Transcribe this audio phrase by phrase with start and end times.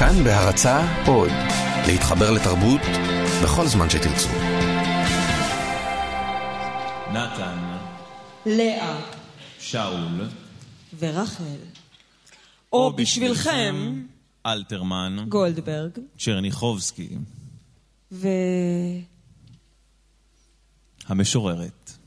[0.00, 1.30] כאן בהרצה עוד,
[1.86, 2.80] להתחבר לתרבות
[3.44, 4.28] בכל זמן שתרצו.
[7.12, 7.76] נתן,
[8.46, 9.00] לאה
[9.58, 10.28] שאול,
[10.98, 11.44] ורחל.
[12.72, 14.04] או בשבילכם,
[14.46, 17.08] אלתרמן, גולדברג, צ'רניחובסקי,
[18.12, 18.28] ו...
[21.06, 21.99] המשוררת.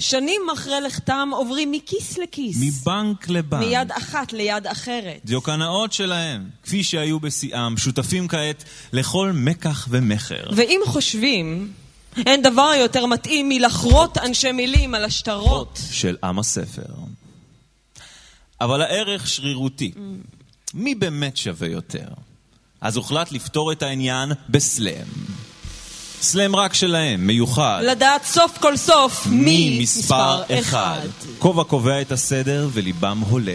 [0.00, 2.56] שנים אחרי לכתם עוברים מכיס לכיס.
[2.60, 3.60] מבנק לבנק.
[3.60, 5.20] מיד אחת ליד אחרת.
[5.24, 10.50] דיוקנאות שלהם, כפי שהיו בשיאם, שותפים כעת לכל מקח ומכר.
[10.56, 11.72] ואם חושבים,
[12.16, 15.78] אין דבר יותר מתאים מלחרות אנשי מילים על השטרות.
[15.90, 16.92] של עם הספר.
[18.60, 19.92] אבל הערך שרירותי.
[20.74, 22.08] מי באמת שווה יותר?
[22.80, 25.06] אז הוחלט לפתור את העניין בסלאם.
[26.22, 27.80] סלאם רק שלהם, מיוחד.
[27.84, 31.06] לדעת סוף כל סוף מי מספר אחד.
[31.38, 33.54] כובע קובע את הסדר וליבם הולם.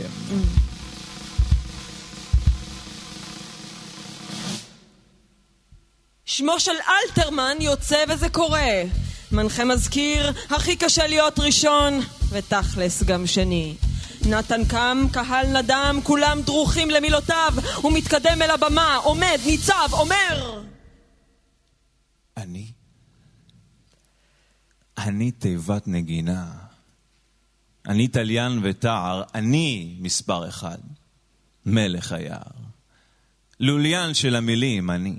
[6.26, 8.82] שמו של אלתרמן יוצא וזה קורה.
[9.32, 13.76] מנחה מזכיר, הכי קשה להיות ראשון, ותכלס גם שני.
[14.26, 20.66] נתן קם, קהל נדם, כולם דרוכים למילותיו, הוא מתקדם אל הבמה, עומד, ניצב, אומר!
[22.38, 22.72] אני?
[24.98, 26.52] אני תיבת נגינה.
[27.88, 30.78] אני תליין ותער, אני מספר אחד.
[31.66, 32.66] מלך היער.
[33.60, 35.16] לוליין של המילים, אני.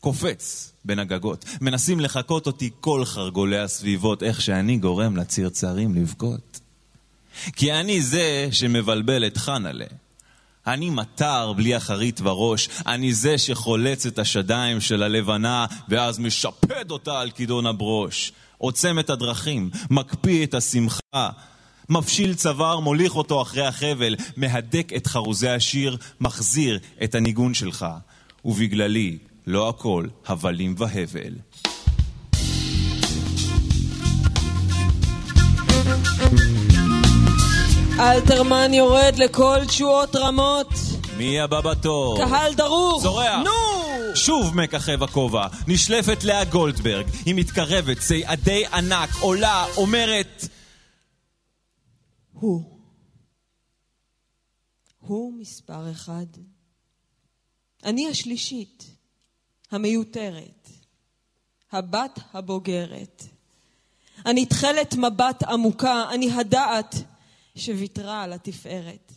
[0.00, 1.44] קופץ בין הגגות.
[1.60, 6.60] מנסים לחקות אותי כל חרגולי הסביבות, איך שאני גורם לצרצרים לבכות.
[7.52, 9.86] כי אני זה שמבלבל את חנלה.
[10.68, 17.20] אני מטר בלי אחרית וראש, אני זה שחולץ את השדיים של הלבנה ואז משפד אותה
[17.20, 18.32] על כידון הברוש.
[18.58, 21.30] עוצם את הדרכים, מקפיא את השמחה,
[21.88, 27.86] מפשיל צוואר, מוליך אותו אחרי החבל, מהדק את חרוזי השיר, מחזיר את הניגון שלך.
[28.44, 31.34] ובגללי, לא הכל הבלים והבל.
[38.00, 40.68] אלתרמן יורד לכל תשואות רמות,
[41.16, 42.18] מי הבא בתור?
[42.18, 43.02] קהל דרוך!
[43.02, 43.44] צורח.
[43.44, 44.14] נו!
[44.14, 50.44] שוב מככב הכובע, נשלפת לאה גולדברג, היא מתקרבת, צעדי ענק, עולה, אומרת...
[52.32, 52.62] הוא.
[54.98, 56.26] הוא מספר אחד.
[57.84, 58.84] אני השלישית,
[59.70, 60.68] המיותרת,
[61.72, 63.24] הבת הבוגרת.
[64.26, 66.94] אני תכלת מבט עמוקה, אני הדעת
[67.58, 69.12] שוויתרה על התפארת.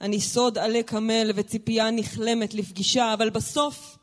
[0.00, 3.98] אני סוד עלי קמל וציפייה נכלמת לפגישה, אבל בסוף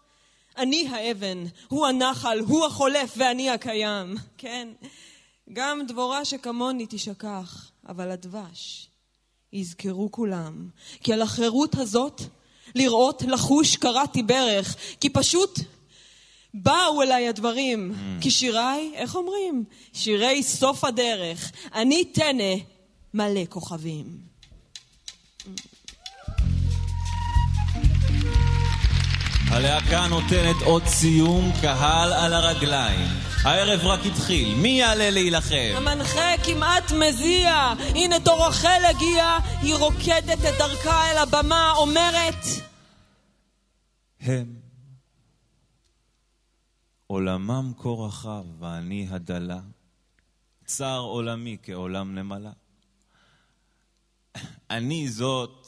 [0.57, 4.15] אני האבן, הוא הנחל, הוא החולף ואני הקיים.
[4.37, 4.67] כן,
[5.53, 8.89] גם דבורה שכמוני תשכח, אבל הדבש
[9.53, 10.69] יזכרו כולם.
[11.03, 12.21] כי על החירות הזאת,
[12.75, 15.59] לראות, לחוש, קראתי ברך, כי פשוט
[16.53, 17.93] באו אליי הדברים.
[18.21, 19.63] כי שיריי, איך אומרים?
[19.93, 21.51] שירי סוף הדרך.
[21.73, 22.53] אני טנא
[23.13, 24.05] מלא כוכבים.
[29.51, 33.07] הלהקה נותנת עוד סיום, קהל על הרגליים.
[33.43, 35.73] הערב רק התחיל, מי יעלה להילחם?
[35.75, 42.45] המנחה כמעט מזיע, הנה תור רחל הגיע, היא רוקדת את דרכה אל הבמה, אומרת
[44.19, 44.55] הם.
[47.07, 49.59] עולמם כה רחב ואני הדלה,
[50.65, 52.51] צר עולמי כעולם נמלה.
[54.69, 55.67] אני זאת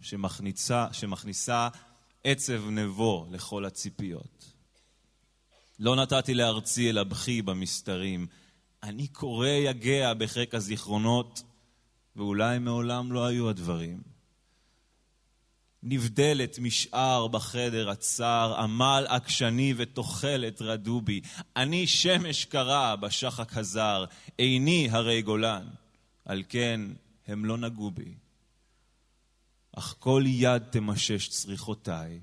[0.00, 1.68] שמכניסה, שמכניסה
[2.24, 4.52] עצב נבו לכל הציפיות.
[5.78, 8.26] לא נתתי לארצי אל הבכי במסתרים.
[8.82, 11.42] אני קורא יגע בחיק הזיכרונות,
[12.16, 14.02] ואולי מעולם לא היו הדברים.
[15.82, 21.20] נבדלת משאר בחדר הצר, עמל עקשני ותוחלת רדו בי.
[21.56, 24.04] אני שמש קרה בשחק הזר,
[24.38, 25.66] איני הרי גולן,
[26.24, 26.80] על כן
[27.28, 28.14] הם לא נגעו בי.
[29.72, 32.20] אך כל יד תמשש צריכותיי.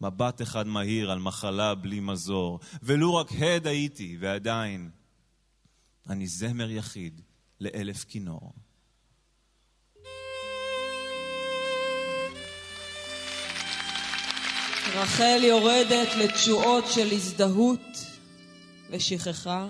[0.00, 4.90] מבט אחד מהיר על מחלה בלי מזור, ולו רק הד הייתי, ועדיין,
[6.08, 7.20] אני זמר יחיד
[7.60, 8.52] לאלף כינור.
[14.94, 17.80] רחל יורדת לתשואות של הזדהות
[18.90, 19.68] ושכחה.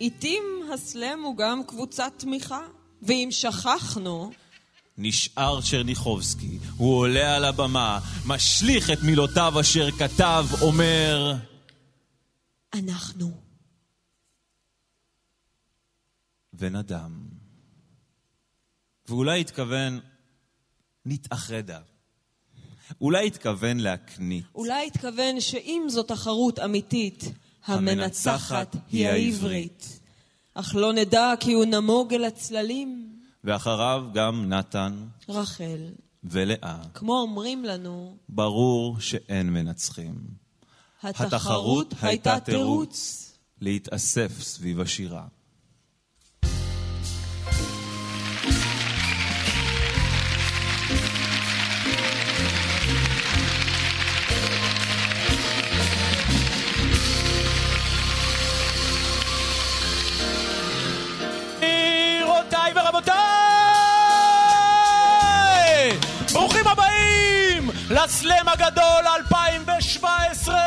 [0.00, 0.42] עתים
[0.74, 2.66] הסלם הוא גם קבוצת תמיכה,
[3.02, 4.32] ואם שכחנו,
[4.98, 11.34] נשאר צ'רניחובסקי, הוא עולה על הבמה, משליך את מילותיו אשר כתב, אומר...
[12.74, 13.30] אנחנו.
[16.54, 17.26] ונדם.
[19.08, 20.00] ואולי התכוון
[21.06, 21.80] נתאחדה.
[23.00, 24.44] אולי התכוון להקנית.
[24.54, 27.24] אולי התכוון שאם זו תחרות אמיתית,
[27.64, 29.99] המנצחת היא העברית.
[30.60, 33.12] אך לא נדע כי הוא נמוג אל הצללים.
[33.44, 35.88] ואחריו גם נתן רחל.
[36.24, 36.82] ולאה.
[36.94, 40.14] כמו אומרים לנו, ברור שאין מנצחים.
[41.02, 43.26] התחרות הייתה תירוץ.
[43.60, 45.26] להתאסף סביב השירה.
[68.04, 70.60] לסלם הגדול 2017!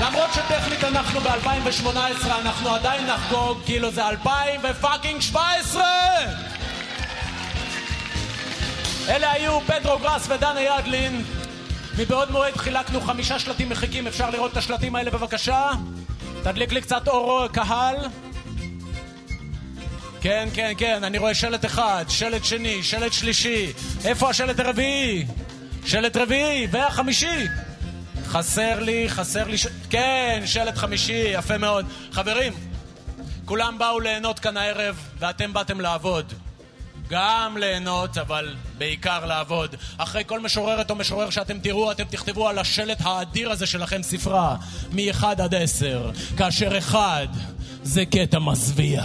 [0.00, 5.20] למרות שטכנית אנחנו ב-2018, אנחנו עדיין נחגוג כאילו זה 2017!
[5.20, 5.84] 17!
[9.08, 11.24] אלה היו פדרו גראס ודנה ידלין.
[11.98, 15.70] מבעוד מועד חילקנו חמישה שלטים מחיקים, אפשר לראות את השלטים האלה בבקשה?
[16.42, 17.96] תדליק לי קצת אור קהל.
[20.20, 23.72] כן, כן, כן, אני רואה שלט אחד, שלט שני, שלט שלישי.
[24.04, 25.26] איפה השלט הרביעי?
[25.86, 27.46] שלט רביעי והחמישי.
[28.26, 29.58] חסר לי, חסר לי...
[29.58, 29.66] ש...
[29.90, 31.86] כן, שלט חמישי, יפה מאוד.
[32.12, 32.52] חברים,
[33.44, 36.32] כולם באו ליהנות כאן הערב, ואתם באתם לעבוד.
[37.08, 39.74] גם ליהנות, אבל בעיקר לעבוד.
[39.98, 44.56] אחרי כל משוררת או משורר שאתם תראו, אתם תכתבו על השלט האדיר הזה שלכם ספרה,
[44.92, 47.26] מ-1 עד 10, כאשר אחד
[47.82, 49.02] זה קטע מזוויע.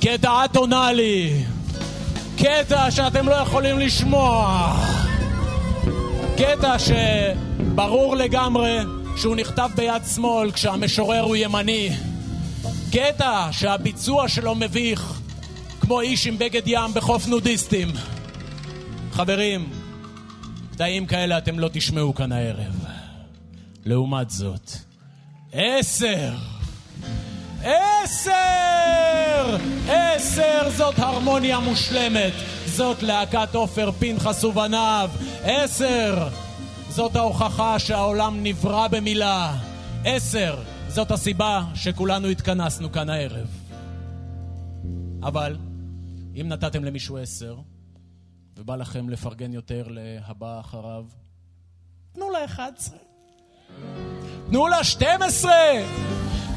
[0.00, 1.44] קטע אטונאלי.
[2.36, 4.72] קטע שאתם לא יכולים לשמוע.
[6.36, 8.78] קטע שברור לגמרי
[9.16, 11.90] שהוא נכתב ביד שמאל כשהמשורר הוא ימני.
[12.92, 15.20] קטע שהביצוע שלו מביך,
[15.80, 17.88] כמו איש עם בגד ים בחוף נודיסטים.
[19.12, 19.68] חברים,
[20.72, 22.84] קטעים כאלה אתם לא תשמעו כאן הערב.
[23.84, 24.70] לעומת זאת,
[25.52, 26.57] עשר!
[27.64, 29.56] עשר!
[29.88, 32.32] עשר זאת הרמוניה מושלמת.
[32.66, 35.10] זאת להקת עופר, פנחס ובניו.
[35.42, 36.28] עשר!
[36.88, 39.56] זאת ההוכחה שהעולם נברא במילה.
[40.04, 40.62] עשר!
[40.88, 43.48] זאת הסיבה שכולנו התכנסנו כאן הערב.
[45.22, 45.56] אבל,
[46.40, 47.56] אם נתתם למישהו עשר,
[48.56, 51.04] ובא לכם לפרגן יותר להבא אחריו,
[52.12, 53.07] תנו לה 11.
[54.46, 55.52] תנו לה 12!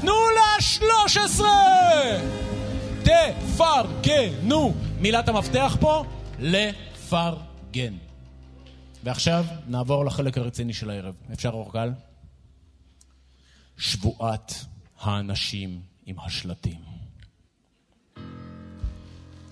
[0.02, 1.48] תנו לה 13!
[3.04, 4.74] תפרגנו!
[5.00, 6.04] מילת המפתח פה,
[6.40, 7.94] לפרגן.
[9.04, 11.16] ועכשיו נעבור לחלק הרציני של הערב.
[11.34, 11.90] אפשר אורגל?
[13.78, 14.66] שבועת
[15.00, 16.80] האנשים עם השלטים.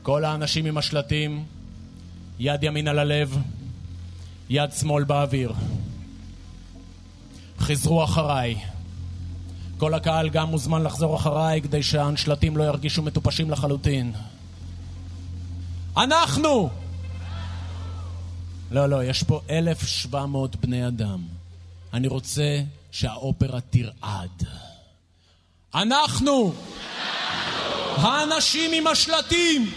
[0.02, 1.46] כל האנשים עם השלטים,
[2.40, 3.38] יד ימין על הלב,
[4.50, 5.54] יד שמאל באוויר.
[7.70, 8.56] חזרו אחריי.
[9.78, 14.14] כל הקהל גם מוזמן לחזור אחריי כדי שהנשלטים לא ירגישו מטופשים לחלוטין.
[15.98, 16.70] אנחנו!
[18.72, 21.20] לא, לא, יש פה 1,700 בני אדם.
[21.94, 22.62] אני רוצה
[22.92, 24.44] שהאופרה תרעד.
[25.76, 26.54] אנחנו!
[27.96, 29.72] האנשים עם השלטים!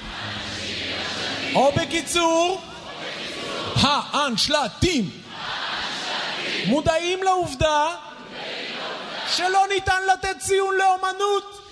[1.54, 2.60] או בקיצור,
[3.74, 5.21] האנשלטים!
[6.66, 7.96] מודעים לעובדה
[9.36, 11.68] שלא ניתן לתת ציון לאומנות.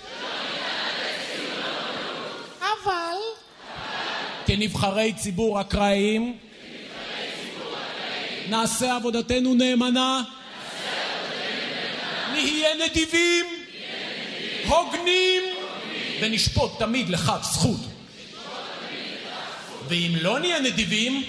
[2.59, 3.17] אבל
[4.45, 6.37] כנבחרי ציבור אקראיים
[8.49, 10.23] נעשה עבודתנו נאמנה,
[12.31, 13.45] נהיה נדיבים,
[14.67, 15.41] הוגנים,
[16.21, 17.79] ונשפוט תמיד לכף זכות.
[19.87, 21.23] ואם לא נהיה נדיבים,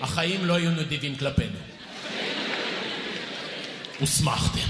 [0.00, 1.69] החיים לא יהיו נדיבים כלפינו.
[4.00, 4.68] הוסמכתם.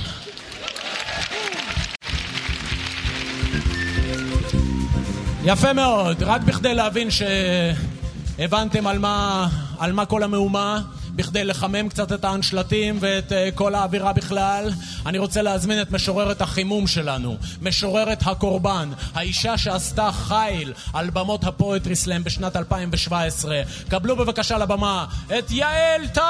[5.44, 10.80] יפה מאוד, רק בכדי להבין שהבנתם על מה, על מה כל המהומה,
[11.14, 14.70] בכדי לחמם קצת את האנשלטים ואת uh, כל האווירה בכלל,
[15.06, 21.96] אני רוצה להזמין את משוררת החימום שלנו, משוררת הקורבן, האישה שעשתה חיל על במות הפואטרי
[21.96, 23.62] סלאם בשנת 2017.
[23.88, 25.06] קבלו בבקשה לבמה
[25.38, 26.20] את יעל טל!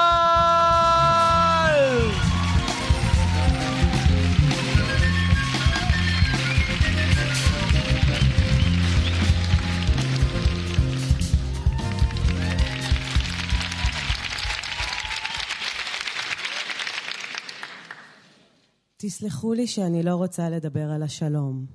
[19.03, 21.65] תסלחו לי שאני לא רוצה לדבר על השלום.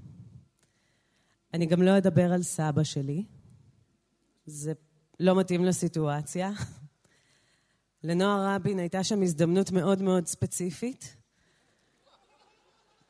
[1.54, 3.24] אני גם לא אדבר על סבא שלי,
[4.46, 4.72] זה
[5.20, 6.50] לא מתאים לסיטואציה.
[8.04, 11.16] לנועה רבין הייתה שם הזדמנות מאוד מאוד ספציפית.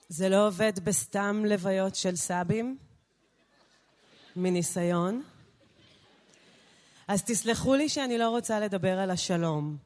[0.08, 2.78] זה לא עובד בסתם לוויות של סבים,
[4.36, 5.22] מניסיון.
[7.08, 9.76] אז תסלחו לי שאני לא רוצה לדבר על השלום.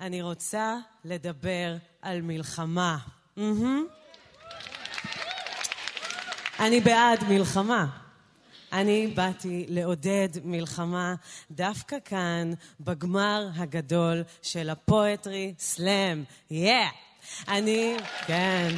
[0.00, 2.98] אני רוצה לדבר על מלחמה.
[3.38, 3.42] Mm-hmm.
[6.60, 7.86] אני בעד מלחמה.
[8.72, 11.14] אני באתי לעודד מלחמה
[11.50, 16.24] דווקא כאן, בגמר הגדול של הפואטרי סלאם.
[16.50, 16.72] יא!
[17.48, 17.96] אני,
[18.26, 18.68] כן.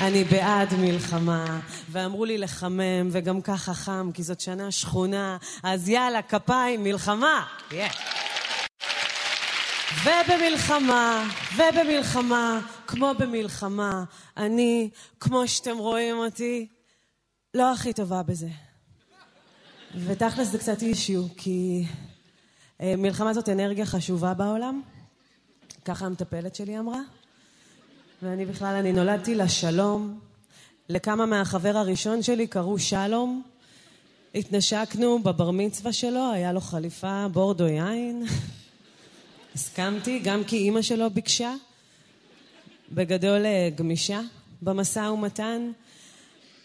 [0.00, 6.22] אני בעד מלחמה, ואמרו לי לחמם, וגם ככה חם, כי זאת שנה שכונה, אז יאללה,
[6.22, 7.46] כפיים, מלחמה!
[7.70, 8.21] Yeah.
[10.00, 14.04] ובמלחמה, ובמלחמה, כמו במלחמה,
[14.36, 16.66] אני, כמו שאתם רואים אותי,
[17.54, 18.48] לא הכי טובה בזה.
[19.94, 21.84] ותכלס זה קצת אישיו, כי
[22.80, 24.82] אה, מלחמה זאת אנרגיה חשובה בעולם,
[25.84, 27.00] ככה המטפלת שלי אמרה.
[28.22, 30.20] ואני בכלל, אני נולדתי לשלום.
[30.88, 33.42] לכמה מהחבר הראשון שלי קראו שלום.
[34.34, 38.26] התנשקנו בבר מצווה שלו, היה לו חליפה בורדו יין.
[39.54, 41.54] הסכמתי, גם כי אימא שלו ביקשה.
[42.92, 44.20] בגדול אה, גמישה
[44.62, 45.72] במשא ומתן,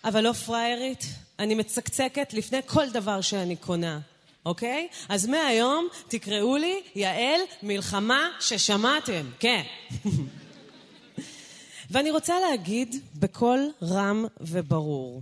[0.04, 1.06] אבל לא פראיירית.
[1.40, 4.00] אני מצקצקת לפני כל דבר שאני קונה,
[4.46, 4.88] אוקיי?
[5.10, 9.62] אז מהיום תקראו לי יעל מלחמה ששמעתם, כן.
[11.92, 15.22] ואני רוצה להגיד בקול רם וברור,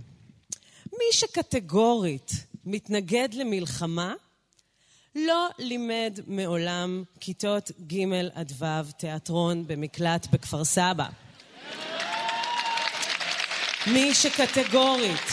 [0.92, 2.30] מי שקטגורית
[2.66, 4.14] מתנגד למלחמה,
[5.16, 11.06] לא לימד מעולם כיתות ג' עד ו' תיאטרון במקלט בכפר סבא.
[13.86, 15.28] מי שקטגורית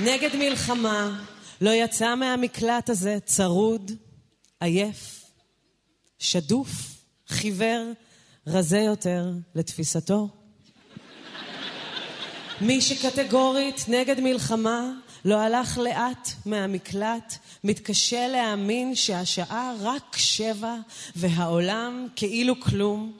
[0.00, 1.24] נגד מלחמה
[1.60, 3.90] לא יצא מהמקלט הזה צרוד,
[4.60, 5.24] עייף,
[6.18, 6.70] שדוף,
[7.28, 7.92] חיוור,
[8.46, 10.28] רזה יותר לתפיסתו.
[12.60, 14.92] מי שקטגורית נגד מלחמה
[15.24, 20.76] לא הלך לאט מהמקלט, מתקשה להאמין שהשעה רק שבע
[21.16, 23.12] והעולם כאילו כלום.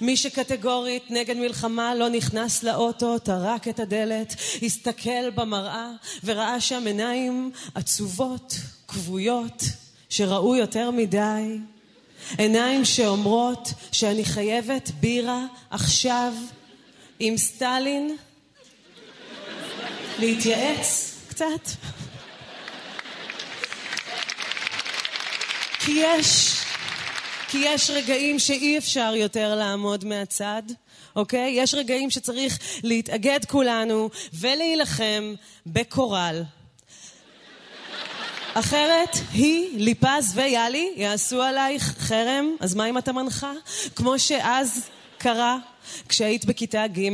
[0.00, 5.90] מי שקטגורית נגד מלחמה לא נכנס לאוטו, טרק את הדלת, הסתכל במראה
[6.24, 8.54] וראה שם עיניים עצובות,
[8.88, 9.62] כבויות,
[10.08, 11.58] שראו יותר מדי.
[12.38, 16.32] עיניים שאומרות שאני חייבת בירה עכשיו
[17.20, 18.16] עם סטלין
[20.18, 21.70] להתייעץ קצת.
[25.80, 26.56] כי יש,
[27.48, 30.62] כי יש רגעים שאי אפשר יותר לעמוד מהצד,
[31.16, 31.50] אוקיי?
[31.52, 35.34] יש רגעים שצריך להתאגד כולנו ולהילחם
[35.66, 36.42] בקורל.
[38.54, 43.52] אחרת היא, ליפז ויאלי יעשו עלייך חרם, אז מה אם אתה מנחה?
[43.96, 44.88] כמו שאז
[45.24, 45.58] קרה
[46.08, 47.08] כשהיית בכיתה ג'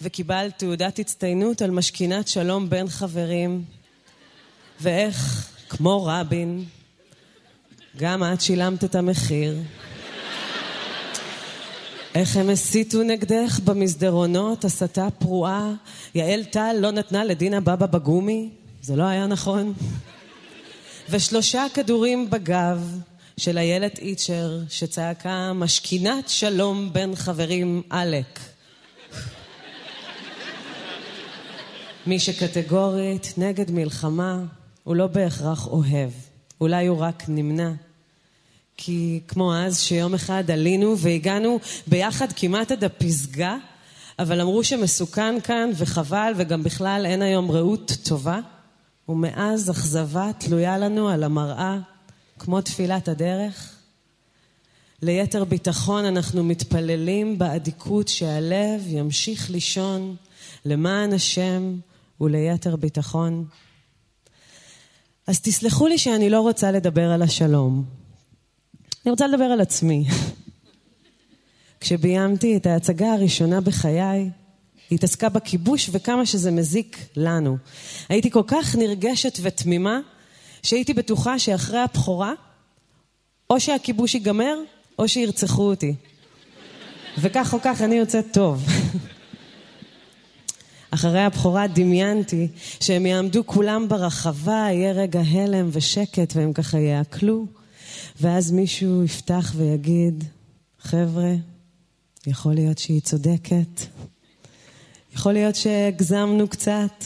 [0.00, 3.64] וקיבלת תעודת הצטיינות על משכינת שלום בין חברים,
[4.80, 6.64] ואיך, כמו רבין,
[7.96, 9.56] גם את שילמת את המחיר.
[12.14, 15.72] איך הם הסיתו נגדך במסדרונות, הסתה פרועה.
[16.14, 18.48] יעל טל לא נתנה לדינה בבא בגומי,
[18.82, 19.72] זה לא היה נכון.
[21.10, 23.00] ושלושה כדורים בגב
[23.38, 28.40] של איילת איצ'ר, שצעקה משכינת שלום בין חברים עלק.
[32.06, 34.38] מי שקטגורית נגד מלחמה,
[34.84, 36.10] הוא לא בהכרח אוהב.
[36.60, 37.70] אולי הוא רק נמנע.
[38.76, 43.56] כי כמו אז, שיום אחד עלינו והגענו ביחד כמעט עד הפסגה,
[44.18, 48.40] אבל אמרו שמסוכן כאן וחבל, וגם בכלל אין היום רעות טובה.
[49.08, 51.78] ומאז אכזבה תלויה לנו על המראה,
[52.38, 53.76] כמו תפילת הדרך.
[55.02, 60.16] ליתר ביטחון אנחנו מתפללים באדיקות שהלב ימשיך לישון
[60.64, 61.78] למען השם
[62.20, 63.44] וליתר ביטחון.
[65.26, 67.84] אז תסלחו לי שאני לא רוצה לדבר על השלום.
[69.04, 70.04] אני רוצה לדבר על עצמי.
[71.80, 74.30] כשביימתי את ההצגה הראשונה בחיי,
[74.90, 77.56] היא התעסקה בכיבוש וכמה שזה מזיק לנו.
[78.08, 80.00] הייתי כל כך נרגשת ותמימה,
[80.68, 82.32] שהייתי בטוחה שאחרי הבכורה,
[83.50, 84.58] או שהכיבוש ייגמר,
[84.98, 85.94] או שירצחו אותי.
[87.18, 88.66] וכך או כך אני יוצאת טוב.
[90.90, 92.48] אחרי הבכורה דמיינתי
[92.80, 97.46] שהם יעמדו כולם ברחבה, יהיה רגע הלם ושקט והם ככה יעקלו,
[98.20, 100.24] ואז מישהו יפתח ויגיד,
[100.80, 101.32] חבר'ה,
[102.26, 103.82] יכול להיות שהיא צודקת,
[105.14, 107.04] יכול להיות שהגזמנו קצת,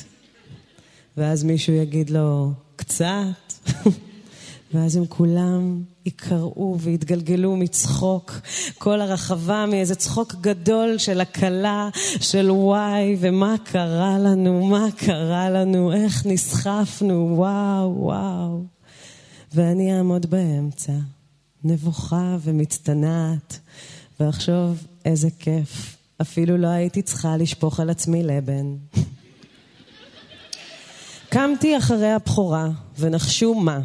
[1.16, 3.41] ואז מישהו יגיד לו, קצת,
[4.74, 8.40] ואז הם כולם יקרעו והתגלגלו מצחוק,
[8.78, 11.88] כל הרחבה מאיזה צחוק גדול של הקלה,
[12.20, 18.64] של וואי, ומה קרה לנו, מה קרה לנו, איך נסחפנו, וואו, וואו.
[19.54, 20.92] ואני אעמוד באמצע,
[21.64, 23.58] נבוכה ומצטנעת,
[24.20, 28.76] ואחשוב, איזה כיף, אפילו לא הייתי צריכה לשפוך על עצמי לבן.
[31.32, 33.80] קמתי אחרי הבכורה, ונחשו מה?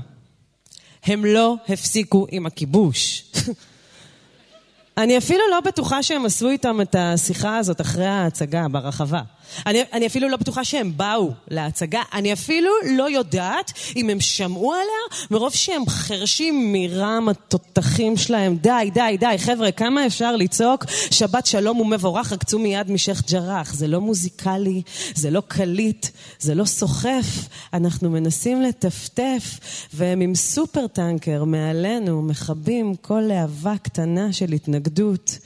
[1.03, 3.23] הם לא הפסיקו עם הכיבוש.
[4.97, 9.21] אני אפילו לא בטוחה שהם עשו איתם את השיחה הזאת אחרי ההצגה ברחבה.
[9.65, 12.01] אני, אני אפילו לא בטוחה שהם באו להצגה.
[12.13, 18.57] אני אפילו לא יודעת אם הם שמעו עליה, מרוב שהם חרשים מרם התותחים שלהם.
[18.57, 23.73] די, די, די, חבר'ה, כמה אפשר לצעוק שבת שלום ומבורך, עקצו מיד משייח' ג'ראח.
[23.73, 24.81] זה לא מוזיקלי,
[25.15, 26.07] זה לא קליט,
[26.39, 27.47] זה לא סוחף.
[27.73, 29.59] אנחנו מנסים לטפטף,
[29.93, 35.37] והם עם סופר טנקר מעלינו, מכבים כל להבה קטנה של התנגדות.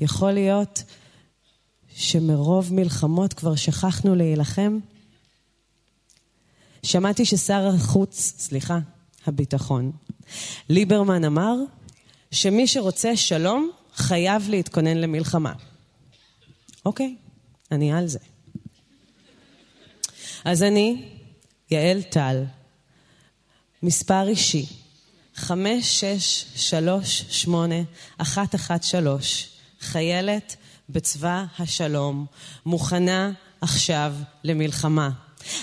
[0.00, 0.82] יכול להיות...
[1.96, 4.78] שמרוב מלחמות כבר שכחנו להילחם?
[6.82, 8.78] שמעתי ששר החוץ, סליחה,
[9.26, 9.92] הביטחון,
[10.68, 11.54] ליברמן אמר
[12.30, 15.52] שמי שרוצה שלום חייב להתכונן למלחמה.
[16.86, 17.16] אוקיי,
[17.70, 18.18] אני על זה.
[20.44, 21.08] אז אני,
[21.70, 22.44] יעל טל,
[23.82, 24.66] מספר אישי,
[25.34, 27.82] חמש, שש, שלוש, שמונה,
[28.18, 29.48] אחת, אחת, שלוש,
[29.80, 30.56] חיילת
[30.88, 32.26] בצבא השלום,
[32.66, 34.14] מוכנה עכשיו
[34.44, 35.10] למלחמה.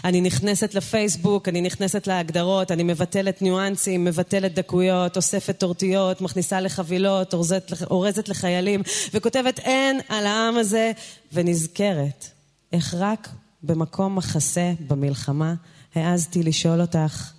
[0.03, 7.33] אני נכנסת לפייסבוק, אני נכנסת להגדרות, אני מבטלת ניואנסים, מבטלת דקויות, אוספת טורטיות, מכניסה לחבילות,
[7.33, 8.81] אורזת, אורזת לחיילים,
[9.13, 10.91] וכותבת אין על העם הזה,
[11.33, 12.27] ונזכרת
[12.73, 13.29] איך רק
[13.63, 15.53] במקום מחסה במלחמה
[15.95, 17.31] העזתי לשאול אותך,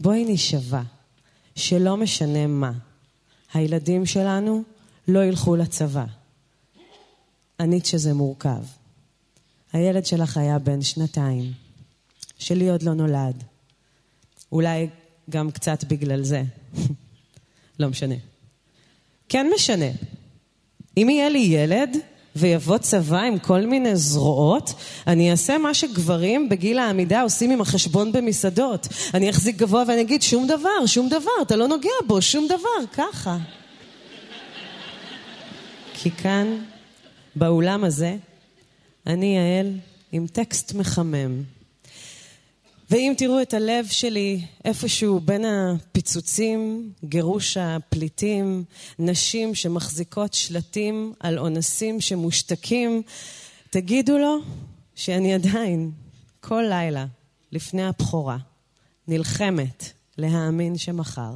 [0.00, 0.80] בואי נשבע,
[1.56, 2.72] שלא משנה מה,
[3.54, 4.62] הילדים שלנו
[5.08, 6.04] לא ילכו לצבא.
[7.60, 8.62] ענית שזה מורכב.
[9.72, 11.52] הילד שלך היה בן שנתיים.
[12.38, 13.44] שלי עוד לא נולד.
[14.52, 14.88] אולי
[15.30, 16.42] גם קצת בגלל זה.
[17.80, 18.14] לא משנה.
[19.28, 19.90] כן משנה.
[20.96, 21.96] אם יהיה לי ילד
[22.36, 24.74] ויבוא צבא עם כל מיני זרועות,
[25.06, 28.88] אני אעשה מה שגברים בגיל העמידה עושים עם החשבון במסעדות.
[29.14, 32.86] אני אחזיק גבוה ואני אגיד שום דבר, שום דבר, אתה לא נוגע בו, שום דבר,
[32.92, 33.38] ככה.
[35.94, 36.58] כי כאן
[37.36, 38.16] באולם הזה,
[39.06, 39.78] אני יעל
[40.12, 41.42] עם טקסט מחמם.
[42.90, 48.64] ואם תראו את הלב שלי איפשהו בין הפיצוצים, גירוש הפליטים,
[48.98, 53.02] נשים שמחזיקות שלטים על אונסים שמושתקים,
[53.70, 54.38] תגידו לו
[54.94, 55.90] שאני עדיין,
[56.40, 57.06] כל לילה,
[57.52, 58.36] לפני הבכורה,
[59.08, 59.84] נלחמת
[60.18, 61.32] להאמין שמחר.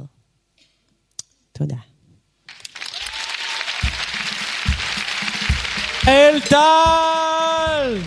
[1.51, 1.88] תודה.
[6.09, 7.97] אלטל!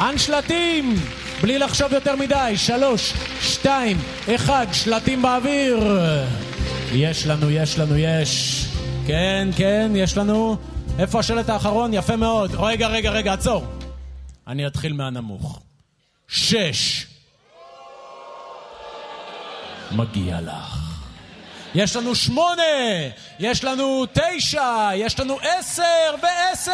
[0.00, 0.94] אנשלטים!
[1.42, 3.98] בלי לחשוב יותר מדי, שלוש, שתיים,
[4.34, 6.00] אחד, שלטים באוויר.
[6.92, 8.64] יש לנו, יש לנו, יש.
[9.06, 10.56] כן, כן, יש לנו.
[10.98, 11.94] איפה השלט האחרון?
[11.94, 12.50] יפה מאוד.
[12.58, 13.64] רגע, רגע, רגע, עצור.
[14.46, 15.60] אני אתחיל מהנמוך.
[16.28, 17.06] שש.
[19.92, 20.87] מגיע לך.
[21.74, 22.62] יש לנו שמונה,
[23.38, 26.72] יש לנו תשע, יש לנו עשר ועשר!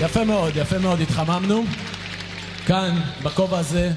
[0.00, 1.64] יפה מאוד, יפה מאוד, התחממנו.
[2.66, 3.92] כאן, בכובע הזה,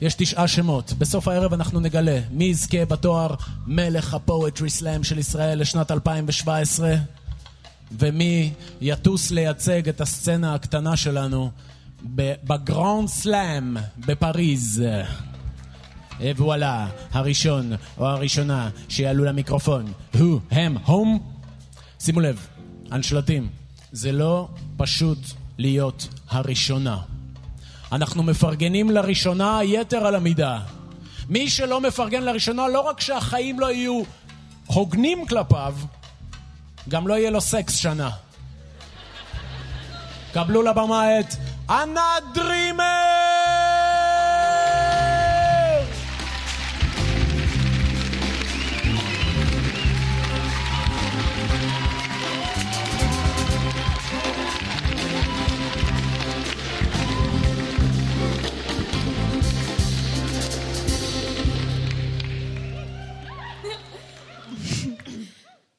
[0.00, 0.92] יש תשעה שמות.
[0.92, 3.34] בסוף הערב אנחנו נגלה מי יזכה בתואר
[3.66, 6.94] מלך ה poetry slam של ישראל לשנת 2017
[7.92, 11.50] ומי יטוס לייצג את הסצנה הקטנה שלנו
[12.44, 14.82] בגרנד סלאם בפריז.
[16.20, 21.18] וואלה, הראשון או הראשונה שיעלו למיקרופון הוא, הם, הום.
[22.00, 22.46] שימו לב,
[22.90, 23.48] הנשלטים,
[23.92, 25.18] זה לא פשוט
[25.58, 26.98] להיות הראשונה.
[27.92, 30.58] אנחנו מפרגנים לראשונה יתר על המידה.
[31.28, 34.02] מי שלא מפרגן לראשונה, לא רק שהחיים לא יהיו
[34.66, 35.74] הוגנים כלפיו,
[36.88, 38.10] גם לא יהיה לו סקס שנה.
[40.32, 41.34] קבלו לבמה את
[41.70, 43.25] ענת דרימר!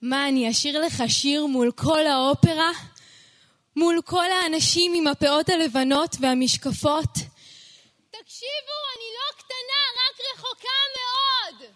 [0.09, 2.71] מה, אני אשיר לך שיר מול כל האופרה?
[3.75, 7.11] מול כל האנשים עם הפאות הלבנות והמשקפות?
[7.13, 7.27] תקשיב!
[8.09, 11.71] תקשיבו, אני לא קטנה, רק רחוקה מאוד.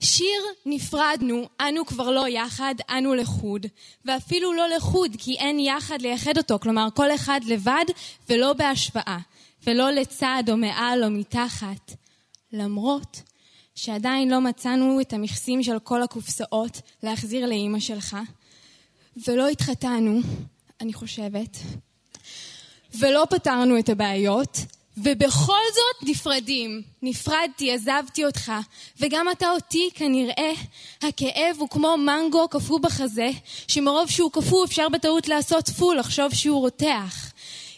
[0.00, 3.66] שיר נפרדנו, אנו כבר לא יחד, אנו לחוד.
[4.04, 7.84] ואפילו לא לחוד, כי אין יחד לייחד אותו, כלומר כל אחד לבד
[8.28, 9.18] ולא בהשוואה.
[9.66, 11.92] ולא לצד או מעל או מתחת.
[12.52, 13.22] למרות
[13.84, 18.16] שעדיין לא מצאנו את המכסים של כל הקופסאות להחזיר לאימא שלך,
[19.26, 20.20] ולא התחתנו,
[20.80, 21.56] אני חושבת,
[22.94, 24.58] ולא פתרנו את הבעיות,
[24.96, 26.82] ובכל זאת נפרדים.
[27.02, 28.52] נפרדתי, עזבתי אותך,
[29.00, 30.52] וגם אתה אותי כנראה.
[31.02, 33.30] הכאב הוא כמו מנגו קפוא בחזה,
[33.68, 37.31] שמרוב שהוא קפוא אפשר בטעות לעשות פול, לחשוב שהוא רותח.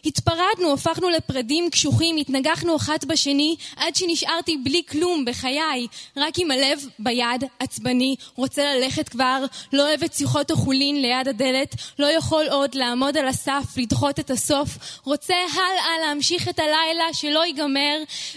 [0.04, 5.86] התפרדנו, הפכנו לפרדים קשוחים, התנגחנו אחת בשני, עד שנשארתי בלי כלום בחיי,
[6.16, 11.74] רק עם הלב ביד, עצבני, רוצה ללכת כבר, לא אוהב את שיחות החולין ליד הדלת,
[11.98, 17.46] לא יכול עוד לעמוד על הסף, לדחות את הסוף, רוצה הלאה להמשיך את הלילה שלא
[17.46, 17.96] ייגמר,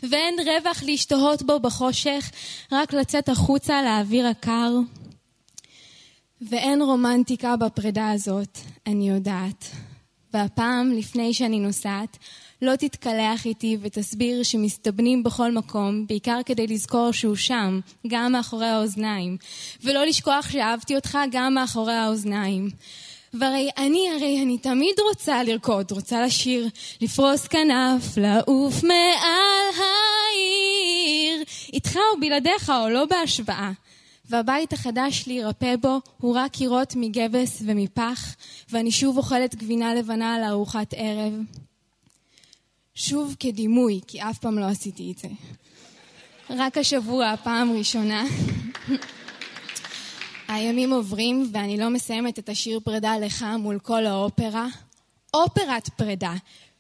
[0.10, 2.32] ואין רווח להשתהות בו בחושך,
[2.72, 4.72] רק לצאת החוצה לאוויר הקר.
[6.42, 9.87] ואין רומנטיקה בפרידה הזאת, אני יודעת.
[10.38, 12.18] והפעם, לפני שאני נוסעת,
[12.62, 19.38] לא תתקלח איתי ותסביר שמסתבנים בכל מקום, בעיקר כדי לזכור שהוא שם, גם מאחורי האוזניים.
[19.84, 22.70] ולא לשכוח שאהבתי אותך גם מאחורי האוזניים.
[23.34, 26.68] והרי אני, הרי אני תמיד רוצה לרקוד, רוצה לשיר,
[27.02, 31.44] לפרוס כנף, לעוף מעל העיר.
[31.74, 33.72] איתך או בלעדיך או לא בהשוואה.
[34.30, 38.36] והבית החדש להירפא בו הוא רק קירות מגבס ומפח,
[38.70, 41.34] ואני שוב אוכלת גבינה לבנה לארוחת ערב.
[42.96, 45.28] שוב כדימוי, כי אף פעם לא עשיתי את זה.
[46.50, 48.24] רק השבוע, פעם ראשונה.
[50.48, 54.68] הימים עוברים ואני לא מסיימת את השיר פרידה לך מול כל האופרה.
[55.34, 56.34] אופרת פרידה,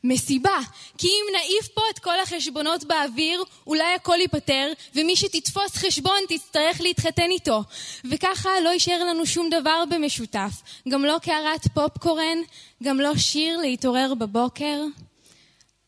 [0.08, 0.60] מסיבה.
[0.98, 6.82] כי אם נעיף פה את כל החשבונות באוויר, אולי הכל ייפתר, ומי שתתפוס חשבון תצטרך
[6.82, 7.63] להתחתן איתו.
[8.12, 10.52] וככה לא יישאר לנו שום דבר במשותף.
[10.89, 12.38] גם לא קערת פופקורן,
[12.84, 14.84] גם לא שיר להתעורר בבוקר.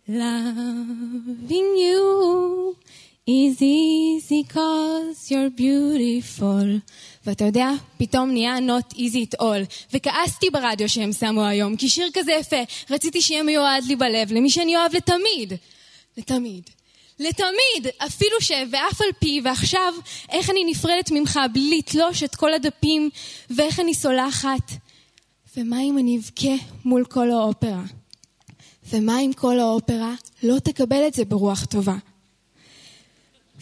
[0.09, 2.75] Loving you
[3.27, 6.81] is easy cause you're beautiful.
[7.29, 9.93] ואתה יודע, פתאום נהיה not easy at all.
[9.93, 12.55] וכעסתי ברדיו שהם שמו היום, כי שיר כזה יפה,
[12.89, 15.53] רציתי שיהיה מיועד לי בלב, למי שאני אוהב לתמיד.
[16.17, 16.69] לתמיד.
[17.19, 18.51] לתמיד, אפילו ש...
[18.71, 19.93] ואף על פי, ועכשיו,
[20.31, 23.09] איך אני נפרדת ממך בלי לתלוש את כל הדפים,
[23.49, 24.71] ואיך אני סולחת.
[25.57, 27.83] ומה אם אני אבכה מול כל האופרה?
[28.89, 30.13] ומה אם כל האופרה
[30.43, 31.95] לא תקבל את זה ברוח טובה?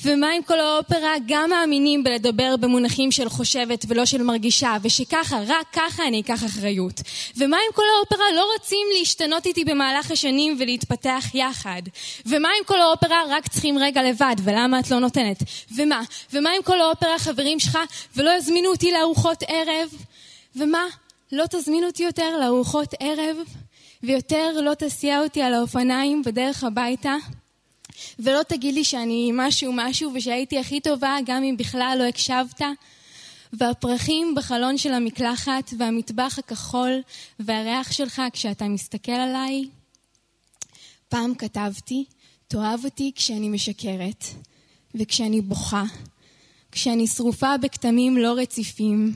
[0.04, 5.68] ומה אם כל האופרה גם מאמינים בלדבר במונחים של חושבת ולא של מרגישה, ושככה, רק
[5.74, 7.02] ככה אני אקח אחריות?
[7.38, 11.82] ומה אם כל האופרה לא רוצים להשתנות איתי במהלך השנים ולהתפתח יחד?
[12.26, 15.44] ומה אם כל האופרה רק צריכים רגע לבד, ולמה את לא נותנת?
[15.76, 16.02] ומה?
[16.34, 17.78] ומה אם כל האופרה חברים שלך
[18.16, 19.90] ולא יזמינו אותי לארוחות ערב?
[20.56, 20.84] ומה?
[21.32, 23.38] לא תזמין אותי יותר לארוחות ערב?
[24.04, 27.16] ויותר לא תסיע אותי על האופניים בדרך הביתה?
[28.20, 32.62] ולא תגיד לי שאני משהו משהו ושהייתי הכי טובה גם אם בכלל לא הקשבת.
[33.54, 37.02] והפרחים בחלון של המקלחת והמטבח הכחול
[37.40, 39.70] והריח שלך כשאתה מסתכל עליי.
[41.10, 42.06] פעם כתבתי,
[42.48, 44.26] תאהב אותי כשאני משקרת
[44.96, 45.84] וכשאני בוכה,
[46.72, 49.14] כשאני שרופה בכתמים לא רציפים,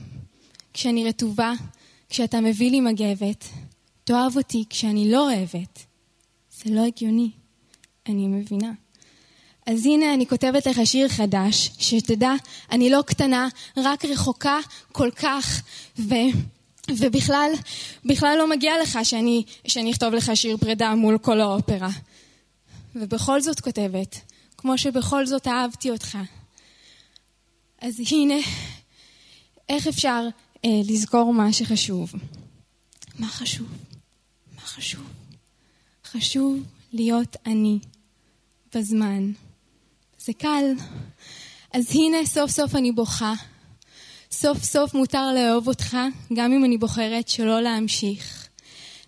[0.74, 1.52] כשאני רטובה,
[2.08, 3.48] כשאתה מביא לי מגבת.
[4.04, 5.78] תאהב אותי כשאני לא אוהבת.
[6.52, 7.30] זה לא הגיוני.
[8.08, 8.72] אני מבינה.
[9.66, 12.32] אז הנה אני כותבת לך שיר חדש, שתדע,
[12.70, 14.58] אני לא קטנה, רק רחוקה
[14.92, 15.62] כל כך,
[15.98, 16.14] ו...
[16.90, 17.50] ובכלל,
[18.04, 21.90] בכלל לא מגיע לך שאני, שאני אכתוב לך שיר פרידה מול כל האופרה.
[22.94, 24.20] ובכל זאת כותבת,
[24.56, 26.18] כמו שבכל זאת אהבתי אותך.
[27.80, 28.34] אז הנה,
[29.68, 30.28] איך אפשר
[30.64, 32.12] אה, לזכור מה שחשוב?
[33.18, 33.66] מה חשוב?
[34.54, 35.04] מה חשוב?
[36.04, 36.62] חשוב
[36.92, 37.78] להיות אני
[38.74, 39.32] בזמן.
[40.18, 40.64] זה קל.
[41.72, 43.34] אז הנה סוף סוף אני בוכה.
[44.30, 45.96] סוף סוף מותר לאהוב אותך,
[46.32, 48.48] גם אם אני בוחרת שלא להמשיך.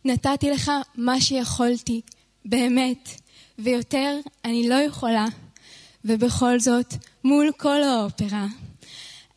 [0.05, 2.01] נתתי לך מה שיכולתי,
[2.45, 3.09] באמת,
[3.59, 5.27] ויותר אני לא יכולה.
[6.05, 8.47] ובכל זאת, מול כל האופרה,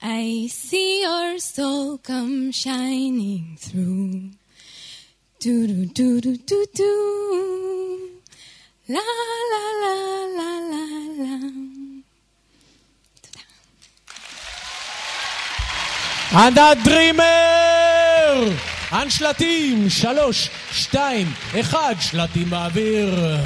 [0.01, 4.37] I see your soul come shining through.
[5.43, 7.66] דו דו דו דו דו דו
[8.89, 9.01] לה לה
[9.51, 9.93] לה לה
[10.37, 10.83] לה
[11.19, 11.37] לה
[16.47, 18.53] ענת דרימר!
[18.91, 21.27] אנשלטים, שלוש, שתיים,
[21.59, 23.37] אחד, שלטים באוויר.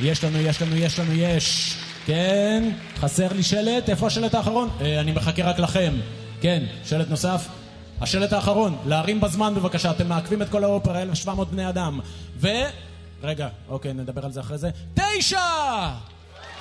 [0.00, 1.76] יש לנו, יש לנו, יש לנו, יש.
[2.06, 4.68] כן, חסר לי שלט, איפה השלט האחרון?
[4.80, 5.94] אה, אני מחכה רק לכם.
[6.40, 7.48] כן, שלט נוסף.
[8.00, 12.00] השלט האחרון, להרים בזמן בבקשה, אתם מעכבים את כל האופרה, 1,700 בני אדם.
[12.36, 12.48] ו...
[13.22, 14.70] רגע, אוקיי, נדבר על זה אחרי זה.
[14.94, 15.40] תשע!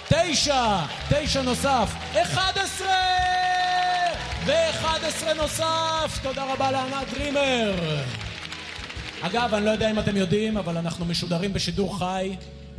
[0.09, 0.77] תשע!
[1.09, 1.93] תשע נוסף.
[2.21, 2.97] אחד עשרה!
[4.45, 6.19] ואחד עשרה נוסף!
[6.23, 7.73] תודה רבה לענת דרימר!
[9.21, 12.35] אגב, אני לא יודע אם אתם יודעים, אבל אנחנו משודרים בשידור חי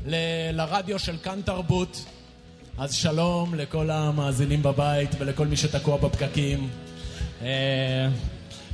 [0.06, 0.16] ל-
[0.52, 2.04] לרדיו של כאן תרבות.
[2.78, 6.68] אז שלום לכל המאזינים בבית ולכל מי שתקוע בפקקים.
[7.42, 8.08] אה,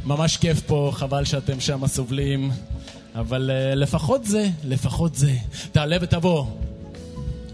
[0.05, 2.51] ממש כיף פה, חבל שאתם שם סובלים.
[3.15, 5.33] אבל אה, לפחות זה, לפחות זה.
[5.73, 6.45] תעלה ותבוא.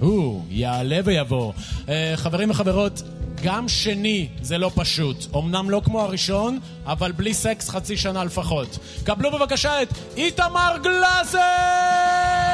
[0.00, 1.52] הוא יעלה ויבוא.
[1.88, 3.02] אה, חברים וחברות,
[3.42, 5.16] גם שני זה לא פשוט.
[5.36, 8.78] אמנם לא כמו הראשון, אבל בלי סקס חצי שנה לפחות.
[9.04, 12.53] קבלו בבקשה את איתמר גלאזר!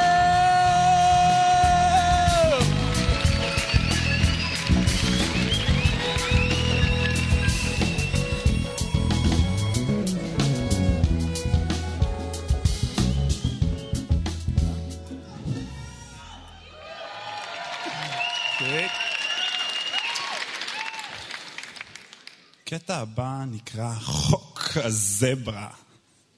[22.73, 25.71] הקטע הבא נקרא חוק הזברה.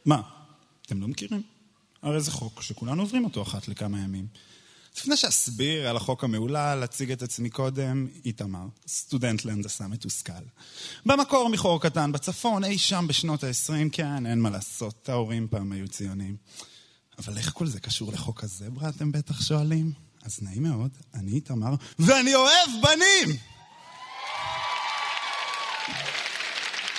[0.04, 0.20] מה,
[0.86, 1.42] אתם לא מכירים?
[2.02, 4.26] הרי זה חוק שכולנו עוברים אותו אחת לכמה ימים.
[4.96, 10.32] לפני שאסביר על החוק המהולל, אציג את עצמי קודם, איתמר, סטודנט להנדסה מתוסכל.
[11.06, 15.88] במקור מחור קטן בצפון, אי שם בשנות ה-20, כן, אין מה לעשות, ההורים פעם היו
[15.88, 16.36] ציונים.
[17.18, 19.92] אבל איך כל זה קשור לחוק הזברה, אתם בטח שואלים?
[20.22, 23.36] אז נעים מאוד, אני איתמר, ואני אוהב בנים!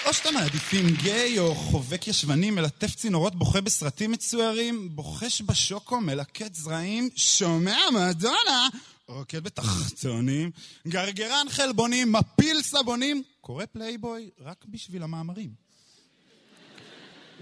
[0.05, 6.55] או שאתם מעדיפים גיי או חובק ישבני, מלטף צינורות, בוכה בסרטים מצוירים, בוחש בשוקו, מלקט
[6.55, 8.67] זרעים, שומע מדונה,
[9.07, 10.51] רוקד בתחתונים,
[10.87, 15.53] גרגרן חלבונים, מפיל סבונים, קורא פלייבוי רק בשביל המאמרים.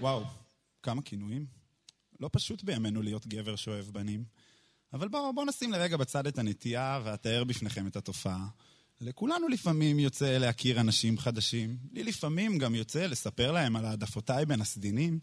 [0.00, 0.24] וואו,
[0.82, 1.46] כמה כינויים.
[2.20, 4.24] לא פשוט בימינו להיות גבר שאוהב בנים.
[4.92, 8.46] אבל בואו בוא נשים לרגע בצד את הנטייה ואתאר בפניכם את התופעה.
[9.02, 11.76] לכולנו לפעמים יוצא להכיר אנשים חדשים.
[11.92, 15.18] לי לפעמים גם יוצא לספר להם על העדפותיי בין הסדינים.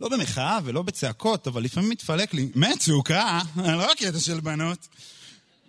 [0.00, 4.88] לא במחאה ולא בצעקות, אבל לפעמים מתפלק לי, מצוקה, לא קטע של בנות.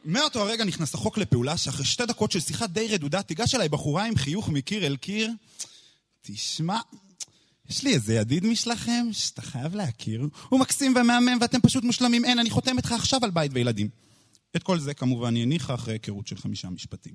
[0.06, 4.06] מאותו הרגע נכנס החוק לפעולה שאחרי שתי דקות של שיחה די רדודה, תיגש אליי בחורה
[4.06, 5.32] עם חיוך מקיר אל קיר.
[6.22, 6.80] תשמע,
[7.70, 10.28] יש לי איזה ידיד משלכם שאתה חייב להכיר.
[10.50, 12.26] הוא מקסים ומהמם ואתם פשוט מושלמים.
[12.26, 13.90] אין, אני חותם איתך עכשיו על בית וילדים.
[14.56, 17.14] את כל זה כמובן היא הניחה אחרי היכרות של חמישה משפטים.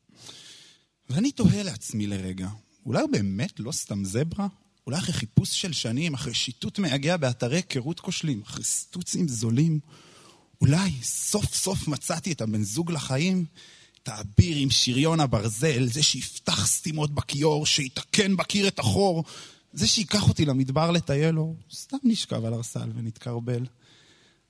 [1.11, 2.49] ואני תוהה לעצמי לרגע,
[2.87, 4.47] אולי הוא באמת לא סתם זברה?
[4.87, 9.81] אולי אחרי חיפוש של שנים, אחרי שיטוט מייגע באתרי היכרות כושלים, אחרי סטוצים זולים,
[10.61, 13.45] אולי סוף סוף מצאתי את הבן זוג לחיים?
[14.03, 19.25] את האביר עם שריון הברזל, זה שיפתח סתימות בכיור, שיתקן בקיר את החור,
[19.73, 23.67] זה שייקח אותי למדבר לטייל, או סתם נשכב על ארסל ונתקרבל.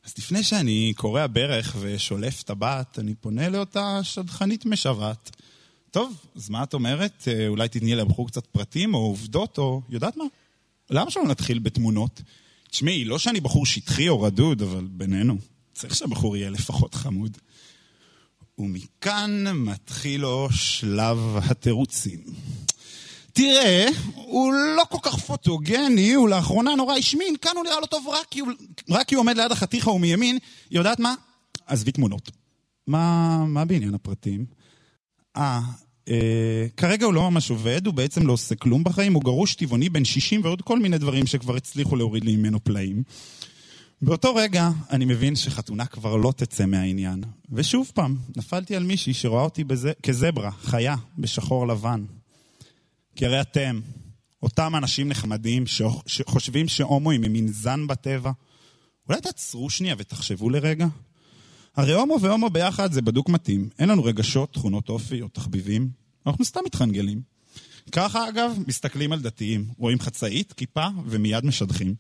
[0.05, 5.31] אז לפני שאני קורע ברך ושולף טבעת, אני פונה לאותה שדכנית משוועת.
[5.91, 7.29] טוב, אז מה את אומרת?
[7.29, 9.83] אה, אולי תתני לבחור קצת פרטים או עובדות או...
[9.89, 10.25] יודעת מה?
[10.91, 12.23] למה שלא נתחיל בתמונות?
[12.71, 15.37] תשמעי, לא שאני בחור שטחי או רדוד, אבל בינינו,
[15.73, 17.39] צריך שהבחור יהיה לפחות חמוד.
[18.59, 22.21] ומכאן מתחיל לו שלב התירוצים.
[23.35, 28.09] תראה, הוא לא כל כך פוטוגני, הוא לאחרונה נורא השמין, כאן הוא נראה לא טוב
[28.09, 28.49] רק כי הוא,
[28.91, 30.39] רק כי הוא עומד ליד החתיכה ומימין.
[30.71, 31.15] יודעת מה?
[31.67, 32.31] עזבי תמונות.
[32.87, 34.45] מה, מה בעניין הפרטים?
[35.37, 35.61] אה,
[36.09, 39.89] אה, כרגע הוא לא ממש עובד, הוא בעצם לא עושה כלום בחיים, הוא גרוש טבעוני
[39.89, 43.03] בן 60 ועוד כל מיני דברים שכבר הצליחו להוריד לי ממנו פלאים.
[44.03, 47.25] באותו רגע אני מבין שחתונה כבר לא תצא מהעניין.
[47.53, 52.05] ושוב פעם, נפלתי על מישהי שרואה אותי בזה, כזברה, חיה, בשחור לבן.
[53.17, 53.81] כי הרי אתם,
[54.43, 55.65] אותם אנשים נחמדים
[56.07, 58.31] שחושבים שהומואים הם מין זן בטבע,
[59.09, 60.87] אולי תעצרו שנייה ותחשבו לרגע.
[61.77, 63.69] הרי הומו והומו ביחד זה בדוק מתאים.
[63.79, 65.89] אין לנו רגשות, תכונות אופי או תחביבים.
[66.27, 67.21] אנחנו סתם מתחנגלים.
[67.93, 69.67] ככה, אגב, מסתכלים על דתיים.
[69.79, 71.95] רואים חצאית, כיפה, ומיד משדכים.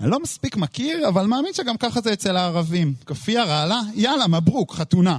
[0.00, 2.94] אני לא מספיק מכיר, אבל מאמין שגם ככה זה אצל הערבים.
[3.06, 5.18] כפייה רעלה, יאללה, מברוק, חתונה.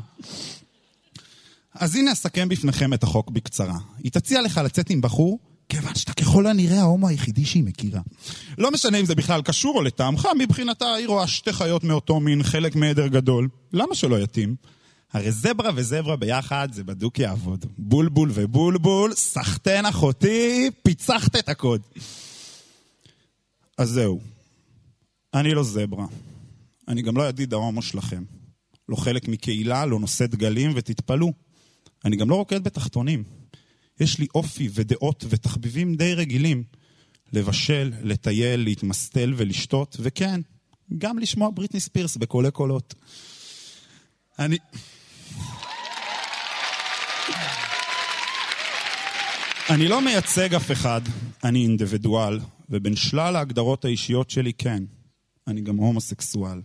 [1.76, 3.78] אז הנה אסכם בפניכם את החוק בקצרה.
[4.04, 8.02] היא תציע לך לצאת עם בחור, כיוון שאתה ככל הנראה ההומו היחידי שהיא מכירה.
[8.58, 12.44] לא משנה אם זה בכלל קשור או לטעמך, מבחינתה היא רואה שתי חיות מאותו מין,
[12.44, 13.48] חלק מעדר גדול.
[13.74, 14.56] למה שלא יתאים?
[15.14, 17.66] הרי זברה וזברה ביחד זה בדוק יעבוד.
[17.78, 21.82] בולבול ובולבול, סחטן אחותי, פיצחת את הקוד.
[23.78, 24.20] אז זהו.
[25.34, 26.06] אני לא זברה.
[26.88, 28.24] אני גם לא ידיד ההומו שלכם.
[28.90, 31.45] לא חלק מקהילה, לא נושא דגלים, ותתפלאו.
[32.06, 33.24] אני גם לא רוקד בתחתונים.
[34.00, 36.64] יש לי אופי ודעות ותחביבים די רגילים.
[37.34, 40.42] לבשל, לטייל, להתמסטל ולשתות, וכן,
[40.98, 42.94] גם לשמוע בריטני ספירס בקולי קולות.
[44.40, 44.58] אני...
[49.70, 51.02] אני לא מייצג אף אחד,
[51.44, 52.40] אני אינדיבידואל,
[52.70, 54.84] ובין שלל ההגדרות האישיות שלי, כן,
[55.48, 56.62] אני גם הומוסקסואל.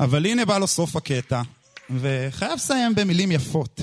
[0.00, 1.42] אבל הנה בא לו סוף הקטע,
[1.90, 3.80] וחייב לסיים במילים יפות.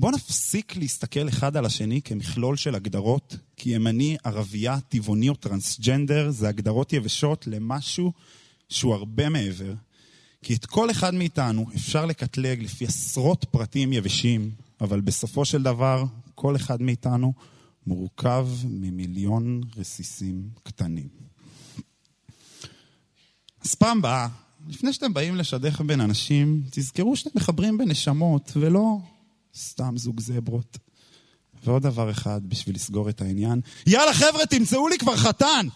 [0.00, 6.30] בוא נפסיק להסתכל אחד על השני כמכלול של הגדרות, כי ימני, ערבייה, טבעוני או טרנסג'נדר
[6.30, 8.12] זה הגדרות יבשות למשהו
[8.68, 9.74] שהוא הרבה מעבר.
[10.42, 16.04] כי את כל אחד מאיתנו אפשר לקטלג לפי עשרות פרטים יבשים, אבל בסופו של דבר,
[16.34, 17.32] כל אחד מאיתנו
[17.86, 21.08] מורכב ממיליון רסיסים קטנים.
[23.64, 24.28] אז פעם באה,
[24.68, 28.98] לפני שאתם באים לשדך בין אנשים, תזכרו שאתם מחברים בין נשמות, ולא
[29.56, 30.78] סתם זוג זברות.
[31.64, 35.66] ועוד דבר אחד בשביל לסגור את העניין, יאללה חבר'ה, תמצאו לי כבר חתן!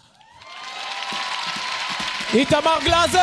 [2.33, 3.19] איתמר גלאזר!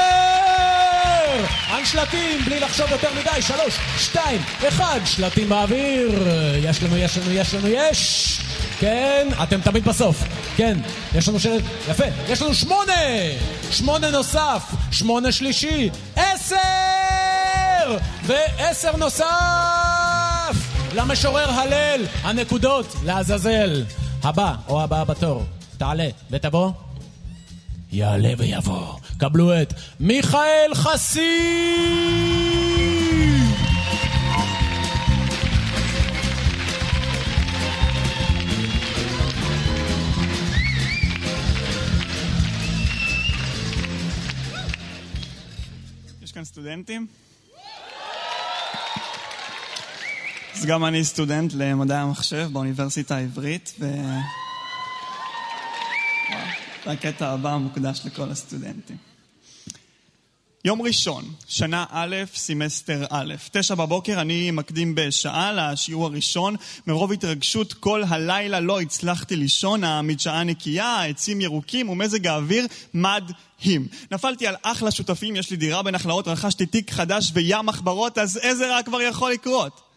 [1.66, 6.28] הנשלטים, בלי לחשוב יותר מדי, שלוש, שתיים, אחד, שלטים באוויר.
[6.64, 8.38] יש לנו, יש לנו, יש לנו, יש!
[8.80, 10.16] כן, אתם תמיד בסוף.
[10.56, 10.78] כן,
[11.14, 12.04] יש לנו שלט, יפה.
[12.28, 12.92] יש לנו שמונה!
[13.70, 17.96] שמונה נוסף, שמונה שלישי, עשר!
[18.26, 19.91] ועשר נוסף!
[20.94, 23.84] למשורר הלל, הנקודות לעזאזל.
[24.22, 25.44] הבא, או הבאה בתור,
[25.78, 26.70] תעלה ותבוא.
[27.92, 28.98] יעלה ויבוא.
[29.18, 31.22] קבלו את מיכאל חסיד!
[46.22, 47.06] יש כאן סטודנטים?
[50.62, 53.94] אז גם אני סטודנט למדעי המחשב באוניברסיטה העברית, ו...
[56.86, 58.96] והקטע הבא מוקדש לכל הסטודנטים.
[60.64, 66.56] יום ראשון, שנה א', סמסטר א', תשע בבוקר, אני מקדים בשעה לשיעור הראשון.
[66.86, 73.88] מרוב התרגשות כל הלילה לא הצלחתי לישון, המדשאה נקייה, העצים ירוקים ומזג האוויר מדהים.
[74.10, 78.70] נפלתי על אחלה שותפים, יש לי דירה בנחלאות, רכשתי תיק חדש וים מחברות, אז איזה
[78.70, 79.91] רע כבר יכול לקרות?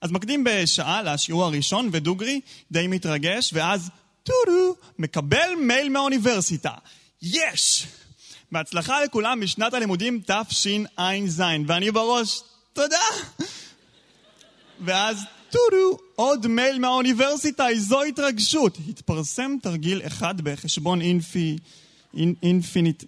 [0.00, 3.90] אז מקדים בשעה לשיעור הראשון, ודוגרי די מתרגש, ואז
[4.22, 6.72] טודו, מקבל מייל מהאוניברסיטה.
[7.22, 7.86] יש!
[8.52, 12.40] בהצלחה לכולם בשנת הלימודים תשע"ז, ואני בראש,
[12.72, 12.96] תודה!
[14.80, 18.78] ואז טודו, עוד מייל מהאוניברסיטה, איזו התרגשות.
[18.88, 21.56] התפרסם תרגיל אחד בחשבון אינפי...
[22.16, 23.04] אינ, אינפיניט...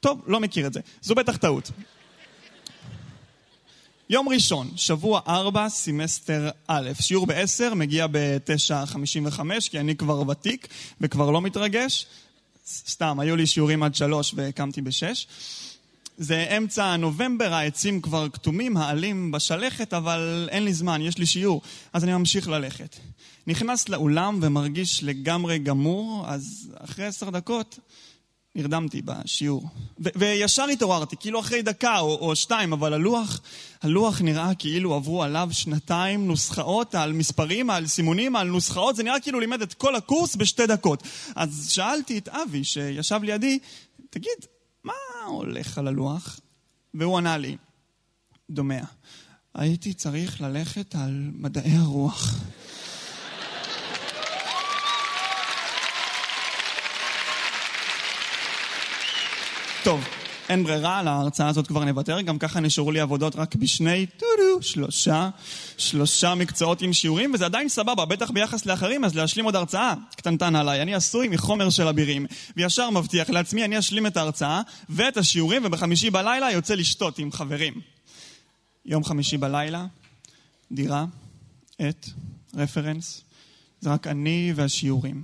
[0.00, 0.80] טוב, לא מכיר את זה.
[1.02, 1.70] זו בטח טעות.
[4.10, 10.28] יום ראשון, שבוע ארבע, סמסטר א', שיעור בעשר, מגיע בתשע חמישים וחמש, כי אני כבר
[10.28, 10.68] ותיק
[11.00, 12.06] וכבר לא מתרגש.
[12.66, 15.26] סתם, היו לי שיעורים עד שלוש והקמתי בשש.
[16.18, 21.62] זה אמצע נובמבר, העצים כבר כתומים, העלים בשלכת, אבל אין לי זמן, יש לי שיעור,
[21.92, 22.96] אז אני ממשיך ללכת.
[23.46, 27.78] נכנס לאולם ומרגיש לגמרי גמור, אז אחרי עשר דקות
[28.56, 29.68] נרדמתי בשיעור.
[30.04, 33.40] ו- וישר התעוררתי, כאילו אחרי דקה או, או שתיים, אבל הלוח,
[33.82, 39.20] הלוח נראה כאילו עברו עליו שנתיים נוסחאות על מספרים, על סימונים, על נוסחאות, זה נראה
[39.20, 41.02] כאילו לימד את כל הקורס בשתי דקות.
[41.34, 43.58] אז שאלתי את אבי, שישב לידי,
[44.10, 44.46] תגיד,
[44.84, 44.92] מה
[45.26, 46.40] הולך על הלוח?
[46.94, 47.56] והוא ענה לי,
[48.50, 48.82] דומע,
[49.54, 52.34] הייתי צריך ללכת על מדעי הרוח.
[59.86, 60.04] טוב,
[60.48, 64.62] אין ברירה, על ההרצאה הזאת כבר נוותר, גם ככה נשארו לי עבודות רק בשני, טודו,
[64.62, 65.30] שלושה,
[65.78, 70.56] שלושה מקצועות עם שיעורים, וזה עדיין סבבה, בטח ביחס לאחרים, אז להשלים עוד הרצאה קטנטן
[70.56, 70.82] עליי.
[70.82, 76.10] אני עשוי מחומר של אבירים, וישר מבטיח לעצמי, אני אשלים את ההרצאה ואת השיעורים, ובחמישי
[76.10, 77.74] בלילה יוצא לשתות עם חברים.
[78.86, 79.86] יום חמישי בלילה,
[80.72, 81.04] דירה,
[81.78, 82.08] עט,
[82.54, 83.24] רפרנס,
[83.80, 85.22] זה רק אני והשיעורים.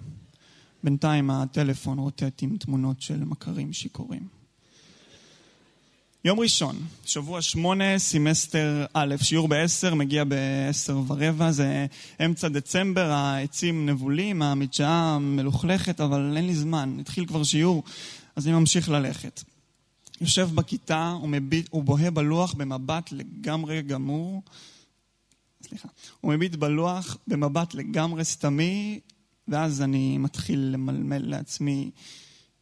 [0.84, 4.41] בינתיים הטלפון רוטט עם תמונות של מכרים שיכורים.
[6.24, 11.86] יום ראשון, שבוע שמונה, סמסטר א', שיעור בעשר, מגיע בעשר ורבע, זה
[12.24, 17.82] אמצע דצמבר, העצים נבולים, המדשאה מלוכלכת, אבל אין לי זמן, התחיל כבר שיעור,
[18.36, 19.42] אז אני ממשיך ללכת.
[20.20, 24.42] יושב בכיתה ומביט, ובוהה בלוח במבט לגמרי גמור,
[25.62, 25.88] סליחה,
[26.20, 29.00] הוא מביט בלוח במבט לגמרי סתמי,
[29.48, 31.90] ואז אני מתחיל למלמל לעצמי,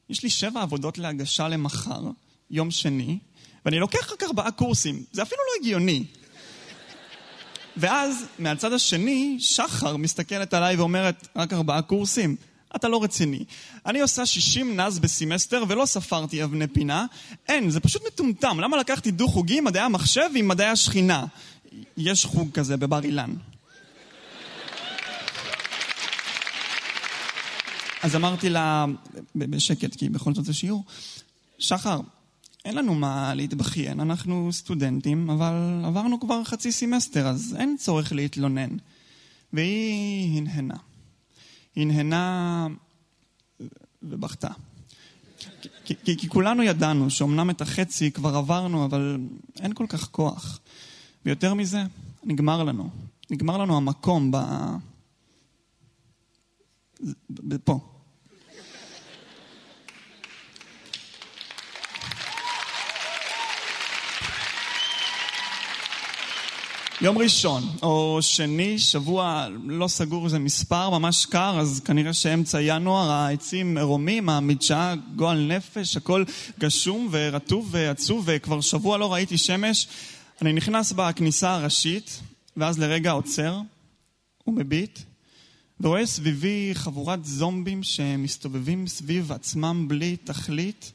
[0.08, 2.10] יש לי שבע עבודות להגשה למחר,
[2.50, 3.18] יום שני,
[3.64, 5.04] ואני לוקח רק ארבעה קורסים.
[5.12, 6.04] זה אפילו לא הגיוני.
[7.76, 12.36] ואז, מהצד השני, שחר מסתכלת עליי ואומרת, רק ארבעה קורסים?
[12.76, 13.44] אתה לא רציני.
[13.86, 17.06] אני עושה 60 נז בסמסטר ולא ספרתי אבני פינה.
[17.48, 18.60] אין, זה פשוט מטומטם.
[18.60, 21.24] למה לקחתי דו-חוגי, מדעי המחשב עם מדעי השכינה?
[21.96, 23.34] יש חוג כזה בבר אילן.
[28.02, 28.84] אז אמרתי לה,
[29.34, 30.84] בשקט, כי בכל זאת זה שיעור,
[31.58, 32.00] שחר,
[32.64, 38.76] אין לנו מה להתבכיין, אנחנו סטודנטים, אבל עברנו כבר חצי סמסטר, אז אין צורך להתלונן.
[39.52, 40.76] והיא הנהנה.
[41.76, 42.66] הנהנה
[44.02, 44.48] ובכתה.
[45.84, 49.18] כי, כי, כי כולנו ידענו שאומנם את החצי כבר עברנו, אבל
[49.60, 50.60] אין כל כך כוח.
[51.26, 51.82] ויותר מזה,
[52.24, 52.90] נגמר לנו.
[53.30, 54.36] נגמר לנו המקום ב...
[57.64, 57.80] פה.
[67.02, 73.10] יום ראשון או שני, שבוע לא סגור איזה מספר, ממש קר, אז כנראה שאמצע ינואר,
[73.10, 76.24] העצים ערומים, המדשאה גועל נפש, הכל
[76.58, 79.88] גשום ורטוב ועצוב, וכבר שבוע לא ראיתי שמש.
[80.42, 82.20] אני נכנס בכניסה הראשית,
[82.56, 83.60] ואז לרגע עוצר
[84.46, 84.98] ומביט,
[85.80, 90.92] ורואה סביבי חבורת זומבים שמסתובבים סביב עצמם בלי תכלית.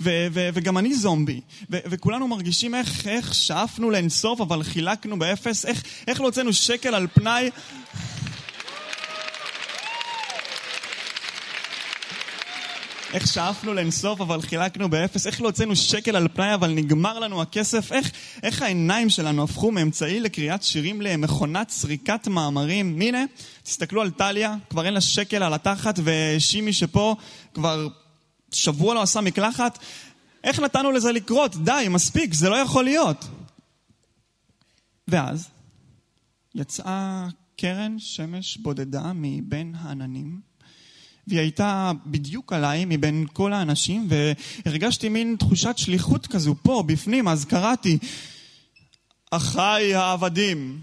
[0.00, 5.64] ו- ו- וגם אני זומבי, ו- וכולנו מרגישים איך, איך שאפנו לאינסוף אבל חילקנו באפס,
[5.64, 7.50] איך, איך לא הוצאנו שקל על פנאי?
[13.14, 17.42] איך שאפנו לאינסוף אבל חילקנו באפס, איך לא הוצאנו שקל על פנאי אבל נגמר לנו
[17.42, 18.10] הכסף, איך,
[18.42, 23.00] איך העיניים שלנו הפכו מאמצעי לקריאת שירים למכונת סריקת מאמרים.
[23.00, 23.24] הנה,
[23.62, 27.16] תסתכלו על טליה, כבר אין לה שקל על התחת, ושימי שפה
[27.54, 27.88] כבר
[28.52, 29.78] שבוע לא עשה מקלחת.
[30.44, 31.56] איך נתנו לזה לקרות?
[31.56, 33.24] די, מספיק, זה לא יכול להיות.
[35.08, 35.48] ואז
[36.54, 40.40] יצאה קרן שמש בודדה מבין העננים,
[41.26, 44.08] והיא הייתה בדיוק עליי מבין כל האנשים,
[44.64, 47.98] והרגשתי מין תחושת שליחות כזו פה, בפנים, אז קראתי,
[49.30, 50.80] אחיי העבדים.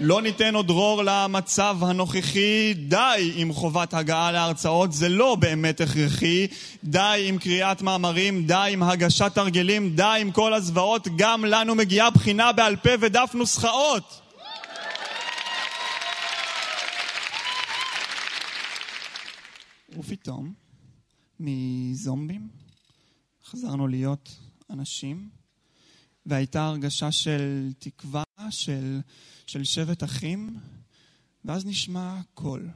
[0.00, 6.46] לא ניתן עוד דרור למצב הנוכחי, די עם חובת הגעה להרצאות, זה לא באמת הכרחי,
[6.84, 12.10] די עם קריאת מאמרים, די עם הגשת תרגילים, די עם כל הזוועות, גם לנו מגיעה
[12.10, 14.20] בחינה בעל פה ודף נוסחאות.
[19.98, 20.52] ופתאום,
[21.40, 22.48] מזומבים,
[23.44, 24.36] חזרנו להיות
[24.70, 25.28] אנשים,
[26.26, 29.00] והייתה הרגשה של תקווה, של,
[29.48, 30.58] של שבט אחים,
[31.44, 32.68] ואז נשמע קול,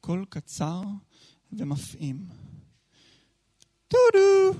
[0.00, 0.82] קול קצר
[1.52, 2.28] ומפעים.
[3.88, 4.58] טודו!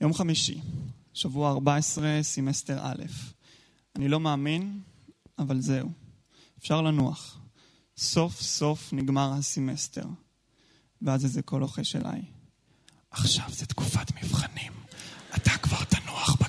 [0.00, 0.60] יום חמישי,
[1.14, 3.04] שבוע 14, סמסטר א'.
[3.96, 4.80] אני לא מאמין,
[5.38, 5.90] אבל זהו.
[6.58, 7.40] אפשר לנוח.
[7.96, 10.06] סוף סוף נגמר הסמסטר.
[11.02, 12.22] ואז איזה קול לוחש אליי.
[13.10, 14.72] עכשיו זה תקופת מבחנים.
[15.36, 16.45] אתה כבר תנוח בקבר.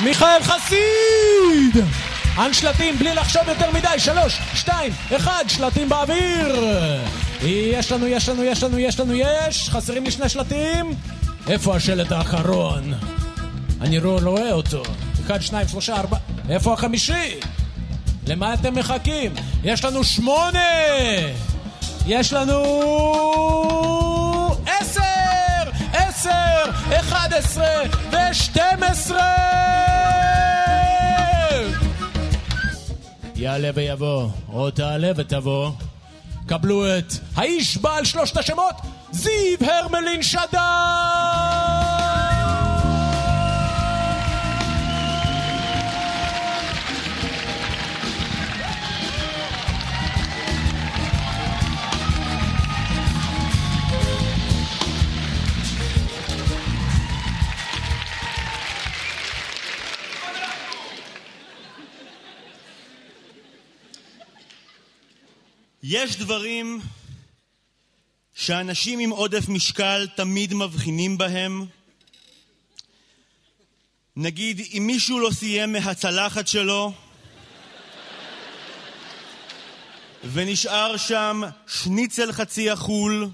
[0.00, 1.84] מיכאל חסיד!
[2.34, 6.56] הנשלטים בלי לחשוב יותר מדי, שלוש, שתיים, אחד, שלטים באוויר!
[7.42, 9.68] יש לנו, יש לנו, יש לנו, יש לנו, יש!
[9.68, 10.94] חסרים לי שני שלטים?
[11.48, 12.94] איפה השלט האחרון?
[13.80, 14.82] אני לא רואה אותו.
[15.26, 16.16] אחד, שניים, שלושה, ארבע...
[16.48, 17.40] איפה החמישי?
[18.26, 19.34] למה אתם מחכים?
[19.64, 20.58] יש לנו שמונה!
[22.06, 23.95] יש לנו...
[28.10, 29.12] ו-12!
[33.36, 35.70] יעלה ויבוא, או תעלה ותבוא.
[36.46, 38.74] קבלו את האיש בעל שלושת השמות,
[39.12, 42.05] זיו הרמלין שדר!
[65.88, 66.80] יש דברים
[68.34, 71.66] שאנשים עם עודף משקל תמיד מבחינים בהם.
[74.16, 76.92] נגיד, אם מישהו לא סיים מהצלחת שלו
[80.32, 83.28] ונשאר שם שניצל חצי אכול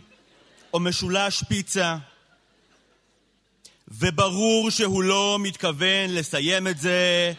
[0.75, 1.97] או משולש פיצה,
[3.89, 7.33] וברור שהוא לא מתכוון לסיים את זה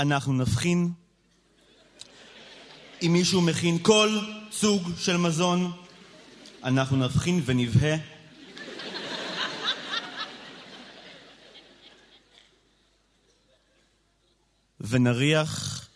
[0.00, 0.92] אנחנו נבחין
[3.02, 4.18] אם מישהו מכין כל
[4.52, 5.72] סוג של מזון,
[6.64, 7.96] אנחנו נבחין ונבהה.
[14.80, 15.86] ונריח.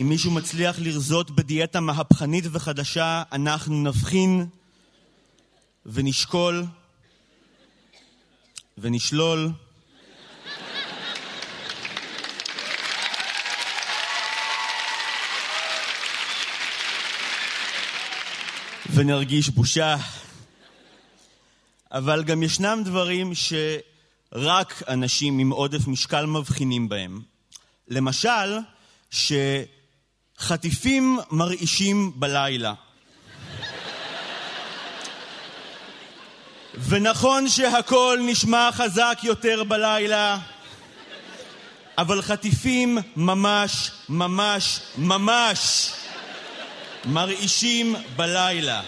[0.00, 4.46] אם מישהו מצליח לרזות בדיאטה מהפכנית וחדשה, אנחנו נבחין
[5.86, 6.64] ונשקול
[8.78, 9.50] ונשלול.
[18.96, 19.96] ונרגיש בושה.
[21.92, 27.20] אבל גם ישנם דברים שרק אנשים עם עודף משקל מבחינים בהם.
[27.88, 28.58] למשל,
[29.10, 32.74] שחטיפים מרעישים בלילה.
[36.88, 40.38] ונכון שהכל נשמע חזק יותר בלילה,
[41.98, 45.90] אבל חטיפים ממש, ממש, ממש
[47.06, 48.82] מרעישים בלילה.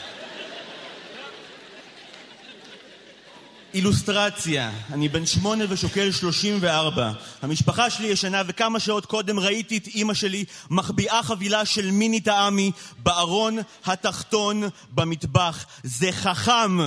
[3.74, 7.12] אילוסטרציה, אני בן שמונה ושוקל שלושים וארבע.
[7.42, 12.72] המשפחה שלי ישנה וכמה שעות קודם ראיתי את אימא שלי מחביאה חבילה של מיני טעמי
[12.98, 15.66] בארון התחתון במטבח.
[15.82, 16.78] זה חכם!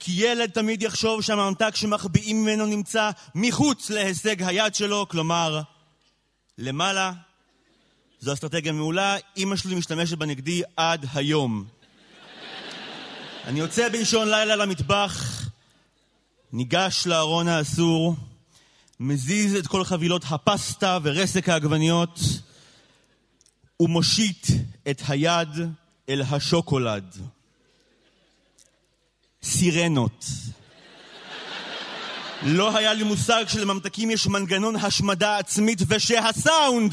[0.00, 5.60] כי ילד תמיד יחשוב שהממתק שמחביאים ממנו נמצא מחוץ להישג היד שלו, כלומר,
[6.58, 7.12] למעלה.
[8.20, 11.64] זו אסטרטגיה מעולה, אימא שלי משתמשת בה נגדי עד היום.
[13.44, 15.42] אני יוצא באישון לילה למטבח,
[16.52, 18.16] ניגש לארון האסור,
[19.00, 22.20] מזיז את כל חבילות הפסטה ורסק העגבניות,
[23.80, 24.46] ומושיט
[24.90, 25.48] את היד
[26.08, 27.16] אל השוקולד.
[29.42, 30.24] סירנות.
[32.48, 36.92] לא היה לי מושג שלממתקים יש מנגנון השמדה עצמית ושהסאונד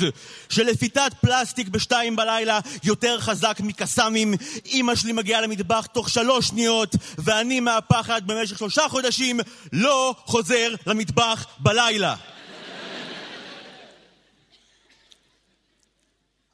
[0.50, 4.34] של לפיתת פלסטיק בשתיים בלילה יותר חזק מקסאמים.
[4.72, 9.40] אמא שלי מגיעה למטבח תוך שלוש שניות ואני מהפחד במשך שלושה חודשים
[9.74, 12.16] לא חוזר למטבח בלילה.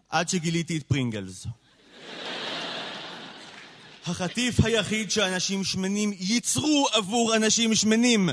[0.09, 1.47] עד שגיליתי את פרינגלס.
[4.05, 8.29] החטיף היחיד שאנשים שמנים ייצרו עבור אנשים שמנים.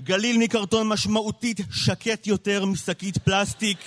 [0.00, 3.78] גליל מקרטון משמעותית שקט יותר משקית פלסטיק.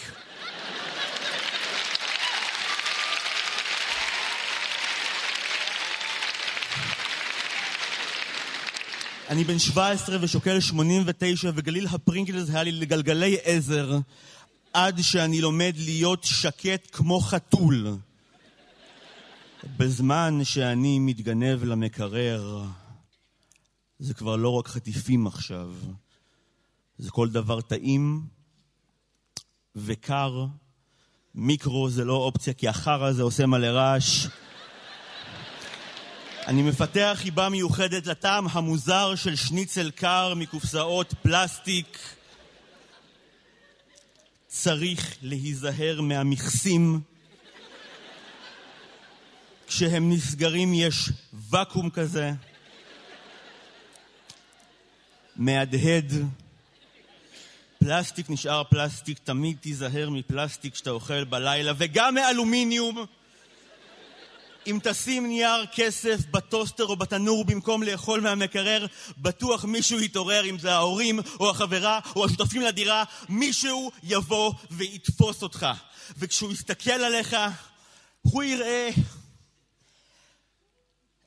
[9.30, 13.98] אני בן 17 ושוקל 89 וגליל הפרינגלס היה לי לגלגלי עזר
[14.74, 17.88] עד שאני לומד להיות שקט כמו חתול.
[19.78, 22.64] בזמן שאני מתגנב למקרר,
[24.00, 25.74] זה כבר לא רק חטיפים עכשיו,
[26.98, 28.22] זה כל דבר טעים
[29.76, 30.46] וקר.
[31.36, 34.28] מיקרו זה לא אופציה כי החרא הזה עושה מלא רעש.
[36.48, 42.00] אני מפתח חיבה מיוחדת לטעם המוזר של שניצל קר מקופסאות פלסטיק.
[44.48, 47.02] צריך להיזהר מהמכסים.
[49.68, 51.10] כשהם נסגרים יש
[51.50, 52.32] ואקום כזה.
[55.36, 56.14] מהדהד.
[57.80, 63.06] פלסטיק נשאר פלסטיק, תמיד תיזהר מפלסטיק כשאתה אוכל בלילה, וגם מאלומיניום.
[64.68, 68.86] אם תשים נייר כסף בטוסטר או בתנור במקום לאכול מהמקרר,
[69.18, 75.68] בטוח מישהו יתעורר, אם זה ההורים או החברה או השותפים לדירה, מישהו יבוא ויתפוס אותך.
[76.18, 77.36] וכשהוא יסתכל עליך,
[78.22, 78.90] הוא יראה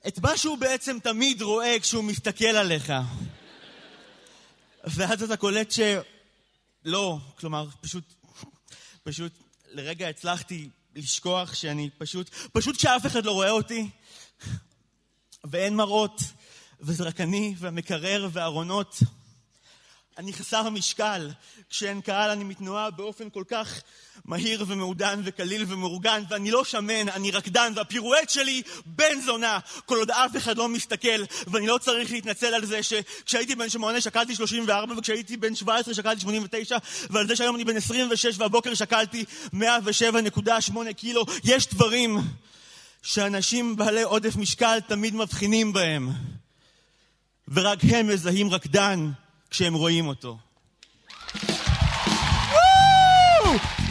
[0.09, 2.93] את מה שהוא בעצם תמיד רואה כשהוא מסתכל עליך.
[4.95, 5.81] ואז אתה קולט ש...
[6.85, 8.15] לא, כלומר, פשוט,
[9.03, 9.33] פשוט
[9.71, 13.91] לרגע הצלחתי לשכוח שאני פשוט, פשוט שאף אחד לא רואה אותי,
[15.45, 16.21] ואין מראות,
[16.81, 19.03] וזה רק אני והמקרר והארונות.
[20.19, 21.31] אני חסר משקל.
[21.71, 23.83] כשאין קהל אני מתנועה באופן כל כך
[24.25, 30.11] מהיר ומעודן וקליל ומאורגן, ואני לא שמן, אני רקדן, והפירואט שלי בן זונה, כל עוד
[30.11, 34.95] אף אחד לא מסתכל, ואני לא צריך להתנצל על זה שכשהייתי בן שמונה שקלתי 34,
[34.99, 36.77] וכשהייתי בן 17 שקלתי 89,
[37.11, 41.25] ועל זה שהיום אני בן 26 והבוקר שקלתי 107.8 קילו.
[41.45, 42.19] יש דברים
[43.03, 46.11] שאנשים בעלי עודף משקל תמיד מבחינים בהם,
[47.49, 49.11] ורק הם מזהים רקדן
[49.51, 50.37] כשהם רואים אותו.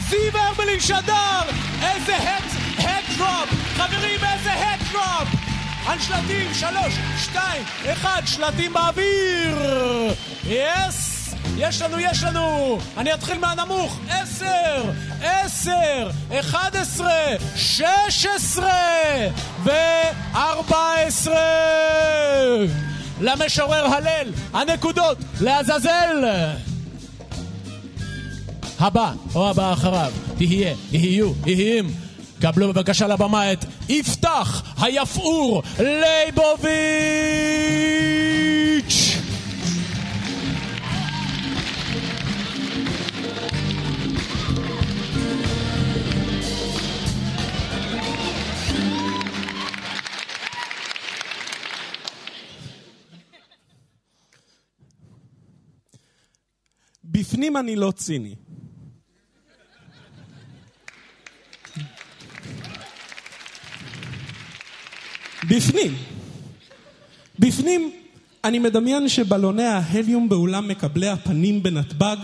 [0.09, 1.41] זיו הרמלין שדר!
[1.81, 3.49] איזה hat drop!
[3.75, 5.27] חברים, איזה hat drop!
[5.87, 6.93] על שלטים, שלוש,
[7.23, 9.57] שתיים, אחד, שלטים באוויר!
[10.47, 11.33] yes!
[11.57, 12.79] יש לנו, יש לנו!
[12.97, 14.83] אני אתחיל מהנמוך, עשר,
[15.21, 19.27] עשר, אחד עשרה, שש עשרה
[19.63, 21.37] וארבע עשרה.
[23.21, 26.25] למשורר הלל, הנקודות לעזאזל.
[28.79, 31.89] הבא, או הבא אחריו, תהיה, יהיו, יהיים.
[32.41, 36.77] קבלו בבקשה לבמה את יפתח היפעור ליבוביץ'.
[57.27, 58.35] בפנים אני לא ציני.
[65.49, 65.95] בפנים.
[67.39, 67.91] בפנים
[68.43, 72.17] אני מדמיין שבלוני ההליום באולם מקבלי הפנים בנתב"ג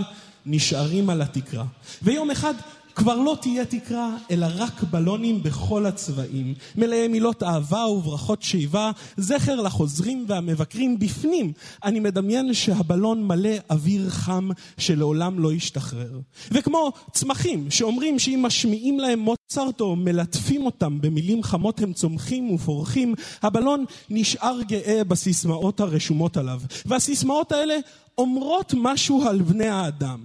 [0.45, 1.65] נשארים על התקרה.
[2.01, 2.53] ויום אחד
[2.95, 9.61] כבר לא תהיה תקרה, אלא רק בלונים בכל הצבעים, מלאי מילות אהבה וברכות שיבה, זכר
[9.61, 11.53] לחוזרים והמבקרים בפנים.
[11.83, 16.19] אני מדמיין שהבלון מלא אוויר חם שלעולם לא ישתחרר.
[16.51, 23.15] וכמו צמחים שאומרים שאם משמיעים להם מוצרט או מלטפים אותם במילים חמות הם צומחים ופורחים,
[23.41, 26.61] הבלון נשאר גאה בסיסמאות הרשומות עליו.
[26.85, 27.75] והסיסמאות האלה
[28.17, 30.19] אומרות משהו על בני האדם.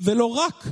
[0.00, 0.66] ולא רק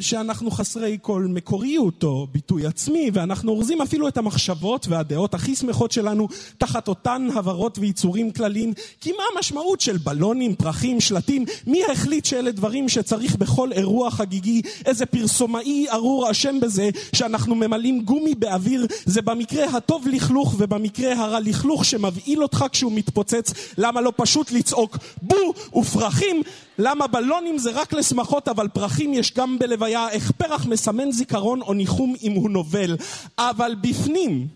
[0.00, 5.92] שאנחנו חסרי כל מקוריות או ביטוי עצמי, ואנחנו אורזים אפילו את המחשבות והדעות הכי שמחות
[5.92, 6.28] שלנו
[6.58, 8.72] תחת אותן הברות ויצורים כלליים.
[9.00, 11.44] כי מה המשמעות של בלונים, פרחים, שלטים?
[11.66, 14.62] מי החליט שאלה דברים שצריך בכל אירוע חגיגי?
[14.86, 18.86] איזה פרסומאי ארור אשם בזה שאנחנו ממלאים גומי באוויר?
[19.04, 23.52] זה במקרה הטוב לכלוך ובמקרה הרע לכלוך שמבהיל אותך כשהוא מתפוצץ.
[23.78, 25.36] למה לא פשוט לצעוק בו
[25.74, 26.42] ופרחים?
[26.80, 31.74] למה בלונים זה רק לשמחות אבל פרחים יש גם בלוויה, איך פרח מסמן זיכרון או
[31.74, 32.96] ניחום אם הוא נובל.
[33.38, 34.48] אבל בפנים,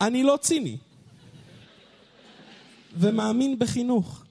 [0.00, 0.76] אני לא ציני.
[2.96, 4.24] ומאמין בחינוך,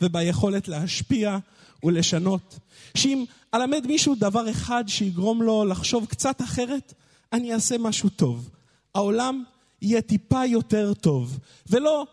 [0.00, 1.38] וביכולת להשפיע
[1.84, 2.58] ולשנות.
[2.94, 6.94] שאם אלמד מישהו דבר אחד שיגרום לו לחשוב קצת אחרת,
[7.32, 8.50] אני אעשה משהו טוב.
[8.94, 9.44] העולם
[9.82, 11.38] יהיה טיפה יותר טוב.
[11.66, 12.06] ולא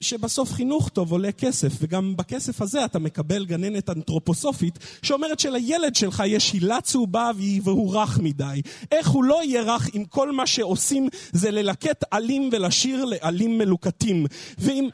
[0.00, 6.22] שבסוף חינוך טוב עולה כסף, וגם בכסף הזה אתה מקבל גננת אנתרופוסופית שאומרת שלילד שלך
[6.26, 7.30] יש הילה צהובה
[7.62, 8.62] והוא רך מדי.
[8.92, 14.26] איך הוא לא יהיה רך אם כל מה שעושים זה ללקט עלים ולשיר לעלים מלוקטים?
[14.58, 14.88] ואם...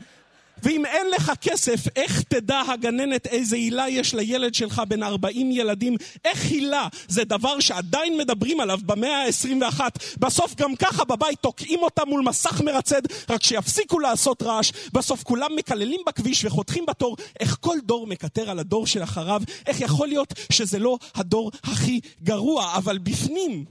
[0.65, 5.97] ואם אין לך כסף, איך תדע הגננת איזה הילה יש לילד שלך בין 40 ילדים?
[6.25, 6.89] איך הילה?
[7.09, 9.81] זה דבר שעדיין מדברים עליו במאה ה-21.
[10.19, 14.73] בסוף גם ככה בבית תוקעים אותם מול מסך מרצד, רק שיפסיקו לעשות רעש.
[14.93, 17.17] בסוף כולם מקללים בכביש וחותכים בתור.
[17.41, 19.43] איך כל דור מקטר על הדור שלאחריו?
[19.67, 22.77] איך יכול להיות שזה לא הדור הכי גרוע?
[22.77, 23.65] אבל בפנים,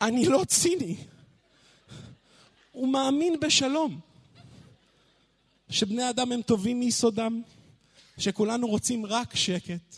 [0.00, 0.96] אני לא ציני.
[2.72, 4.07] הוא מאמין בשלום.
[5.70, 7.42] שבני אדם הם טובים מיסודם,
[8.18, 9.96] שכולנו רוצים רק שקט,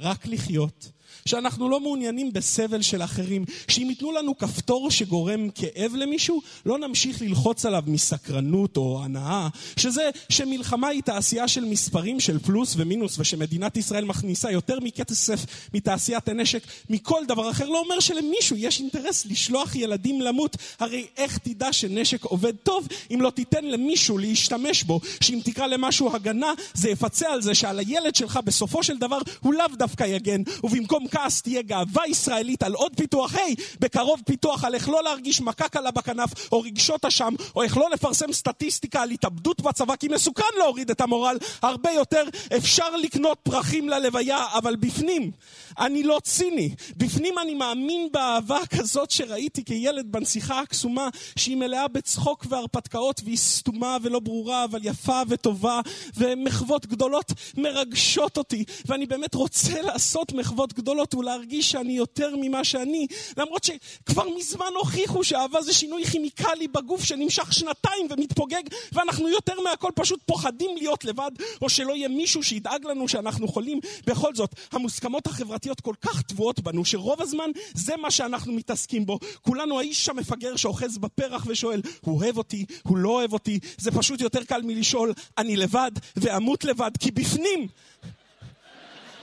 [0.00, 0.90] רק לחיות,
[1.26, 7.22] שאנחנו לא מעוניינים בסבל של אחרים, שאם ייתנו לנו כפתור שגורם כאב למישהו, לא נמשיך
[7.22, 13.76] ללחוץ עליו מסקרנות או הנאה, שזה שמלחמה היא תעשייה של מספרים של פלוס ומינוס, ושמדינת
[13.76, 19.76] ישראל מכניסה יותר מכסף מתעשיית הנשק, מכל דבר אחר, לא אומר שלמישהו יש אינטרס לשלוח
[19.76, 20.56] ילדים למות.
[20.78, 26.14] הרי איך תדע שנשק עובד טוב אם לא תיתן למישהו להשתמש בו, שאם תקרא למשהו
[26.16, 30.42] הגנה, זה יפצה על זה שעל הילד שלך בסופו של דבר הוא לאו דווקא יגן,
[30.64, 33.34] ובמקום כעס תהיה גאווה ישראלית על עוד פיתוח.
[33.34, 37.62] היי, hey, בקרוב פיתוח על איך לא להרגיש מכה קלה בכנף, או רגשות אשם, או
[37.62, 42.24] איך לא לפרסם סטטיסטיקה על התאבדות בצבא, כי מסוכן להוריד את המורל הרבה יותר.
[42.56, 45.30] אפשר לקנות פרחים ללוויה, אבל בפנים,
[45.78, 46.74] אני לא ציני.
[46.96, 53.96] בפנים אני מאמין באהבה כזאת שראיתי כילד בנסיכה הקסומה, שהיא מלאה בצחוק והרפתקאות, והיא סתומה
[54.02, 55.80] ולא ברורה, אבל יפה וטובה,
[56.16, 63.06] ומחוות גדולות מרגשות אותי, ואני באמת רוצה לעשות מחוות גדולות ולהרגיש שאני יותר ממה שאני,
[63.36, 69.90] למרות שכבר מזמן הוכיחו שאהבה זה שינוי כימיקלי בגוף שנמשך שנתיים ומתפוגג, ואנחנו יותר מהכל
[69.94, 71.30] פשוט פוחדים להיות לבד,
[71.62, 73.80] או שלא יהיה מישהו שידאג לנו שאנחנו חולים.
[74.06, 79.18] בכל זאת, המוסכמות החברתיות כל כך טבועות בנו, שרוב הזמן זה מה שאנחנו מתעסקים בו.
[79.42, 84.20] כולנו האיש המפגר שאוחז בפרח ושואל, הוא אוהב אותי, הוא לא אוהב אותי, זה פשוט
[84.20, 87.68] יותר קל מלשאול, אני לבד ואמות לבד, כי בפנים,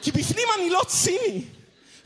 [0.01, 1.58] כי בפנים אני לא ציני.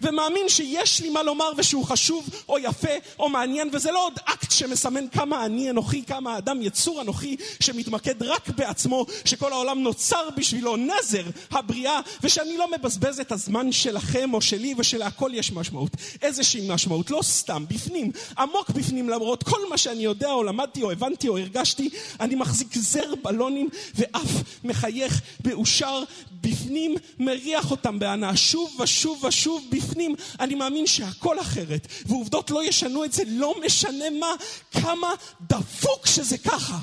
[0.04, 4.51] ומאמין שיש לי מה לומר ושהוא חשוב או יפה או מעניין, וזה לא עוד אקט
[4.51, 10.76] שמסמן כמה אני אנוכי, כמה האדם יצור אנוכי שמתמקד רק בעצמו, שכל העולם נוצר בשבילו
[10.76, 15.91] נזר הבריאה, ושאני לא מבזבז את הזמן שלכם או שלי ושלהכל יש משמעות.
[16.22, 20.91] איזושהי משמעות, לא סתם, בפנים, עמוק בפנים, למרות כל מה שאני יודע או למדתי או
[20.91, 21.89] הבנתי או הרגשתי,
[22.20, 24.32] אני מחזיק זר בלונים ואף
[24.64, 26.04] מחייך באושר
[26.41, 29.93] בפנים, מריח אותם בהנאה שוב ושוב ושוב בפנים.
[30.39, 34.34] אני מאמין שהכל אחרת, ועובדות לא ישנו את זה, לא משנה מה,
[34.72, 36.80] כמה דפוק שזה ככה.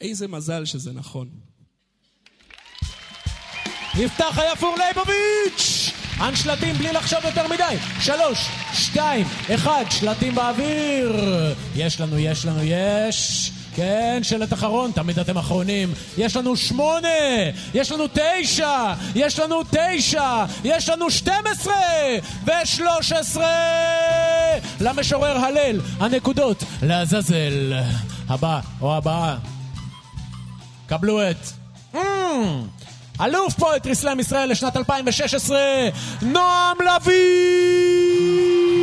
[0.00, 1.28] איזה מזל שזה נכון.
[3.94, 5.81] יפתח היפור ליבוביץ'!
[6.28, 7.76] אנשלטים בלי לחשוב יותר מדי.
[8.00, 11.24] שלוש, שתיים, אחד, שלטים באוויר.
[11.76, 13.50] יש לנו, יש לנו, יש.
[13.76, 15.92] כן, שלט אחרון, תמיד אתם אחרונים.
[16.18, 17.08] יש לנו שמונה,
[17.74, 21.74] יש לנו תשע, יש לנו תשע, יש לנו שתים עשרה
[22.44, 23.46] ושלוש עשרה!
[24.80, 27.72] למשורר הלל, הנקודות לעזאזל.
[28.28, 29.36] הבא או הבאה.
[30.86, 31.46] קבלו את...
[31.94, 31.98] Mm,
[33.20, 35.58] אלוף פואטרי סלאם ישראל לשנת 2016,
[36.22, 38.81] נועם לביא!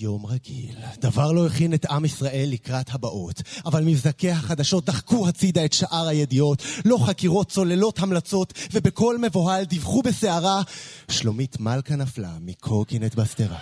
[0.00, 0.74] יום רגיל.
[1.00, 3.42] דבר לא הכין את עם ישראל לקראת הבאות.
[3.66, 6.62] אבל מבזקי החדשות דחקו הצידה את שאר הידיעות.
[6.84, 10.62] לא חקירות, צוללות, המלצות, ובקול מבוהל דיווחו בסערה
[11.10, 13.58] שלומית מלכה נפלה מקורקינט בשדרה.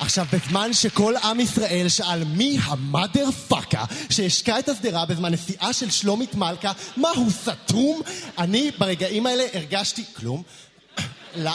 [0.00, 5.90] עכשיו, בזמן שכל עם ישראל שאל מי המאדר פאקה שהשקע את השדרה בזמן נסיעה של
[5.90, 8.00] שלומית מלכה, מה הוא סתום?
[8.38, 10.42] אני ברגעים האלה הרגשתי כלום.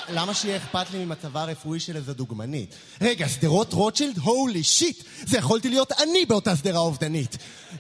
[0.10, 2.76] למה שיהיה אכפת לי ממצבה הרפואי של איזה דוגמנית?
[3.02, 4.18] רגע, שדרות רוטשילד?
[4.18, 5.04] הולי שיט!
[5.26, 7.38] זה יכולתי להיות אני באותה שדרה אובדנית.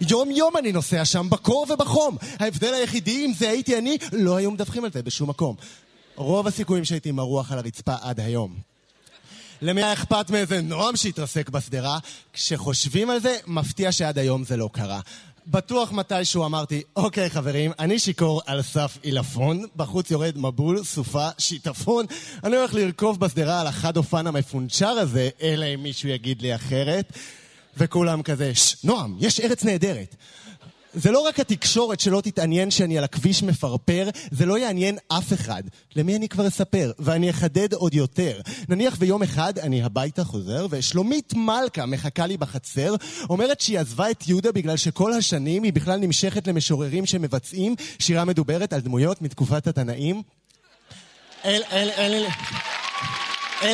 [0.09, 2.17] יום יום אני נוסע שם בקור ובחום.
[2.39, 5.55] ההבדל היחידי אם זה הייתי אני, לא היו מדווחים על זה בשום מקום.
[6.15, 8.55] רוב הסיכויים שהייתי מרוח על הרצפה עד היום.
[9.61, 11.99] למי היה אכפת מאיזה נועם שהתרסק בשדרה?
[12.33, 14.99] כשחושבים על זה, מפתיע שעד היום זה לא קרה.
[15.47, 22.05] בטוח מתישהו אמרתי, אוקיי חברים, אני שיכור על סף עילפון, בחוץ יורד מבול, סופה, שיטפון,
[22.43, 27.13] אני הולך לרכוב בשדרה על החד אופן המפונצ'ר הזה, אלא אם מישהו יגיד לי אחרת,
[27.77, 30.15] וכולם כזה, ששש, נועם, יש ארץ נהדרת.
[30.95, 35.63] זה לא רק התקשורת שלא תתעניין שאני על הכביש מפרפר, זה לא יעניין אף אחד.
[35.95, 36.91] למי אני כבר אספר?
[36.99, 38.41] ואני אחדד עוד יותר.
[38.69, 42.95] נניח ויום אחד אני הביתה חוזר, ושלומית מלכה מחכה לי בחצר,
[43.29, 48.73] אומרת שהיא עזבה את יהודה בגלל שכל השנים היא בכלל נמשכת למשוררים שמבצעים שירה מדוברת
[48.73, 50.21] על דמויות מתקופת התנאים.
[51.43, 51.61] אין,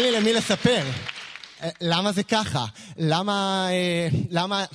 [0.01, 0.83] לי למי לספר.
[1.81, 2.65] למה זה ככה?
[2.97, 4.65] למה, אה, למה,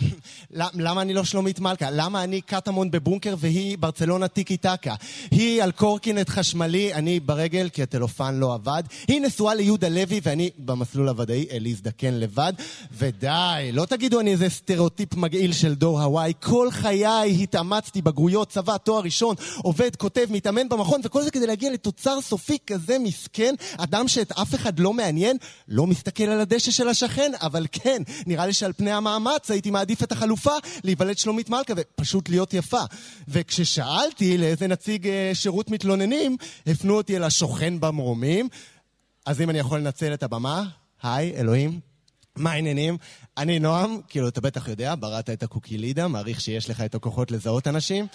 [0.86, 1.90] למה אני לא שלומית מלכה?
[1.90, 4.94] למה אני קטמון בבונקר והיא ברצלונה טיקי טקה?
[5.30, 8.82] היא על קורקינט חשמלי, אני ברגל כי הטלופן לא עבד.
[9.08, 12.52] היא נשואה ליהודה לוי ואני במסלול הוודאי, אלי זדקן לבד.
[12.92, 16.32] ודי, לא תגידו אני איזה סטריאוטיפ מגעיל של דור הוואי.
[16.40, 21.72] כל חיי התאמצתי, בגרויות, צבא, תואר ראשון, עובד, כותב, מתאמן במכון, וכל זה כדי להגיע
[21.72, 23.54] לתוצר סופי כזה מסכן.
[23.76, 25.36] אדם שאת אף אחד לא מעניין,
[25.68, 30.02] לא מסתכל על הדשא של השכן, אבל כן, נראה לי שעל פני המאמץ הייתי מעדיף
[30.02, 30.52] את החלופה
[30.84, 32.82] להיוולד שלומית מלכה ופשוט להיות יפה.
[33.28, 38.48] וכששאלתי לאיזה נציג אה, שירות מתלוננים, הפנו אותי אל השוכן במרומים.
[39.26, 40.64] אז אם אני יכול לנצל את הבמה,
[41.02, 41.80] היי, אלוהים.
[42.36, 42.96] מה העניינים?
[43.38, 47.68] אני נועם, כאילו, אתה בטח יודע, בראת את הקוקילידה, מעריך שיש לך את הכוחות לזהות
[47.68, 48.06] אנשים.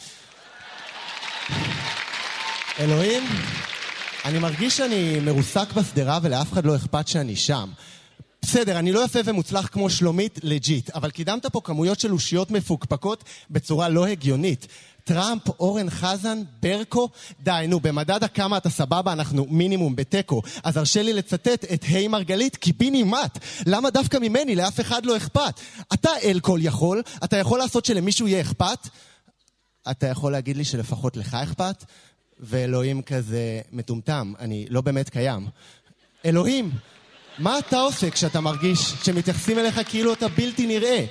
[2.79, 3.23] אלוהים,
[4.25, 7.69] אני מרגיש שאני מרוסק בשדרה ולאף אחד לא אכפת שאני שם.
[8.41, 13.23] בסדר, אני לא יפה ומוצלח כמו שלומית, legit, אבל קידמת פה כמויות של אושיות מפוקפקות
[13.49, 14.67] בצורה לא הגיונית.
[15.03, 20.41] טראמפ, אורן חזן, ברקו, די, נו, במדד הכמה אתה סבבה, אנחנו מינימום בתיקו.
[20.63, 23.37] אז הרשה לי לצטט את היי מרגלית, קיבינימט.
[23.65, 24.55] למה דווקא ממני?
[24.55, 25.59] לאף אחד לא אכפת.
[25.93, 28.87] אתה אל כל יכול, אתה יכול לעשות שלמישהו יהיה אכפת?
[29.91, 31.85] אתה יכול להגיד לי שלפחות לך אכפת?
[32.39, 35.47] ואלוהים כזה מטומטם, אני לא באמת קיים.
[36.25, 36.71] אלוהים,
[37.39, 41.05] מה אתה עושה כשאתה מרגיש שמתייחסים אליך כאילו אתה בלתי נראה?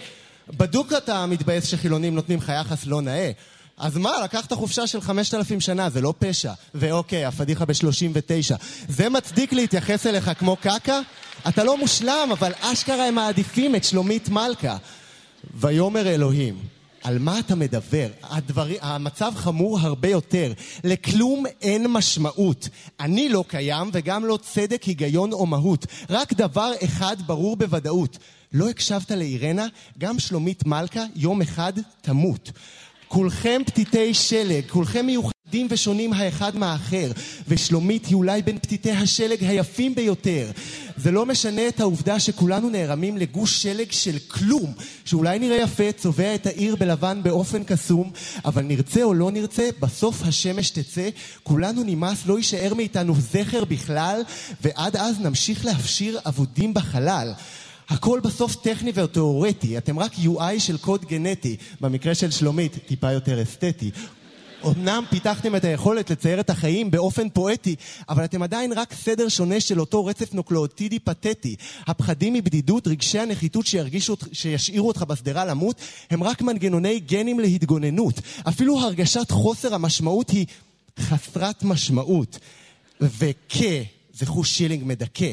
[0.48, 3.30] בדוק אתה מתבאס שחילונים נותנים לך יחס לא נאה.
[3.78, 6.52] אז מה, לקחת חופשה של 5,000 שנה, זה לא פשע.
[6.74, 8.56] ואוקיי, הפדיחה ב-39.
[8.88, 11.00] זה מצדיק להתייחס אליך כמו קקה?
[11.48, 14.76] אתה לא מושלם, אבל אשכרה הם מעדיפים את שלומית מלכה.
[15.54, 16.58] ויאמר אלוהים,
[17.02, 18.08] על מה אתה מדבר?
[18.22, 18.66] הדבר...
[18.80, 20.52] המצב חמור הרבה יותר.
[20.84, 22.68] לכלום אין משמעות.
[23.00, 25.86] אני לא קיים וגם לא צדק, היגיון או מהות.
[26.10, 28.18] רק דבר אחד ברור בוודאות.
[28.52, 29.66] לא הקשבת לאירנה?
[29.98, 32.50] גם שלומית מלכה יום אחד תמות.
[33.08, 35.39] כולכם פתיתי שלג, כולכם מיוחדים
[35.70, 37.12] ושונים האחד מהאחר,
[37.48, 40.50] ושלומית היא אולי בין פתיתי השלג היפים ביותר.
[40.96, 44.72] זה לא משנה את העובדה שכולנו נערמים לגוש שלג של כלום,
[45.04, 48.10] שאולי נראה יפה, צובע את העיר בלבן באופן קסום,
[48.44, 51.08] אבל נרצה או לא נרצה, בסוף השמש תצא,
[51.42, 54.22] כולנו נמאס, לא יישאר מאיתנו זכר בכלל,
[54.62, 57.32] ועד אז נמשיך להפשיר אבודים בחלל.
[57.88, 63.42] הכל בסוף טכני ותיאורטי, אתם רק UI של קוד גנטי, במקרה של שלומית, טיפה יותר
[63.42, 63.90] אסתטי.
[64.66, 67.76] אמנם פיתחתם את היכולת לצייר את החיים באופן פואטי,
[68.08, 71.56] אבל אתם עדיין רק סדר שונה של אותו רצף נוקלאוטידי פתטי.
[71.86, 75.80] הפחדים מבדידות, רגשי הנחיתות שירגישו, שישאירו אותך בשדרה למות,
[76.10, 78.20] הם רק מנגנוני גנים להתגוננות.
[78.48, 80.46] אפילו הרגשת חוסר המשמעות היא
[81.00, 82.38] חסרת משמעות.
[83.00, 83.56] וכ,
[84.12, 85.32] זה חוש שילינג מדכא.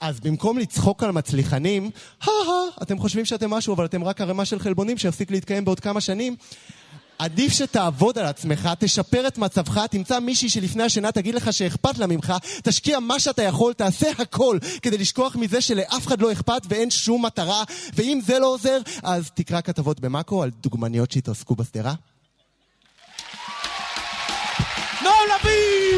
[0.00, 1.90] אז במקום לצחוק על מצליחנים,
[2.22, 2.30] הא
[2.82, 6.36] אתם חושבים שאתם משהו, אבל אתם רק ערימה של חלבונים שיפסיק להתקיים בעוד כמה שנים.
[7.18, 12.06] עדיף שתעבוד על עצמך, תשפר את מצבך, תמצא מישהי שלפני השינה תגיד לך שאכפת לה
[12.06, 12.32] ממך,
[12.62, 17.26] תשקיע מה שאתה יכול, תעשה הכל כדי לשכוח מזה שלאף אחד לא אכפת ואין שום
[17.26, 21.94] מטרה, ואם זה לא עוזר, אז תקרא כתבות במאקו על דוגמניות שהתעסקו בשדרה.
[25.02, 25.91] נועם לביא!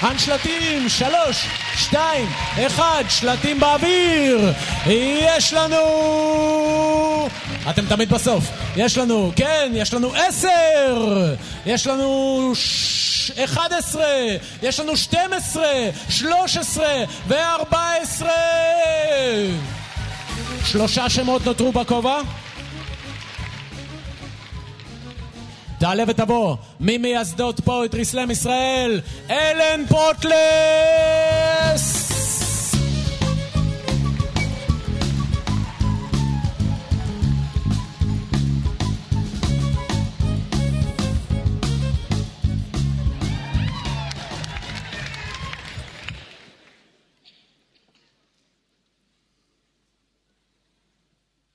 [0.00, 2.28] הנשלטים, שלוש, שתיים,
[2.66, 4.52] אחד, שלטים באוויר!
[4.86, 7.28] יש לנו...
[7.70, 8.44] אתם תמיד בסוף.
[8.76, 11.34] יש לנו, כן, יש לנו עשר!
[11.66, 13.30] יש לנו ש...
[13.30, 14.26] אחד עשרה!
[14.62, 15.72] יש לנו שתים עשרה!
[16.08, 17.04] שלוש עשרה!
[17.28, 18.30] וארבע עשרה!
[20.64, 22.20] שלושה שמות נותרו בכובע.
[25.86, 31.16] תעלה ותבוא ממייסדות פואטרי סלאם ישראל, אלן פוטלס!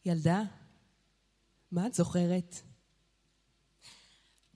[0.06, 0.42] ילדה,
[1.72, 2.71] מה את זוכרת?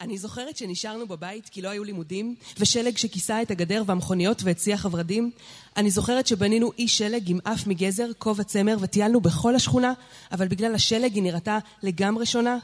[0.05, 5.31] אני זוכרת שנשארנו בבית כי לא היו לימודים, ושלג שכיסה את הגדר והמכוניות והציח הורדים.
[5.77, 9.93] אני זוכרת שבנינו אי שלג עם אף מגזר, כובע צמר, וטיילנו בכל השכונה,
[10.31, 12.57] אבל בגלל השלג היא נראתה לגמרי שונה.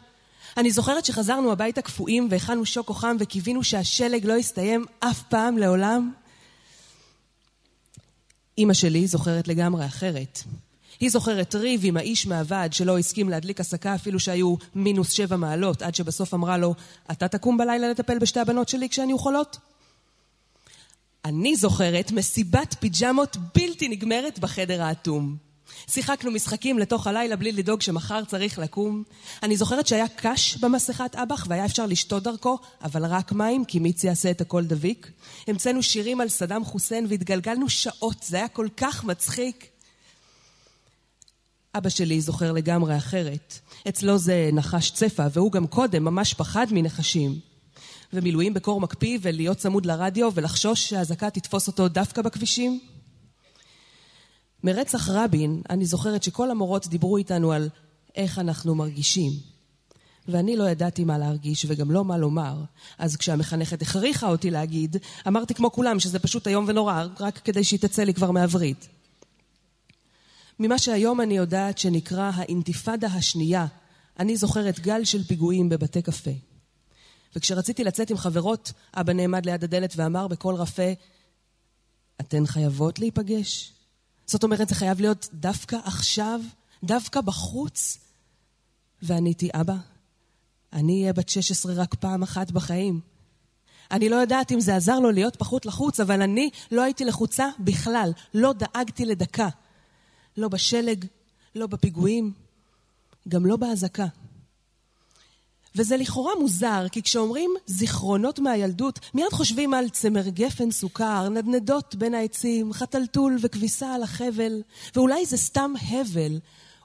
[0.57, 6.11] אני זוכרת שחזרנו הביתה קפואים והכנו שוקו חם וקיווינו שהשלג לא יסתיים אף פעם לעולם.
[8.57, 10.43] אימא שלי זוכרת לגמרי אחרת.
[11.01, 15.81] היא זוכרת ריב עם האיש מהוועד שלא הסכים להדליק הסקה אפילו שהיו מינוס שבע מעלות,
[15.81, 16.75] עד שבסוף אמרה לו,
[17.11, 19.57] אתה תקום בלילה לטפל בשתי הבנות שלי כשהן יהיו חולות?
[21.25, 25.35] אני זוכרת מסיבת פיג'מות בלתי נגמרת בחדר האטום.
[25.87, 29.03] שיחקנו משחקים לתוך הלילה בלי לדאוג שמחר צריך לקום.
[29.43, 34.07] אני זוכרת שהיה קש במסכת אב"ח והיה אפשר לשתות דרכו, אבל רק מים, כי מיצי
[34.07, 35.11] יעשה את הכל דביק.
[35.47, 39.70] המצאנו שירים על סדאם חוסיין והתגלגלנו שעות, זה היה כל כך מצחיק.
[41.75, 43.59] אבא שלי זוכר לגמרי אחרת.
[43.89, 47.39] אצלו זה נחש צפה, והוא גם קודם ממש פחד מנחשים.
[48.13, 52.79] ומילואים בקור מקפיא, ולהיות צמוד לרדיו, ולחשוש שהאזעקה תתפוס אותו דווקא בכבישים.
[54.63, 57.69] מרצח רבין, אני זוכרת שכל המורות דיברו איתנו על
[58.15, 59.31] איך אנחנו מרגישים.
[60.27, 62.63] ואני לא ידעתי מה להרגיש וגם לא מה לומר.
[62.97, 64.97] אז כשהמחנכת הכריחה אותי להגיד,
[65.27, 68.77] אמרתי כמו כולם שזה פשוט איום ונורא, רק כדי שהיא תצא לי כבר מהווריד.
[70.63, 73.65] ממה שהיום אני יודעת שנקרא האינתיפאדה השנייה,
[74.19, 76.31] אני זוכרת גל של פיגועים בבתי קפה.
[77.35, 80.91] וכשרציתי לצאת עם חברות, אבא נעמד ליד הדלת ואמר בקול רפה,
[82.21, 83.73] אתן חייבות להיפגש?
[84.25, 86.41] זאת אומרת, זה חייב להיות דווקא עכשיו?
[86.83, 87.97] דווקא בחוץ?
[89.01, 89.75] ועניתי, אבא,
[90.73, 92.99] אני אהיה בת 16 רק פעם אחת בחיים.
[93.91, 97.49] אני לא יודעת אם זה עזר לו להיות פחות לחוץ, אבל אני לא הייתי לחוצה
[97.59, 98.11] בכלל.
[98.33, 99.49] לא דאגתי לדקה.
[100.37, 101.05] לא בשלג,
[101.55, 102.33] לא בפיגועים,
[103.27, 104.07] גם לא באזעקה.
[105.75, 112.13] וזה לכאורה מוזר, כי כשאומרים זיכרונות מהילדות, מיד חושבים על צמר גפן סוכר, נדנדות בין
[112.13, 114.61] העצים, חתלתול וכביסה על החבל,
[114.95, 116.39] ואולי זה סתם הבל,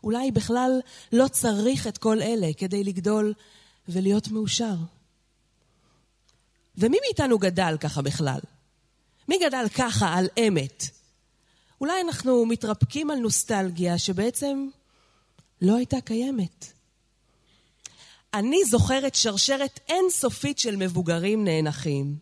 [0.05, 0.81] אולי בכלל
[1.13, 3.35] לא צריך את כל אלה כדי לגדול
[3.89, 4.75] ולהיות מאושר.
[6.79, 8.41] ומי מאיתנו גדל ככה בכלל?
[9.29, 10.96] מי גדל ככה על אמת?
[11.81, 14.69] אולי אנחנו מתרפקים על נוסטלגיה שבעצם
[15.63, 16.73] לא הייתה קיימת.
[18.35, 22.17] אני זוכרת שרשרת אינסופית של מבוגרים נאנחים.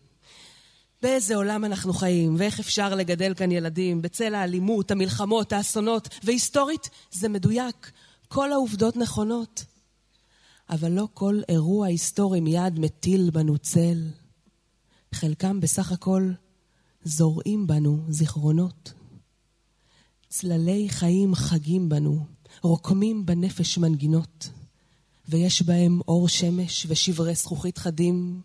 [1.01, 7.29] באיזה עולם אנחנו חיים, ואיך אפשר לגדל כאן ילדים בצל האלימות, המלחמות, האסונות, והיסטורית זה
[7.29, 7.91] מדויק,
[8.27, 9.65] כל העובדות נכונות.
[10.69, 14.07] אבל לא כל אירוע היסטורי מיד מטיל בנו צל.
[15.13, 16.31] חלקם בסך הכל
[17.03, 18.93] זורעים בנו זיכרונות.
[20.37, 22.25] צללי חיים חגים בנו,
[22.61, 24.49] רוקמים בנפש מנגינות,
[25.29, 28.41] ויש בהם אור שמש ושברי זכוכית חדים,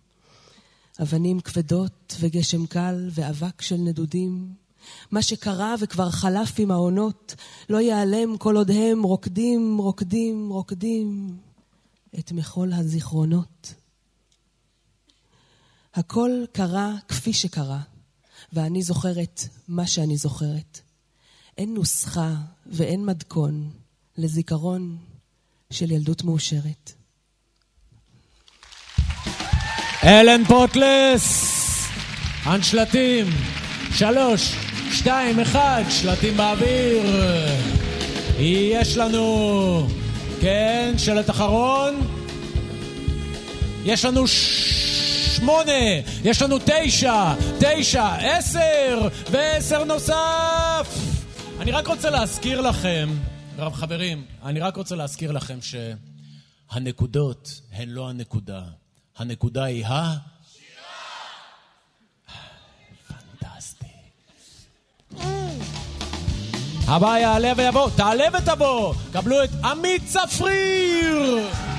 [1.02, 4.54] אבנים כבדות וגשם קל ואבק של נדודים.
[5.10, 7.34] מה שקרה וכבר חלף עם העונות,
[7.68, 11.36] לא ייעלם כל עוד הם רוקדים, רוקדים, רוקדים
[12.18, 13.74] את מחול הזיכרונות.
[15.94, 17.80] הכל קרה כפי שקרה,
[18.52, 20.89] ואני זוכרת מה שאני זוכרת.
[21.60, 22.30] אין נוסחה
[22.66, 23.70] ואין מתכון
[24.18, 24.96] לזיכרון
[25.70, 26.92] של ילדות מאושרת.
[30.04, 31.52] אלן פוטלס,
[32.42, 33.26] הנשלטים,
[33.92, 34.54] שלוש,
[34.92, 37.02] שתיים, אחד, שלטים באוויר.
[38.38, 39.86] יש לנו,
[40.40, 41.94] כן, שלט אחרון.
[43.84, 45.72] יש לנו שמונה,
[46.24, 51.09] יש לנו תשע, תשע, עשר, ועשר נוסף.
[51.60, 53.08] אני רק רוצה להזכיר לכם,
[53.58, 55.58] רב חברים, אני רק רוצה להזכיר לכם
[56.72, 58.62] שהנקודות הן לא הנקודה.
[59.16, 60.16] הנקודה היא ה...
[63.08, 63.86] פנטסטי.
[66.88, 71.69] הבא יעלה ויבוא, תעלה ותבוא, קבלו את עמית צפריר!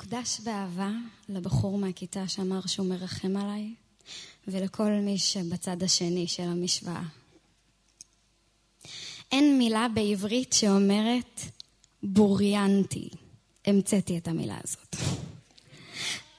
[0.00, 0.90] מוקדש באהבה
[1.28, 3.74] לבחור מהכיתה שאמר שהוא מרחם עליי,
[4.48, 7.02] ולכל מי שבצד השני של המשוואה.
[9.32, 11.40] אין מילה בעברית שאומרת
[12.02, 13.08] בוריינתי.
[13.66, 14.96] המצאתי את המילה הזאת.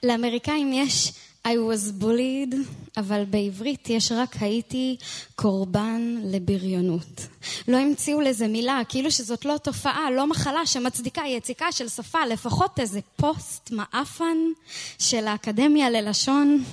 [0.02, 1.12] לאמריקאים יש
[1.46, 2.54] I was bullied,
[2.96, 4.96] אבל בעברית יש רק הייתי
[5.34, 7.26] קורבן לבריונות.
[7.68, 12.80] לא המציאו לזה מילה, כאילו שזאת לא תופעה, לא מחלה שמצדיקה יציקה של שפה, לפחות
[12.80, 14.36] איזה פוסט מעפן
[14.98, 16.64] של האקדמיה ללשון,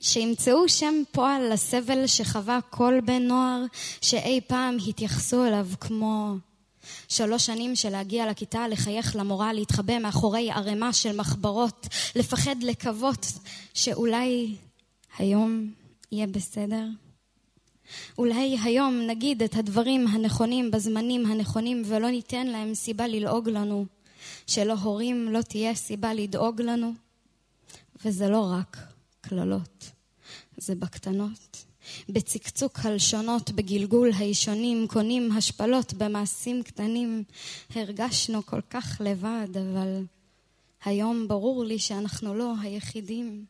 [0.00, 3.64] שימצאו שם פועל לסבל שחווה כל בן נוער
[4.00, 6.34] שאי פעם התייחסו אליו כמו
[7.10, 11.86] שלוש שנים של להגיע לכיתה, לחייך למורה, להתחבא מאחורי ערימה של מחברות,
[12.16, 13.26] לפחד לקוות
[13.74, 14.56] שאולי
[15.18, 15.72] היום
[16.12, 16.84] יהיה בסדר.
[18.18, 23.86] אולי היום נגיד את הדברים הנכונים בזמנים הנכונים ולא ניתן להם סיבה ללעוג לנו,
[24.46, 26.92] שלהורים לא תהיה סיבה לדאוג לנו.
[28.04, 28.76] וזה לא רק
[29.20, 29.90] קללות,
[30.56, 31.64] זה בקטנות.
[32.08, 37.24] בצקצוק הלשונות, בגלגול הישונים, קונים השפלות במעשים קטנים.
[37.74, 40.04] הרגשנו כל כך לבד, אבל
[40.84, 43.44] היום ברור לי שאנחנו לא היחידים.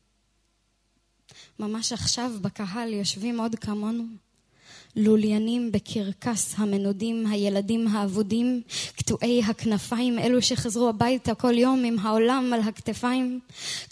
[1.59, 4.05] ממש עכשיו בקהל יושבים עוד כמונו.
[4.97, 8.63] לוליינים בקרקס המנודים, הילדים האבודים,
[8.97, 13.41] קטועי הכנפיים, אלו שחזרו הביתה כל יום עם העולם על הכתפיים.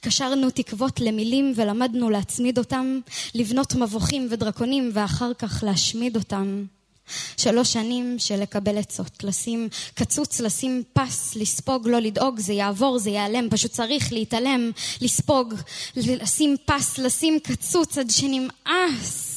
[0.01, 3.01] קשרנו תקוות למילים ולמדנו להצמיד אותם,
[3.35, 6.65] לבנות מבוכים ודרקונים ואחר כך להשמיד אותם.
[7.37, 13.11] שלוש שנים של לקבל עצות, לשים קצוץ, לשים פס, לספוג, לא לדאוג, זה יעבור, זה
[13.11, 14.71] ייעלם, פשוט צריך להתעלם,
[15.01, 15.55] לספוג,
[15.97, 19.28] לשים פס, לשים קצוץ עד שנמאס.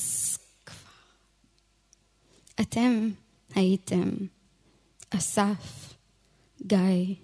[2.62, 3.10] אתם
[3.56, 4.10] הייתם
[5.10, 5.94] אסף,
[6.68, 7.16] גיא,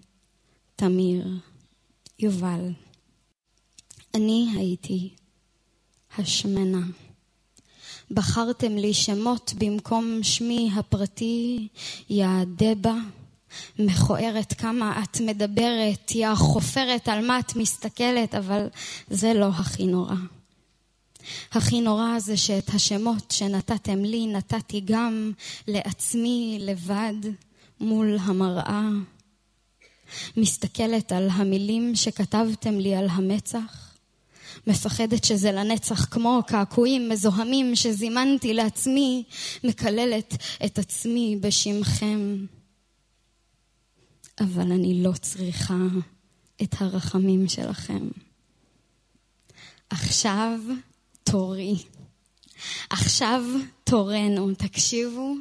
[0.76, 1.28] תמיר,
[2.20, 2.70] יובל.
[4.16, 5.16] אני הייתי
[6.18, 6.86] השמנה.
[8.12, 11.68] בחרתם לי שמות במקום שמי הפרטי,
[12.10, 12.28] יא
[12.58, 12.96] דבה.
[13.80, 18.68] מכוערת כמה את מדברת, יא חופרת על מה את מסתכלת, אבל
[19.10, 20.16] זה לא הכי נורא.
[21.52, 25.32] הכי נורא זה שאת השמות שנתתם לי נתתי גם
[25.68, 27.14] לעצמי לבד
[27.80, 28.90] מול המראה.
[30.38, 33.96] מסתכלת על המילים שכתבתם לי על המצח,
[34.68, 39.24] מפחדת שזה לנצח כמו קעקועים מזוהמים שזימנתי לעצמי,
[39.64, 42.46] מקללת את עצמי בשמכם.
[44.40, 45.78] אבל אני לא צריכה
[46.64, 48.08] את הרחמים שלכם.
[49.90, 50.60] עכשיו
[51.32, 51.76] תורי.
[52.90, 53.44] עכשיו
[53.84, 54.54] תורנו.
[54.54, 55.34] תקשיבו,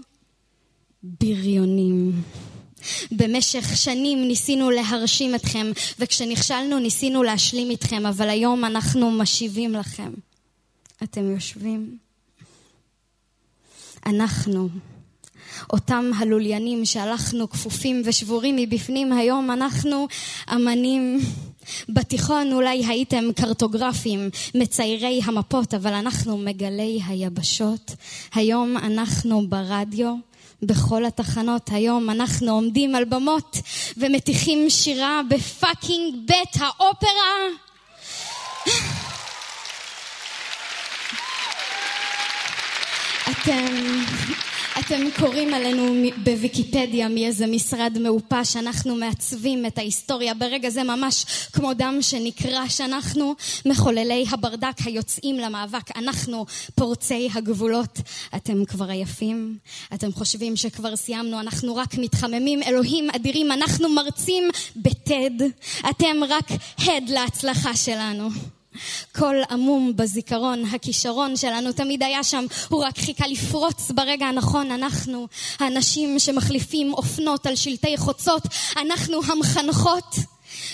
[1.02, 2.22] בריונים.
[3.12, 5.66] במשך שנים ניסינו להרשים אתכם,
[5.98, 10.12] וכשנכשלנו ניסינו להשלים איתכם, אבל היום אנחנו משיבים לכם.
[11.02, 11.98] אתם יושבים?
[14.06, 14.68] אנחנו,
[15.72, 20.08] אותם הלוליינים שהלכנו כפופים ושבורים מבפנים, היום אנחנו
[20.54, 21.20] אמנים.
[21.88, 27.94] בתיכון אולי הייתם קרטוגרפים, מציירי המפות, אבל אנחנו מגלי היבשות.
[28.34, 30.14] היום אנחנו ברדיו,
[30.62, 33.56] בכל התחנות היום אנחנו עומדים על במות
[33.96, 37.32] ומטיחים שירה בפאקינג בית האופרה.
[43.30, 43.66] אתם,
[44.78, 51.74] אתם קוראים עלינו בוויקיפדיה מאיזה משרד מעופש, אנחנו מעצבים את ההיסטוריה ברגע זה ממש כמו
[51.74, 53.34] דם שנקרע, שאנחנו
[53.66, 57.98] מחוללי הברדק היוצאים למאבק, אנחנו פורצי הגבולות.
[58.36, 59.58] אתם כבר עייפים?
[59.94, 61.40] אתם חושבים שכבר סיימנו?
[61.40, 65.46] אנחנו רק מתחממים, אלוהים אדירים, אנחנו מרצים בטד,
[65.90, 66.48] אתם רק
[66.78, 68.55] הד להצלחה שלנו.
[69.14, 74.70] קול עמום בזיכרון, הכישרון שלנו תמיד היה שם, הוא רק חיכה לפרוץ ברגע הנכון.
[74.70, 78.42] אנחנו האנשים שמחליפים אופנות על שלטי חוצות,
[78.76, 80.16] אנחנו המחנכות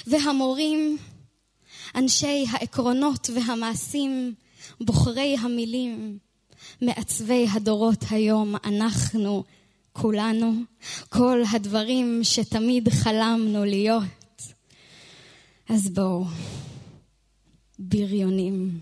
[0.07, 0.99] והמורים,
[1.95, 4.35] אנשי העקרונות והמעשים,
[4.81, 6.19] בוחרי המילים,
[6.83, 9.45] מעצבי הדורות היום, אנחנו,
[9.93, 10.53] כולנו,
[11.09, 14.03] כל הדברים שתמיד חלמנו להיות.
[15.69, 16.25] אז בואו.
[17.79, 18.81] בריונים.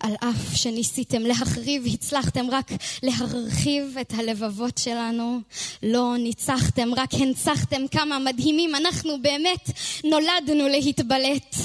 [0.00, 2.70] על אף שניסיתם להחריב, הצלחתם רק
[3.02, 5.40] להרחיב את הלבבות שלנו.
[5.82, 8.74] לא ניצחתם, רק הנצחתם כמה מדהימים.
[8.74, 9.70] אנחנו באמת
[10.04, 11.56] נולדנו להתבלט.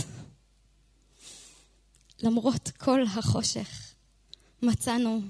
[2.24, 3.93] למרות כל החושך,
[4.63, 5.22] מצאנו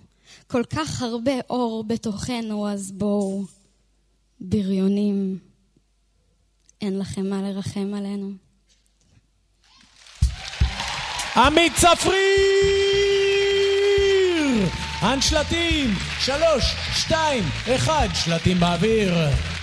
[0.47, 3.43] כל כך הרבה אור בתוכנו, אז בואו,
[4.39, 5.39] בריונים,
[6.81, 8.46] אין לכם מה לרחם עלינו.
[11.37, 12.17] עמית צפריר!
[14.99, 17.43] הנשלטים, שלוש, שתיים,
[17.75, 19.15] אחד, שלטים באוויר.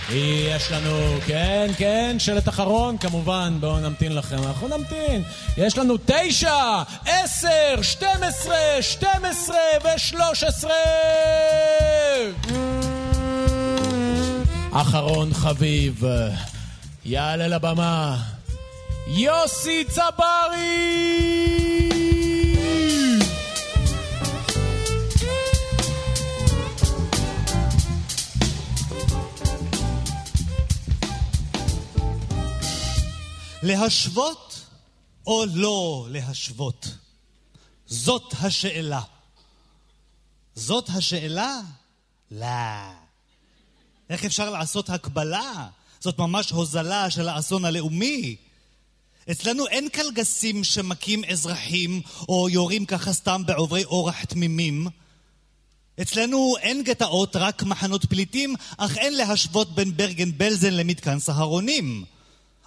[0.09, 5.23] יש לנו, כן, כן, שלט אחרון, כמובן, בואו נמתין לכם, אנחנו נמתין.
[5.57, 9.57] יש לנו תשע, עשר, שתים עשרה, שתים עשרה
[9.95, 10.71] ושלוש עשרה!
[14.71, 16.03] אחרון חביב,
[17.05, 18.34] יעלה לבמה.
[19.07, 21.15] יוסי צברי!
[33.63, 34.65] להשוות
[35.27, 36.87] או לא להשוות?
[37.85, 39.01] זאת השאלה.
[40.55, 41.59] זאת השאלה?
[42.31, 42.47] לא.
[44.09, 45.67] איך אפשר לעשות הקבלה?
[45.99, 48.44] זאת ממש הוזלה של האסון הלאומי.
[49.31, 54.87] אצלנו אין קלגסים שמכים אזרחים או יורים ככה סתם בעוברי אורח תמימים.
[56.01, 62.05] אצלנו אין גטאות, רק מחנות פליטים, אך אין להשוות בין ברגן בלזן למתקן סהרונים.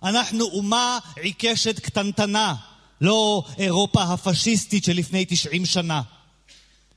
[0.03, 2.55] אנחנו אומה עיקשת קטנטנה,
[3.01, 6.03] לא אירופה הפשיסטית שלפני תשעים שנה.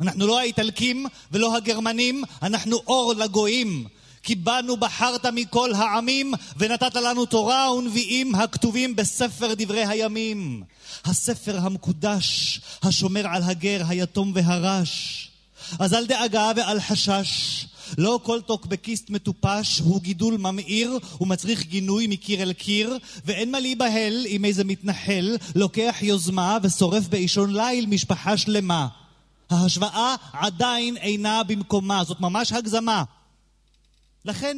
[0.02, 3.88] אנחנו לא האיטלקים ולא הגרמנים, אנחנו אור לגויים.
[4.24, 10.64] כי בנו בחרת מכל העמים ונתת לנו תורה ונביאים הכתובים בספר דברי הימים.
[11.06, 15.28] הספר המקודש השומר על הגר, היתום והרש.
[15.80, 17.66] אז אל דאגה ואל חשש.
[17.98, 24.26] לא כל טוקבקיסט מטופש הוא גידול ממאיר ומצריך גינוי מקיר אל קיר, ואין מה להיבהל
[24.28, 28.88] אם איזה מתנחל לוקח יוזמה ושורף באישון ליל משפחה שלמה.
[29.50, 33.04] ההשוואה עדיין אינה במקומה, זאת ממש הגזמה.
[34.26, 34.58] לכן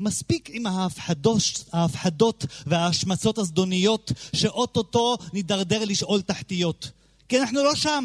[0.00, 1.42] מספיק עם ההפחדות,
[1.72, 6.90] ההפחדות וההשמצות הזדוניות שאו-טו-טו נידרדר לשאול תחתיות.
[7.28, 8.04] כי אנחנו לא שם.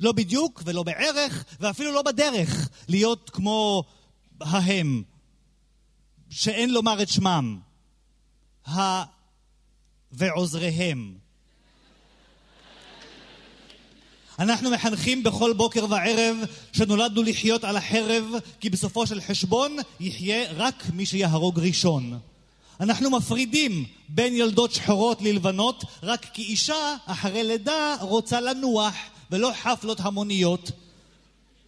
[0.00, 3.84] לא בדיוק ולא בערך ואפילו לא בדרך להיות כמו
[4.40, 5.02] ההם,
[6.30, 7.58] שאין לומר את שמם,
[8.68, 9.04] ה...
[10.12, 11.17] ועוזריהם.
[14.38, 16.36] אנחנו מחנכים בכל בוקר וערב
[16.72, 18.24] שנולדנו לחיות על החרב,
[18.60, 22.18] כי בסופו של חשבון יחיה רק מי שיהרוג ראשון.
[22.80, 28.94] אנחנו מפרידים בין ילדות שחורות ללבנות, רק כי אישה אחרי לידה רוצה לנוח
[29.30, 30.70] ולא חפלות המוניות.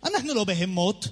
[0.05, 1.09] אנחנו לא בהמות,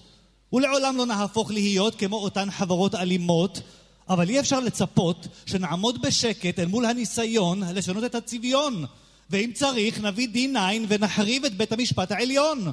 [0.53, 3.61] ולעולם לא נהפוך להיות כמו אותן חברות אלימות,
[4.09, 8.85] אבל אי אפשר לצפות שנעמוד בשקט אל מול הניסיון לשנות את הצביון.
[9.31, 12.73] ואם צריך, נביא D9 ונחריב את בית המשפט העליון.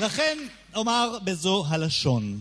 [0.00, 0.38] לכן
[0.74, 2.40] אומר בזו הלשון.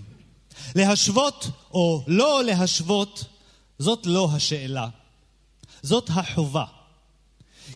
[0.76, 3.24] להשוות או לא להשוות,
[3.80, 4.88] זאת לא השאלה.
[5.82, 6.66] זאת החובה.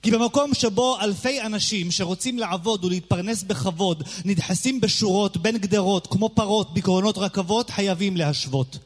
[0.02, 6.74] כי במקום שבו אלפי אנשים שרוצים לעבוד ולהתפרנס בכבוד נדחסים בשורות בין גדרות כמו פרות
[6.74, 8.78] בקרונות רכבות, חייבים להשוות.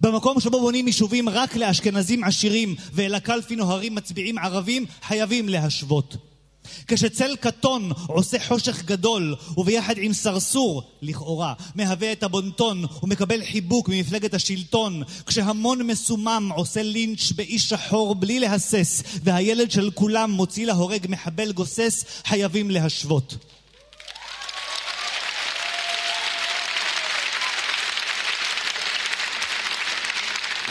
[0.00, 6.16] במקום שבו בונים יישובים רק לאשכנזים עשירים ואל הקלפי נוהרים מצביעים ערבים, חייבים להשוות.
[6.88, 14.34] כשצל קטון עושה חושך גדול וביחד עם סרסור, לכאורה, מהווה את הבונטון ומקבל חיבוק ממפלגת
[14.34, 21.52] השלטון, כשהמון מסומם עושה לינץ' באיש שחור בלי להסס והילד של כולם מוציא להורג מחבל
[21.52, 23.53] גוסס, חייבים להשוות.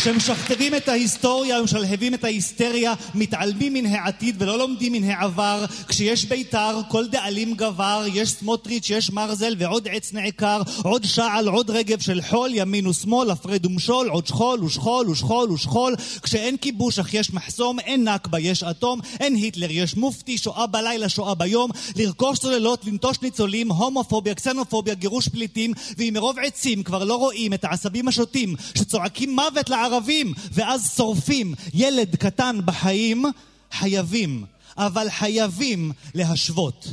[0.04, 5.66] כשמשכתבים את ההיסטוריה ומשלהבים את ההיסטריה, מתעלמים מן העתיד ולא לומדים מן העבר.
[5.88, 11.70] כשיש בית"ר, כל דאלים גבר, יש סמוטריץ', יש מרזל ועוד עץ נעקר, עוד שעל, עוד
[11.70, 15.96] רגב של חול, ימין ושמאל, הפרד ומשול, עוד שכול ושכול ושכול ושכול.
[16.24, 21.10] כשאין כיבוש אך יש מחסום, אין נכבה, יש אטום, אין היטלר, יש מופתי, שואה בלילה,
[21.10, 27.16] שואה ביום, לרכוש צוללות, לנטוש ניצולים, הומופוביה, קסנופוביה, גירוש פליטים, ואם מרוב עצים כבר לא
[27.16, 33.26] רואים את העשבים השוטים שצועקים מוות לערבים ערבים, ואז שורפים ילד קטן בחיים,
[33.72, 34.46] חייבים,
[34.78, 36.88] אבל חייבים להשוות.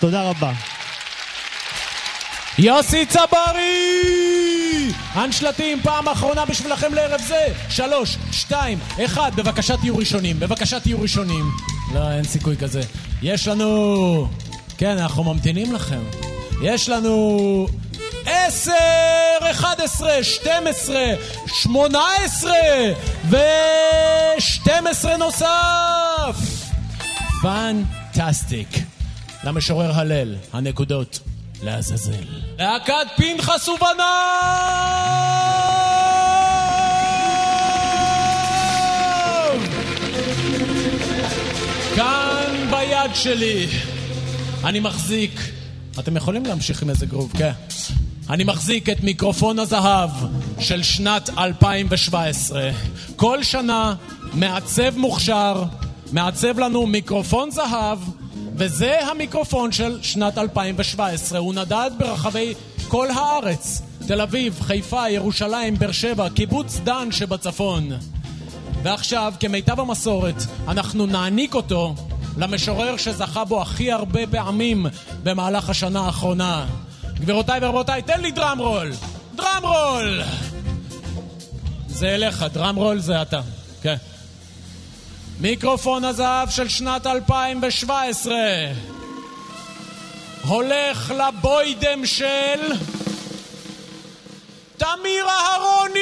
[0.00, 0.52] תודה רבה.
[2.58, 4.40] יוסי צברי!
[5.12, 7.46] הנשלטים, פעם אחרונה בשבילכם לערב זה.
[7.68, 11.44] שלוש, שתיים, אחד, בבקשה תהיו ראשונים, בבקשה תהיו ראשונים.
[11.94, 12.80] לא, אין סיכוי כזה.
[13.22, 14.28] יש לנו...
[14.78, 16.00] כן, אנחנו ממתינים לכם.
[16.62, 17.66] יש לנו...
[18.26, 18.72] עשר,
[19.50, 21.06] אחד עשרה, שתים עשרה,
[21.46, 22.92] שמונה עשרה
[23.28, 26.36] ושתים עשרה נוסף!
[27.42, 28.68] פנטסטיק.
[29.44, 31.20] למשורר הלל, הנקודות
[31.62, 32.12] לעזאזל.
[32.58, 34.04] להקת פנחס ובניו!
[41.96, 43.66] כאן ביד שלי
[44.64, 45.40] אני מחזיק
[45.98, 47.52] אתם יכולים להמשיך עם איזה גרוב, כן.
[48.30, 50.10] אני מחזיק את מיקרופון הזהב
[50.58, 52.70] של שנת 2017.
[53.16, 53.94] כל שנה
[54.34, 55.62] מעצב מוכשר
[56.12, 57.98] מעצב לנו מיקרופון זהב,
[58.56, 61.38] וזה המיקרופון של שנת 2017.
[61.38, 62.54] הוא נדד ברחבי
[62.88, 63.82] כל הארץ.
[64.06, 67.90] תל אביב, חיפה, ירושלים, באר שבע, קיבוץ דן שבצפון.
[68.82, 71.94] ועכשיו, כמיטב המסורת, אנחנו נעניק אותו
[72.36, 74.86] למשורר שזכה בו הכי הרבה פעמים
[75.22, 76.66] במהלך השנה האחרונה.
[77.20, 78.92] גבירותיי ורבותיי, תן לי דראם רול!
[79.34, 80.22] דראם רול!
[81.88, 83.40] זה אליך, דראם רול זה אתה,
[83.82, 83.96] כן.
[85.40, 88.34] מיקרופון הזהב של שנת 2017
[90.44, 92.72] הולך לבוידם של
[94.76, 96.00] תמיר אהרוני!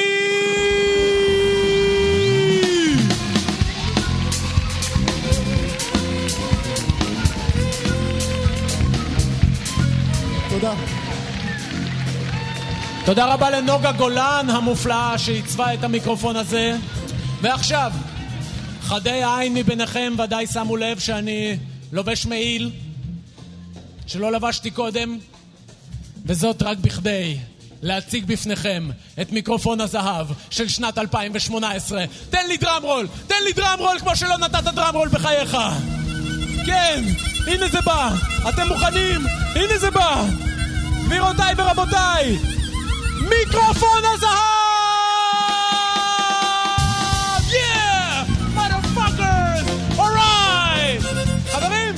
[10.49, 10.98] תודה.
[13.09, 16.75] תודה רבה לנוגה גולן המופלאה שעיצבה את המיקרופון הזה.
[17.41, 17.91] ועכשיו,
[18.81, 21.57] חדי העין מביניכם ודאי שמו לב שאני
[21.91, 22.71] לובש מעיל
[24.07, 25.17] שלא לבשתי קודם,
[26.25, 27.37] וזאת רק בכדי
[27.81, 28.89] להציג בפניכם
[29.21, 32.05] את מיקרופון הזהב של שנת 2018.
[32.29, 33.07] תן לי דראם רול!
[33.27, 35.57] תן לי דראם רול כמו שלא נתת דראם רול בחייך!
[36.65, 37.03] כן,
[37.47, 38.15] הנה זה בא!
[38.49, 39.25] אתם מוכנים?
[39.55, 40.25] הנה זה בא!
[41.05, 42.37] גבירותיי ורבותיי,
[43.21, 44.29] מיקרופון הזהב!
[47.51, 48.57] Yeah!
[48.57, 49.71] motherfuckers!
[49.97, 51.01] alright!
[51.51, 51.95] חברים,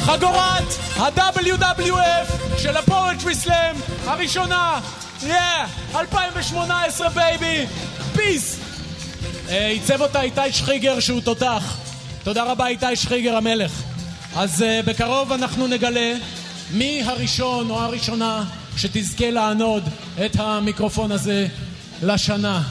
[0.00, 3.76] חגורת ה-WWF של ה poetry slam
[4.06, 4.80] הראשונה,
[5.22, 5.96] yeah!
[5.96, 7.66] 2018 baby!
[8.14, 8.58] פיס!
[9.48, 11.76] עיצב אותה איתי שחיגר שהוא תותח.
[12.24, 13.72] תודה רבה איתי שחיגר המלך.
[14.36, 16.12] אז uh, בקרוב אנחנו נגלה
[16.72, 18.44] מי הראשון או הראשונה
[18.76, 19.82] שתזכה לענוד
[20.26, 21.46] את המיקרופון הזה
[22.02, 22.62] לשנה.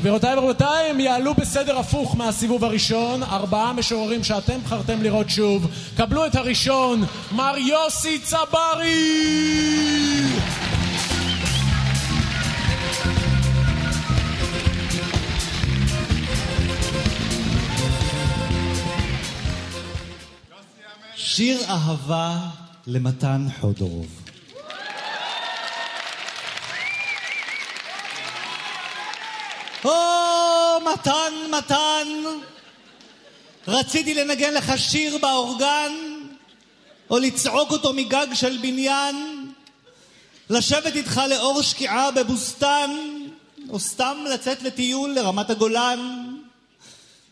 [0.00, 5.66] גבירותיי ורבותיי, הם יעלו בסדר הפוך מהסיבוב הראשון, ארבעה משוררים שאתם בחרתם לראות שוב.
[5.96, 9.22] קבלו את הראשון, מר יוסי צברי!
[21.16, 22.38] שיר אהבה
[22.86, 24.21] למתן חודורוב.
[29.84, 29.90] או,
[30.92, 32.08] מתן, מתן,
[33.68, 35.92] רציתי לנגן לך שיר באורגן,
[37.10, 39.46] או לצעוק אותו מגג של בניין,
[40.50, 42.90] לשבת איתך לאור שקיעה בבוסתן,
[43.68, 46.26] או סתם לצאת לטיול לרמת הגולן.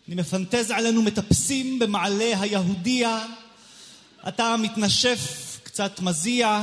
[0.09, 3.27] אני מפנטז עלינו מטפסים במעלה היהודיה,
[4.29, 6.61] אתה מתנשף, קצת מזיע,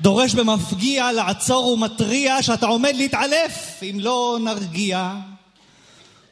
[0.00, 5.14] דורש במפגיע לעצור ומתריע שאתה עומד להתעלף אם לא נרגיע.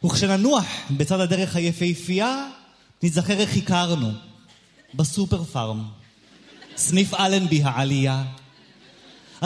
[0.04, 2.46] וכשננוח בצד הדרך היפהפייה,
[3.02, 4.10] נזכר איך הכרנו,
[4.94, 5.84] בסופר פארם,
[6.76, 8.24] סניף אלנבי העלייה.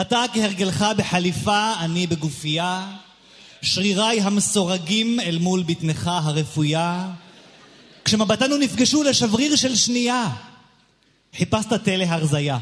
[0.01, 2.87] אתה כהרגלך בחליפה, אני בגופייה,
[3.61, 7.11] שריריי המסורגים אל מול בטנך הרפויה.
[8.05, 10.29] כשמבטנו נפגשו לשבריר של שנייה,
[11.37, 12.57] חיפשת תה להרזייה.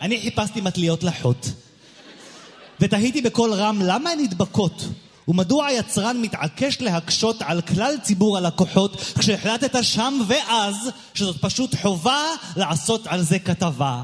[0.00, 1.50] אני חיפשתי מטליות לחות,
[2.80, 4.84] ותהיתי בקול רם למה הן נדבקות,
[5.28, 12.22] ומדוע היצרן מתעקש להקשות על כלל ציבור הלקוחות כשהחלטת שם ואז שזאת פשוט חובה
[12.56, 14.02] לעשות על זה כתבה.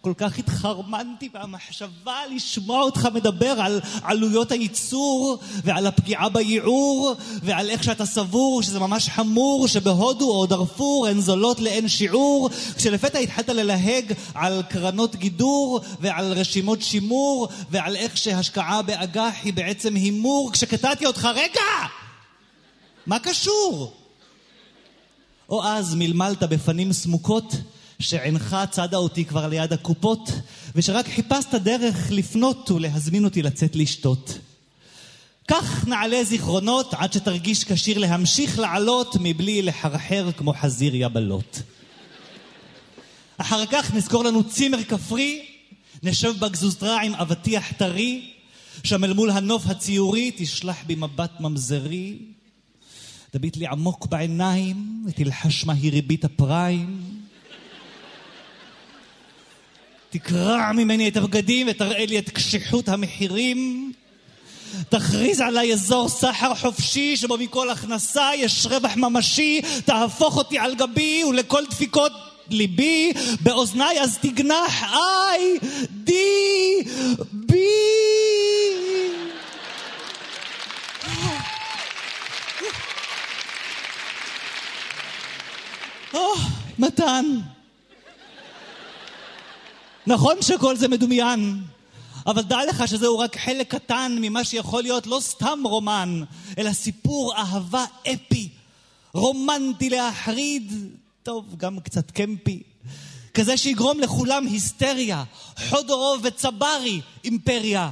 [0.00, 7.84] כל כך התחרמנתי מהמחשבה לשמוע אותך מדבר על עלויות הייצור ועל הפגיעה בייעור ועל איך
[7.84, 14.12] שאתה סבור שזה ממש חמור שבהודו או דארפור הן זולות לאין שיעור כשלפתע התחלת ללהג
[14.34, 21.28] על קרנות גידור ועל רשימות שימור ועל איך שהשקעה באג"ח היא בעצם הימור כשקטעתי אותך
[21.34, 21.88] רגע!
[23.06, 23.92] מה קשור?
[25.48, 27.54] או אז מלמלת בפנים סמוקות
[27.98, 30.30] שעינך צדה אותי כבר ליד הקופות,
[30.74, 34.38] ושרק חיפשת דרך לפנות ולהזמין אותי לצאת לשתות.
[35.48, 41.62] כך נעלה זיכרונות עד שתרגיש כשיר להמשיך לעלות מבלי לחרחר כמו חזיר יבלות.
[43.38, 45.46] אחר כך נזכור לנו צימר כפרי,
[46.02, 48.30] נשב בגזוזתרה עם אבטיח טרי,
[48.84, 52.18] שם אל מול הנוף הציורי תשלח בי מבט ממזרי,
[53.30, 57.07] תביט לי עמוק בעיניים ותלחש מהי ריבית הפריים.
[60.10, 63.92] תקרע ממני את הבגדים ותראה לי את קשיחות המחירים.
[64.88, 71.24] תכריז עליי אזור סחר חופשי שבו מכל הכנסה יש רווח ממשי, תהפוך אותי על גבי
[71.24, 72.12] ולכל דפיקות
[72.50, 75.58] ליבי, באוזניי אז תגנח איי,
[75.90, 76.82] די,
[77.32, 77.58] בי.
[86.78, 87.26] מתן.
[90.08, 91.62] נכון שכל זה מדומיין,
[92.26, 96.22] אבל דע לך שזהו רק חלק קטן ממה שיכול להיות לא סתם רומן,
[96.58, 98.48] אלא סיפור אהבה אפי,
[99.12, 100.72] רומנטי להחריד,
[101.22, 102.62] טוב, גם קצת קמפי,
[103.34, 105.24] כזה שיגרום לכולם היסטריה,
[105.68, 107.90] חודורוב וצברי, אימפריה.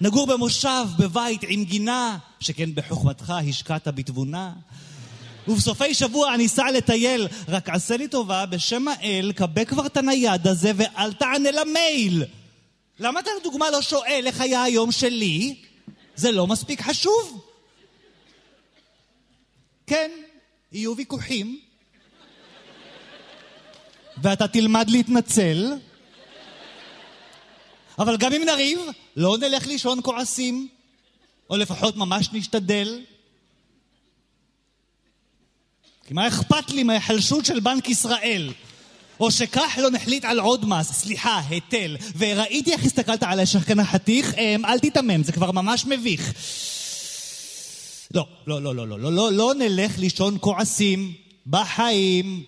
[0.00, 4.52] נגור במושב, בבית עם גינה, שכן בחוכמתך השקעת בתבונה.
[5.48, 7.28] ובסופי שבוע אני אסע לטייל.
[7.48, 12.24] רק עשה לי טובה, בשם האל, כבה כבר את הנייד הזה ואל תענה למייל.
[12.98, 15.54] למה אתה לדוגמה לא שואל איך היה היום שלי?
[16.16, 17.46] זה לא מספיק חשוב.
[19.86, 20.10] כן,
[20.72, 21.60] יהיו ויכוחים,
[24.22, 25.72] ואתה תלמד להתנצל,
[27.98, 28.80] אבל גם אם נריב,
[29.16, 30.68] לא נלך לישון כועסים,
[31.50, 33.00] או לפחות ממש נשתדל.
[36.06, 38.52] כי מה אכפת לי מההיחלשות של בנק ישראל?
[39.20, 44.64] או שכחלון החליט על עוד מס, סליחה, היטל, וראיתי איך הסתכלת על השחקן החתיך, אמ,
[44.64, 46.32] אל תיתמם, זה כבר ממש מביך.
[48.14, 51.12] לא, לא, לא, לא, לא, לא, לא, לא נלך לישון כועסים
[51.46, 52.44] בחיים.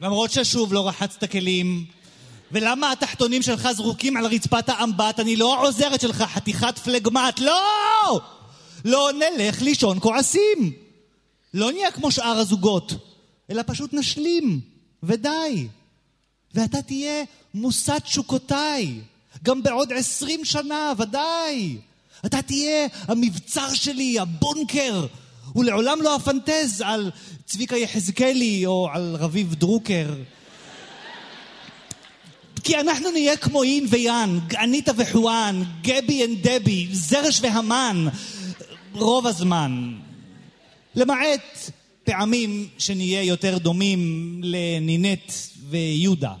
[0.00, 1.84] למרות ששוב לא רחצת כלים.
[2.52, 5.20] ולמה התחתונים שלך זרוקים על רצפת האמבט?
[5.20, 7.38] אני לא העוזרת שלך, חתיכת פלגמט.
[7.38, 8.20] לא!
[8.84, 10.72] לא נלך לישון כועסים.
[11.54, 12.92] לא נהיה כמו שאר הזוגות,
[13.50, 14.60] אלא פשוט נשלים,
[15.02, 15.68] ודי.
[16.54, 17.24] ואתה תהיה
[17.54, 19.00] מושא תשוקותיי,
[19.42, 21.76] גם בעוד עשרים שנה, ודאי.
[22.26, 25.06] אתה תהיה המבצר שלי, הבונקר,
[25.56, 27.10] ולעולם לא אפנטז על
[27.46, 30.14] צביקה יחזקאלי או על רביב דרוקר.
[32.64, 38.06] כי אנחנו נהיה כמו יין ויאנג, אניטה וחואן, גבי and דבי, זרש והמן,
[38.94, 39.94] רוב הזמן.
[40.94, 41.70] למעט
[42.04, 44.00] פעמים שנהיה יותר דומים
[44.44, 45.32] לנינט
[45.68, 46.34] ויהודה,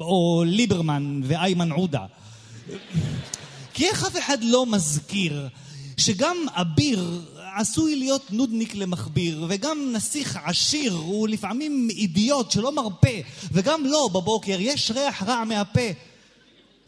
[0.00, 2.06] או ליברמן ואיימן עודה.
[3.74, 5.48] כי איך אף אחד לא מזכיר
[5.96, 7.20] שגם אביר,
[7.56, 13.08] עשוי להיות נודניק למכביר, וגם נסיך עשיר הוא לפעמים אידיוט שלא מרפה,
[13.52, 15.90] וגם לו בבוקר יש ריח רע מהפה.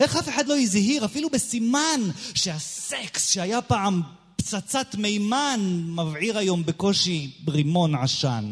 [0.01, 2.01] איך אף אחד לא הזהיר, אפילו בסימן,
[2.35, 4.03] שהסקס שהיה פעם
[4.47, 8.44] פצצת מימן, מבעיר היום בקושי רימון עשן.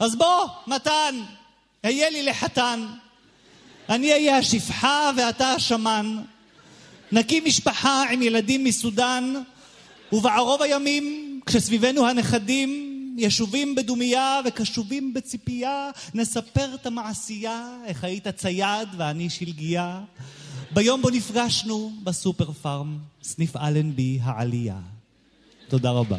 [0.00, 1.14] אז בוא, מתן,
[1.82, 2.86] היה לי לחתן.
[3.88, 6.22] אני אהיה השפחה ואתה השמן.
[7.12, 9.34] נקים משפחה עם ילדים מסודן,
[10.12, 12.88] ובערוב הימים, כשסביבנו הנכדים
[13.18, 20.00] ישובים בדומייה וקשובים בציפייה, נספר את המעשייה, איך היית צייד ואני שלגיה.
[20.70, 24.76] ביום בו נפגשנו בסופר פארם, סניף אלנבי העלייה.
[25.68, 26.16] תודה רבה.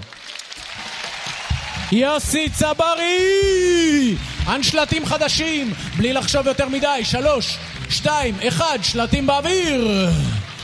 [1.92, 4.16] יוסי צברי!
[4.48, 7.58] אנשלטים חדשים, בלי לחשוב יותר מדי, שלוש,
[7.90, 10.10] שתיים, אחד, שלטים באוויר!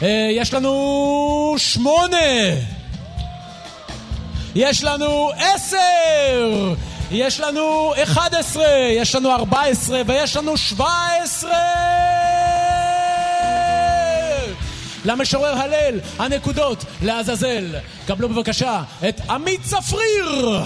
[0.01, 2.17] אה, יש לנו שמונה!
[4.55, 6.73] יש לנו עשר!
[7.11, 12.08] יש לנו 11, יש לנו 14 ויש לנו 17!
[15.09, 17.75] למשורר הלל, הנקודות לעזאזל.
[18.07, 20.59] קבלו בבקשה את עמית צפריר!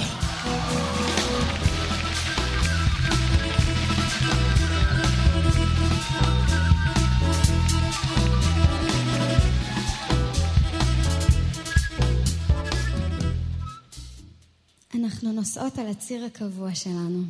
[14.96, 17.24] אנחנו נוסעות על הציר הקבוע שלנו.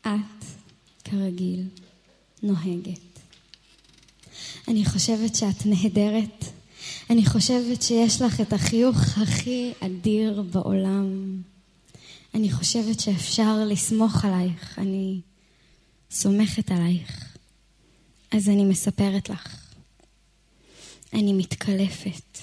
[0.00, 0.44] את,
[1.04, 1.64] כרגיל,
[2.42, 3.05] נוהגת.
[4.68, 6.44] אני חושבת שאת נהדרת.
[7.10, 11.40] אני חושבת שיש לך את החיוך הכי אדיר בעולם.
[12.34, 14.78] אני חושבת שאפשר לסמוך עלייך.
[14.78, 15.20] אני
[16.10, 17.36] סומכת עלייך.
[18.32, 19.72] אז אני מספרת לך.
[21.12, 22.38] אני מתקלפת.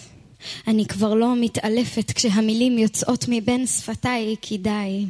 [0.68, 5.06] אני כבר לא מתעלפת כשהמילים יוצאות מבין שפתיי כי די.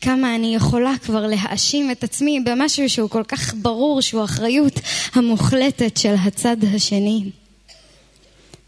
[0.00, 4.80] כמה אני יכולה כבר להאשים את עצמי במשהו שהוא כל כך ברור שהוא אחריות
[5.14, 7.30] המוחלטת של הצד השני.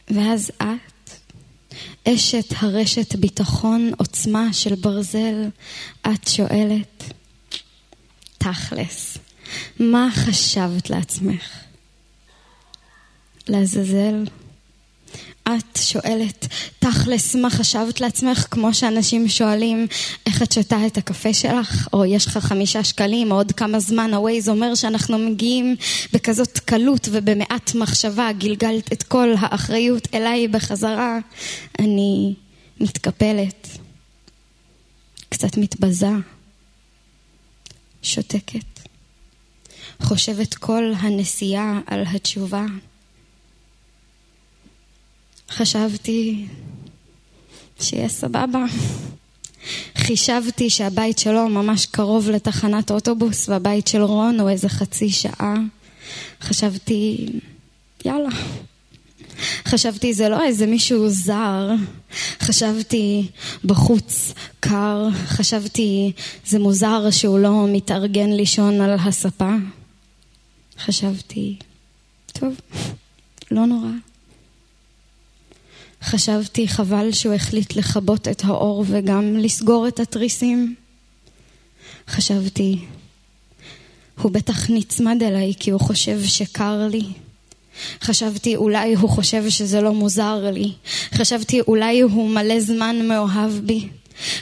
[0.09, 1.11] ואז את,
[2.09, 5.49] אשת הרשת ביטחון עוצמה של ברזל,
[6.07, 7.05] את שואלת,
[8.39, 9.19] תכלס,
[9.81, 11.51] מה חשבת לעצמך?
[13.49, 14.25] לעזאזל?
[15.57, 16.47] את שואלת,
[16.79, 18.47] תכלס, מה חשבת לעצמך?
[18.51, 19.87] כמו שאנשים שואלים,
[20.27, 21.89] איך את שותה את הקפה שלך?
[21.93, 25.77] או יש לך חמישה שקלים, או עוד כמה זמן הווייז אומר שאנחנו מגיעים
[26.13, 31.19] בכזאת קלות ובמעט מחשבה, גלגלת את כל האחריות אליי בחזרה.
[31.79, 32.35] אני
[32.81, 33.69] מתקפלת,
[35.29, 36.11] קצת מתבזה,
[38.03, 38.81] שותקת,
[40.03, 42.65] חושבת כל הנסיעה על התשובה.
[45.51, 46.47] חשבתי
[47.81, 48.65] שיהיה סבבה.
[49.97, 55.55] חישבתי שהבית שלו ממש קרוב לתחנת אוטובוס והבית של רון הוא איזה חצי שעה.
[56.43, 57.27] חשבתי,
[58.05, 58.29] יאללה.
[59.65, 61.71] חשבתי זה לא איזה מישהו זר,
[62.41, 63.29] חשבתי
[63.65, 66.13] בחוץ קר, חשבתי
[66.47, 69.55] זה מוזר שהוא לא מתארגן לישון על הספה.
[70.79, 71.57] חשבתי,
[72.33, 72.55] טוב,
[73.51, 74.10] לא נורא.
[76.03, 80.75] חשבתי חבל שהוא החליט לכבות את האור וגם לסגור את התריסים.
[82.09, 82.79] חשבתי,
[84.21, 87.05] הוא בטח נצמד אליי כי הוא חושב שקר לי.
[88.03, 90.73] חשבתי אולי הוא חושב שזה לא מוזר לי.
[91.15, 93.89] חשבתי אולי הוא מלא זמן מאוהב בי.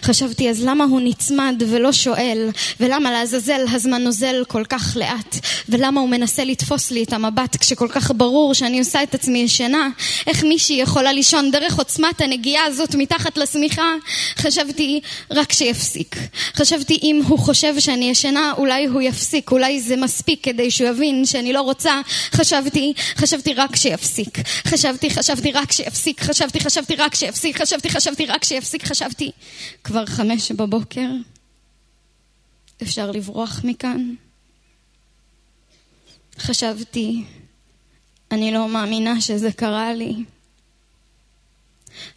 [0.03, 2.49] חשבתי, אז למה הוא נצמד ולא שואל?
[2.81, 5.37] ולמה לעזאזל הזמן נוזל כל כך לאט?
[5.69, 9.89] ולמה הוא מנסה לתפוס לי את המבט כשכל כך ברור שאני עושה את עצמי ישנה?
[10.27, 13.93] איך מישהי יכולה לישון דרך עוצמת הנגיעה הזאת מתחת לשמיכה?
[14.39, 15.01] חשבתי,
[15.31, 16.17] רק שיפסיק.
[16.57, 19.51] חשבתי, אם הוא חושב שאני ישנה, אולי הוא יפסיק.
[19.51, 22.01] אולי זה מספיק כדי שהוא יבין שאני לא רוצה.
[22.33, 24.39] חשבתי, חשבתי רק שיפסיק.
[24.67, 26.23] חשבתי, חשבתי רק שיפסיק.
[26.23, 27.63] חשבתי, חשבתי רק שיפסיק.
[27.63, 28.87] חשבתי, חשבתי רק שיפסיק.
[28.87, 29.31] חשבתי.
[29.85, 31.09] כבר חמש בבוקר?
[32.83, 34.15] אפשר לברוח מכאן?
[36.39, 37.25] חשבתי,
[38.31, 40.15] אני לא מאמינה שזה קרה לי.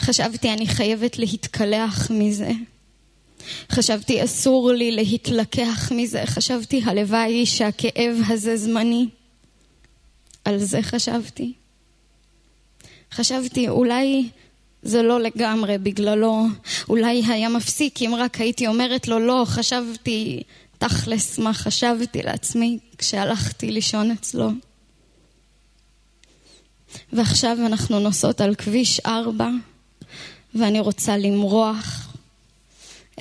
[0.02, 2.52] חשבתי, אני חייבת להתקלח מזה.
[3.72, 6.24] חשבתי, אסור לי להתלקח מזה.
[6.26, 9.08] חשבתי, הלוואי שהכאב הזה זמני.
[10.46, 11.54] על זה חשבתי.
[13.14, 14.30] חשבתי, אולי
[14.84, 16.46] זה לא לגמרי בגללו.
[16.90, 20.44] אולי היה מפסיק אם רק הייתי אומרת לו לא, חשבתי,
[20.78, 24.50] תכלס מה חשבתי לעצמי כשהלכתי לישון אצלו.
[27.14, 29.50] ועכשיו אנחנו נוסעות על כביש ארבע,
[30.56, 32.14] ואני רוצה למרוח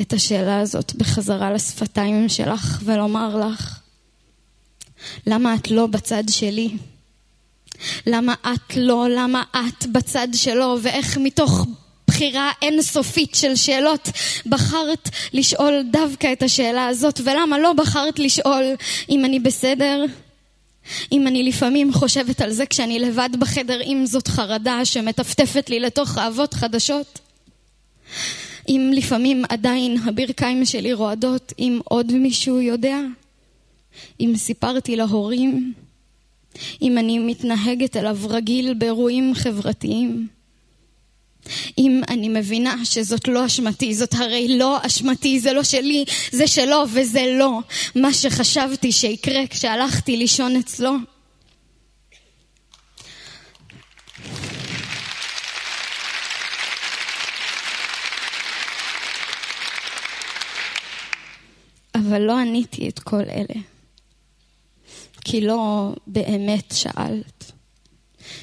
[0.00, 3.80] את השאלה הזאת בחזרה לשפתיים שלך ולומר לך,
[5.26, 6.76] למה את לא בצד שלי?
[8.07, 9.07] למה את לא?
[9.11, 10.78] למה את בצד שלו?
[10.82, 11.66] ואיך מתוך
[12.09, 14.09] בחירה אינסופית של שאלות
[14.47, 17.20] בחרת לשאול דווקא את השאלה הזאת?
[17.24, 18.65] ולמה לא בחרת לשאול
[19.11, 20.05] אם אני בסדר?
[21.12, 26.19] אם אני לפעמים חושבת על זה כשאני לבד בחדר, אם זאת חרדה שמטפטפת לי לתוך
[26.19, 27.19] אהבות חדשות?
[28.69, 32.98] אם לפעמים עדיין הברכיים שלי רועדות, אם עוד מישהו יודע?
[34.20, 35.73] אם סיפרתי להורים?
[36.82, 40.28] אם אני מתנהגת אליו רגיל באירועים חברתיים?
[41.78, 46.85] אם אני מבינה שזאת לא אשמתי, זאת הרי לא אשמתי, זה לא שלי, זה שלו
[46.93, 47.59] וזה לא
[47.94, 50.93] מה שחשבתי שיקרה כשהלכתי לישון אצלו.
[61.94, 63.60] אבל לא עניתי את כל אלה,
[65.24, 67.52] כי לא באמת שאלת.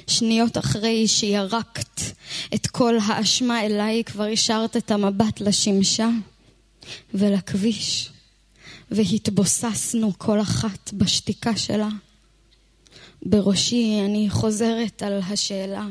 [0.08, 2.02] שניות אחרי שירקת
[2.54, 6.10] את כל האשמה אליי, כבר השארת את המבט לשמשה
[7.14, 8.10] ולכביש,
[8.92, 11.90] והתבוססנו כל אחת בשתיקה שלה.
[13.22, 15.86] בראשי אני חוזרת על השאלה.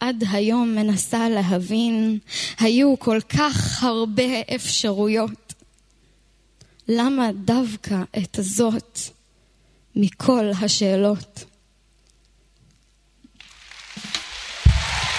[0.00, 2.18] עד היום מנסה להבין,
[2.58, 5.54] היו כל כך הרבה אפשרויות.
[6.88, 8.98] למה דווקא את הזאת
[9.96, 11.44] מכל השאלות?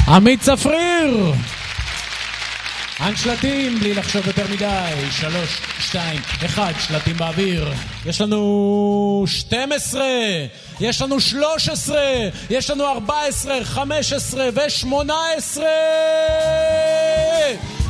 [0.07, 1.33] עמית צפריר!
[3.01, 4.91] אנשלטים, בלי לחשוב יותר מדי.
[5.11, 7.71] שלוש, שתיים, אחד, שלטים באוויר.
[8.05, 10.03] יש לנו 12,
[10.79, 11.97] יש לנו 13,
[12.49, 15.61] יש לנו 14, 15 ו-18!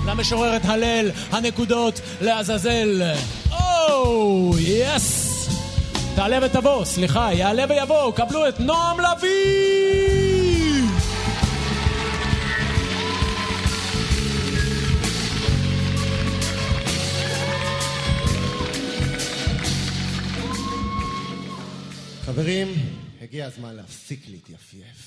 [0.06, 3.02] למשוררת הלל, הנקודות לעזאזל.
[3.52, 5.31] או, יס!
[6.16, 9.62] תעלה ותבוא, סליחה, יעלה ויבוא, קבלו את נועם לביא!
[22.26, 22.68] חברים,
[23.22, 25.01] הגיע הזמן להפסיק להתייפייף.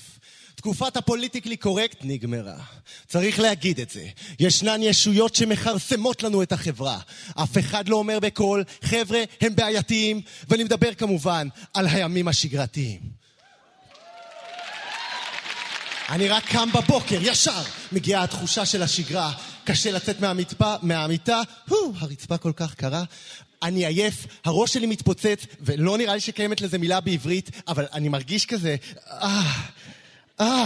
[0.65, 2.55] תקופת הפוליטיקלי קורקט נגמרה.
[3.07, 4.07] צריך להגיד את זה.
[4.39, 6.99] ישנן ישויות שמכרסמות לנו את החברה.
[7.35, 12.99] אף אחד לא אומר בקול, חבר'ה, הם בעייתיים, ואני מדבר כמובן על הימים השגרתיים.
[16.09, 19.33] אני רק קם בבוקר, ישר מגיעה התחושה של השגרה.
[19.63, 23.03] קשה לצאת מהמיטה, מהמיטה, הו, הרצפה כל כך קרה.
[23.63, 28.45] אני עייף, הראש שלי מתפוצץ, ולא נראה לי שקיימת לזה מילה בעברית, אבל אני מרגיש
[28.45, 28.75] כזה,
[29.07, 29.53] אה,
[30.41, 30.65] אה.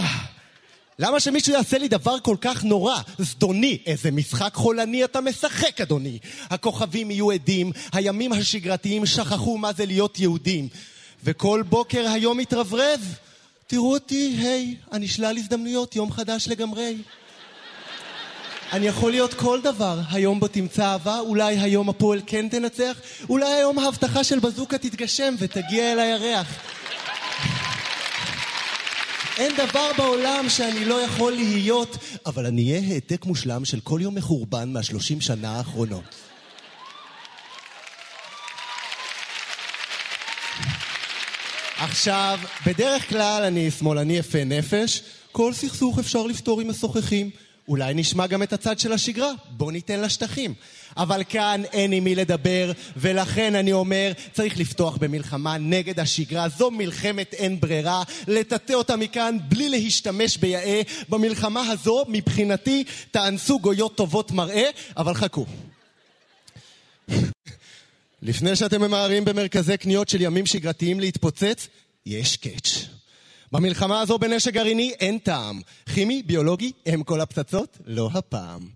[0.98, 3.00] למה שמישהו יעשה לי דבר כל כך נורא?
[3.18, 6.18] זדוני, איזה משחק חולני אתה משחק, אדוני.
[6.50, 10.68] הכוכבים יהיו עדים, הימים השגרתיים שכחו מה זה להיות יהודים.
[11.24, 13.00] וכל בוקר היום מתרברב.
[13.66, 16.96] תראו אותי, היי, אני שלל הזדמנויות, יום חדש לגמרי.
[18.72, 19.98] אני יכול להיות כל דבר.
[20.10, 25.34] היום בו תמצא אהבה, אולי היום הפועל כן תנצח, אולי היום ההבטחה של בזוקה תתגשם
[25.38, 26.79] ותגיע אל הירח.
[29.40, 31.96] אין דבר בעולם שאני לא יכול להיות,
[32.26, 36.14] אבל אני אהיה העתק מושלם של כל יום מחורבן מהשלושים שנה האחרונות.
[41.78, 45.02] עכשיו, בדרך כלל אני שמאלני יפה נפש,
[45.32, 47.30] כל סכסוך אפשר לפתור עם משוחחים.
[47.70, 50.54] אולי נשמע גם את הצד של השגרה, בוא ניתן לה שטחים.
[50.96, 56.48] אבל כאן אין עם מי לדבר, ולכן אני אומר, צריך לפתוח במלחמה נגד השגרה.
[56.48, 60.82] זו מלחמת אין ברירה, לטאטא אותה מכאן בלי להשתמש ביאה.
[61.08, 65.46] במלחמה הזו, מבחינתי, תאנסו גויות טובות מראה, אבל חכו.
[68.22, 71.68] לפני שאתם ממהרים במרכזי קניות של ימים שגרתיים להתפוצץ,
[72.06, 72.99] יש קאץ'.
[73.52, 75.60] במלחמה הזו בנשק גרעיני אין טעם.
[75.94, 77.78] כימי, ביולוגי, הם כל הפצצות?
[77.86, 78.68] לא הפעם.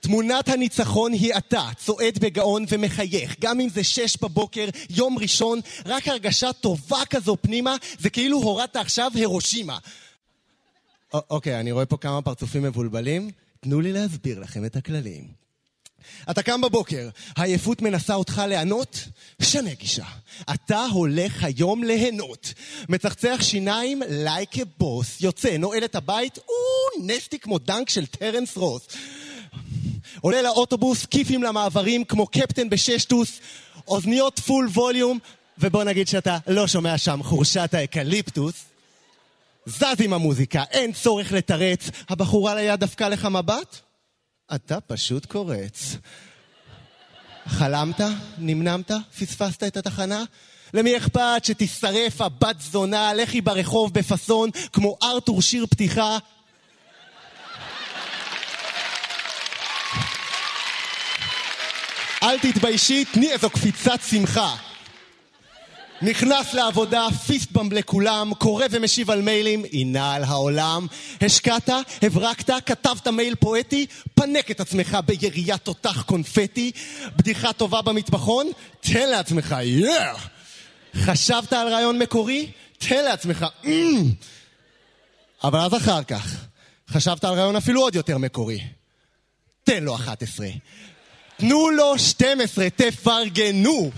[0.00, 3.36] תמונת הניצחון היא אתה, צועד בגאון ומחייך.
[3.40, 8.76] גם אם זה שש בבוקר, יום ראשון, רק הרגשה טובה כזו פנימה, זה כאילו הורדת
[8.76, 9.78] עכשיו הירושימה.
[11.12, 13.30] אוקיי, אני רואה פה כמה פרצופים מבולבלים.
[13.60, 15.41] תנו לי להסביר לכם את הכללים.
[16.30, 19.04] אתה קם בבוקר, העייפות מנסה אותך לענות?
[19.42, 20.04] שנה גישה.
[20.54, 22.54] אתה הולך היום ליהנות.
[22.88, 28.56] מצחצח שיניים like a boss, יוצא, נועל את הבית, או nasty כמו dunk של טרנס
[28.56, 28.82] רוס.
[30.20, 33.40] עולה לאוטובוס, כיפים למעברים כמו קפטן בששטוס,
[33.88, 35.18] אוזניות full volume,
[35.58, 38.54] ובוא נגיד שאתה לא שומע שם חורשת האקליפטוס.
[39.66, 41.90] זז עם המוזיקה, אין צורך לתרץ.
[42.08, 43.80] הבחורה ליד דפקה לך מבט?
[44.54, 45.96] אתה פשוט קורץ.
[47.46, 48.00] חלמת?
[48.38, 48.90] נמנמת?
[49.18, 50.24] פספסת את התחנה?
[50.74, 56.18] למי אכפת שתשרף הבת זונה, לכי ברחוב בפאסון כמו ארתור שיר פתיחה?
[62.22, 64.56] אל תתביישי, תני איזו קפיצת שמחה.
[66.02, 70.86] נכנס לעבודה, פיסט במב לכולם, קורא ומשיב על מיילים, עינה על העולם.
[71.20, 71.68] השקעת,
[72.02, 76.72] הברקת, כתבת מייל פואטי, פנק את עצמך ביריית תותח קונפטי.
[77.16, 78.50] בדיחה טובה במטבחון,
[78.80, 80.14] תן לעצמך, יאה!
[80.96, 82.50] חשבת על רעיון מקורי?
[82.78, 84.10] תן לעצמך, אמ.
[85.44, 86.36] אבל אז אחר כך,
[86.90, 88.60] חשבת על רעיון אפילו עוד יותר מקורי.
[89.64, 90.46] תן לו 11.
[91.36, 93.90] תנו לו 12, תפרגנו.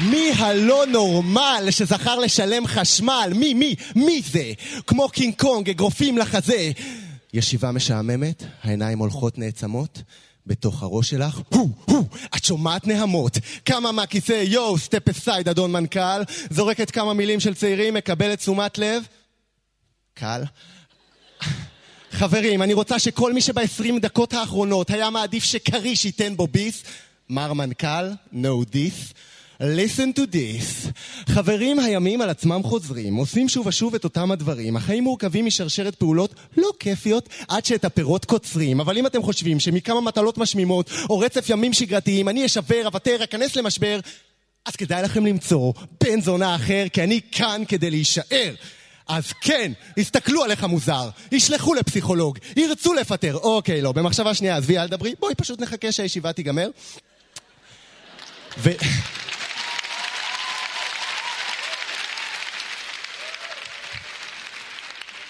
[0.00, 3.32] מי הלא נורמל שזכר לשלם חשמל?
[3.34, 4.52] מי, מי, מי זה?
[4.86, 6.70] כמו קינג קונג, אגרופים לחזה.
[7.32, 10.02] ישיבה משעממת, העיניים הולכות נעצמות.
[10.46, 12.04] בתוך הראש שלך, הו, הו,
[12.36, 13.38] את שומעת נהמות.
[13.64, 16.22] קמה מהכיסא, יואו, step aside, אדון מנכ"ל.
[16.50, 19.02] זורקת כמה מילים של צעירים, מקבלת תשומת לב.
[20.14, 20.42] קל.
[22.10, 26.84] חברים, אני רוצה שכל מי שב-20 דקות האחרונות היה מעדיף שכריש ייתן בו ביס,
[27.28, 29.14] מר מנכ"ל, no this.
[29.60, 30.90] Listen to this.
[31.28, 34.76] חברים, הימים על עצמם חוזרים, עושים שוב ושוב את אותם הדברים.
[34.76, 38.80] החיים מורכבים משרשרת פעולות לא כיפיות עד שאת הפירות קוצרים.
[38.80, 43.56] אבל אם אתם חושבים שמכמה מטלות משמימות או רצף ימים שגרתיים אני אשבר, אוותר, אכנס
[43.56, 44.00] למשבר,
[44.66, 45.72] אז כדאי לכם למצוא
[46.04, 48.54] בן זונה אחר, כי אני כאן כדי להישאר.
[49.08, 53.36] אז כן, יסתכלו עליך מוזר, ישלחו לפסיכולוג, ירצו לפטר.
[53.36, 56.70] אוקיי, לא, במחשבה שנייה, עזבי, אל דברי, בואי פשוט נחכה שהישיבה תיגמר.
[58.58, 58.70] ו...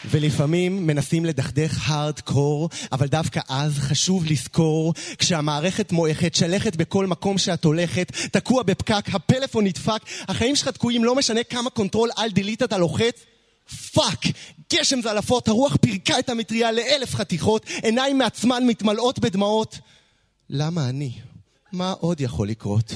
[0.04, 7.64] ולפעמים מנסים לדכדך הארדקור, אבל דווקא אז חשוב לזכור, כשהמערכת מועכת, שלכת בכל מקום שאת
[7.64, 12.78] הולכת, תקוע בפקק, הפלאפון נדפק, החיים שלך תקועים, לא משנה כמה control alt delete אתה
[12.78, 13.20] לוחץ,
[13.92, 14.24] fuck!
[14.72, 19.78] גשם זלעפות, הרוח פירקה את המטריה לאלף חתיכות, עיניים מעצמן מתמלאות בדמעות.
[20.50, 21.12] למה אני?
[21.72, 22.94] מה עוד יכול לקרות?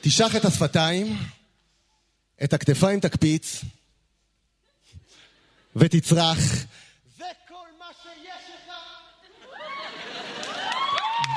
[0.00, 1.16] תשח את השפתיים,
[2.44, 3.64] את הכתפיים תקפיץ,
[5.76, 6.38] ותצרח.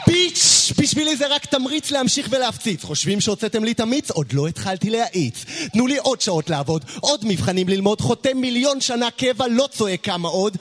[0.08, 2.84] ביץ', בשבילי זה רק תמריץ להמשיך ולהפציץ.
[2.84, 4.12] חושבים שהוצאתם לי את המיץ?
[4.12, 5.46] עוד לא התחלתי להאיץ.
[5.74, 10.28] תנו לי עוד שעות לעבוד, עוד מבחנים ללמוד, חותם מיליון שנה קבע, לא צועק כמה
[10.28, 10.58] עוד.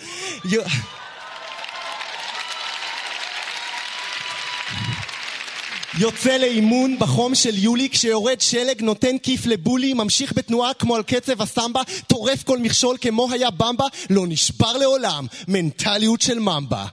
[5.98, 11.43] יוצא לאימון בחום של יולי, כשיורד שלג, נותן כיף לבולי, ממשיך בתנועה כמו על קצב
[11.43, 16.86] הסמבה, טורף כל מכשול כמו היה במבה, לא נשבר לעולם, מנטליות של ממבה.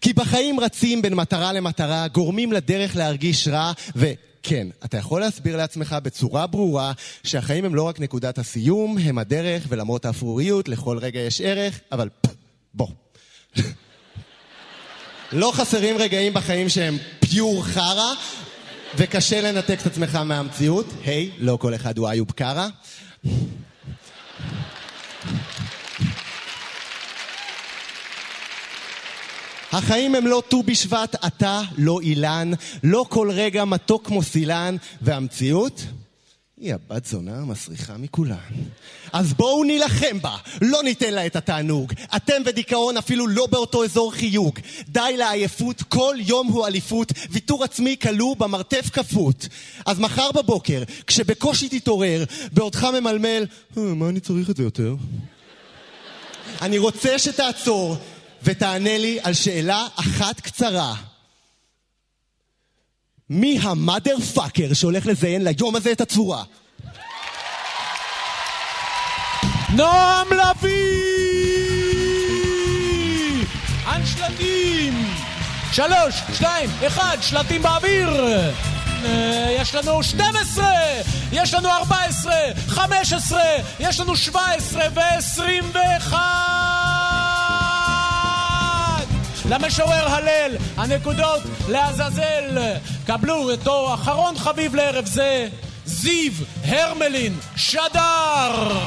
[0.00, 4.12] כי בחיים רצים בין מטרה למטרה, גורמים לדרך להרגיש רע, ו...
[4.42, 6.92] כן, אתה יכול להסביר לעצמך בצורה ברורה
[7.24, 12.08] שהחיים הם לא רק נקודת הסיום, הם הדרך, ולמרות האפרוריות, לכל רגע יש ערך, אבל
[12.74, 12.88] בוא.
[15.32, 16.98] לא חסרים רגעים בחיים שהם
[17.30, 18.12] פיור חרא,
[18.96, 20.86] וקשה לנתק את עצמך מהמציאות.
[21.04, 22.68] היי, hey, לא כל אחד הוא איוב קארה.
[29.72, 32.50] החיים הם לא ט"ו בשבט, אתה לא אילן,
[32.84, 35.84] לא כל רגע מתוק כמו סילן, והמציאות
[36.60, 38.36] היא הבת זונה המסריחה מכולן.
[39.12, 41.92] אז בואו נילחם בה, לא ניתן לה את התענוג.
[42.16, 44.58] אתם ודיכאון אפילו לא באותו אזור חיוג.
[44.88, 49.48] די לעייפות, כל יום הוא אליפות, ויתור עצמי כלוא במרתף כפות.
[49.86, 54.94] אז מחר בבוקר, כשבקושי תתעורר, בעודך ממלמל, אה, מה אני צריך את זה יותר?
[56.62, 57.96] אני רוצה שתעצור
[58.42, 60.94] ותענה לי על שאלה אחת קצרה.
[63.30, 66.42] מי המאדר פאקר שהולך לזיין ליום הזה את הצורה?
[69.76, 70.68] נועם לביא!
[73.96, 75.14] אנשלטים!
[75.72, 78.24] שלוש, שתיים, אחד, שלטים באוויר!
[79.04, 80.66] אה, יש לנו 12,
[81.32, 82.32] יש לנו 14,
[82.68, 83.42] 15,
[83.80, 86.12] יש לנו 17 ו-21!
[89.48, 92.58] למשורר הלל, הנקודות לעזאזל.
[93.06, 95.48] קבלו אותו אחרון חביב לערב זה,
[95.84, 96.32] זיו
[96.64, 98.78] הרמלין שדר!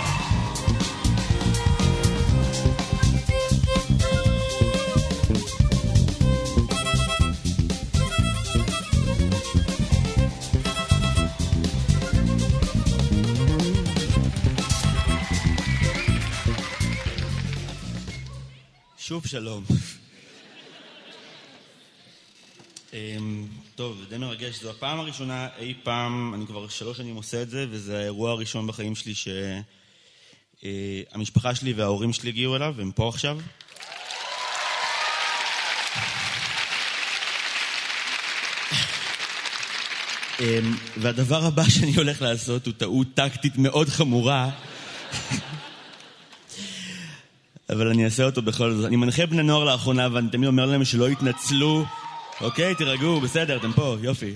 [18.97, 19.80] שוב שלום.
[23.75, 27.49] טוב, זה די מרגש, זו הפעם הראשונה אי פעם, אני כבר שלוש שנים עושה את
[27.49, 29.13] זה, וזה האירוע הראשון בחיים שלי
[30.63, 33.39] שהמשפחה שלי וההורים שלי הגיעו אליו, הם פה עכשיו.
[40.39, 44.49] אמ, והדבר הבא שאני הולך לעשות הוא טעות טקטית מאוד חמורה.
[47.69, 48.85] אבל אני אעשה אותו בכל זאת.
[48.85, 51.85] אני מנחה בני נוער לאחרונה, ואני תמיד אומר להם שלא יתנצלו.
[52.41, 54.35] אוקיי, תירגעו, בסדר, אתם פה, יופי.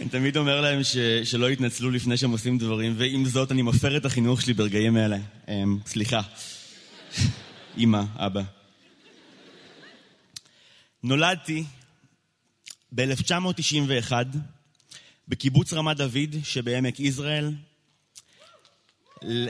[0.00, 3.96] אני תמיד אומר להם ש, שלא יתנצלו לפני שהם עושים דברים, ועם זאת אני מפר
[3.96, 5.16] את החינוך שלי ברגעים אלה.
[5.48, 6.20] אמ, סליחה.
[7.78, 8.42] אמא, אבא.
[11.02, 11.64] נולדתי
[12.94, 14.12] ב-1991
[15.28, 17.50] בקיבוץ רמת דוד שבעמק יזרעאל.
[19.22, 19.48] ל...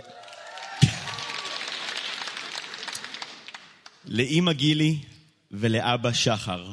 [4.07, 4.99] לאימא גילי
[5.51, 6.73] ולאבא שחר.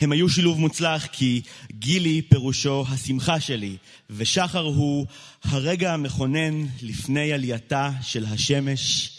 [0.00, 1.42] הם היו שילוב מוצלח כי
[1.72, 3.76] גילי פירושו השמחה שלי,
[4.10, 5.06] ושחר הוא
[5.44, 9.10] הרגע המכונן לפני עלייתה של השמש,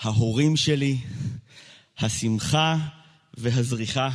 [0.00, 0.98] ההורים שלי,
[1.98, 2.76] השמחה
[3.34, 4.10] והזריחה.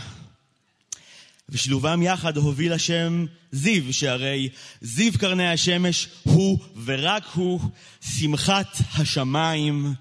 [1.49, 4.49] ושילובם יחד הוביל השם זיו, שהרי
[4.81, 7.59] זיו קרני השמש הוא ורק הוא
[8.01, 9.93] שמחת השמיים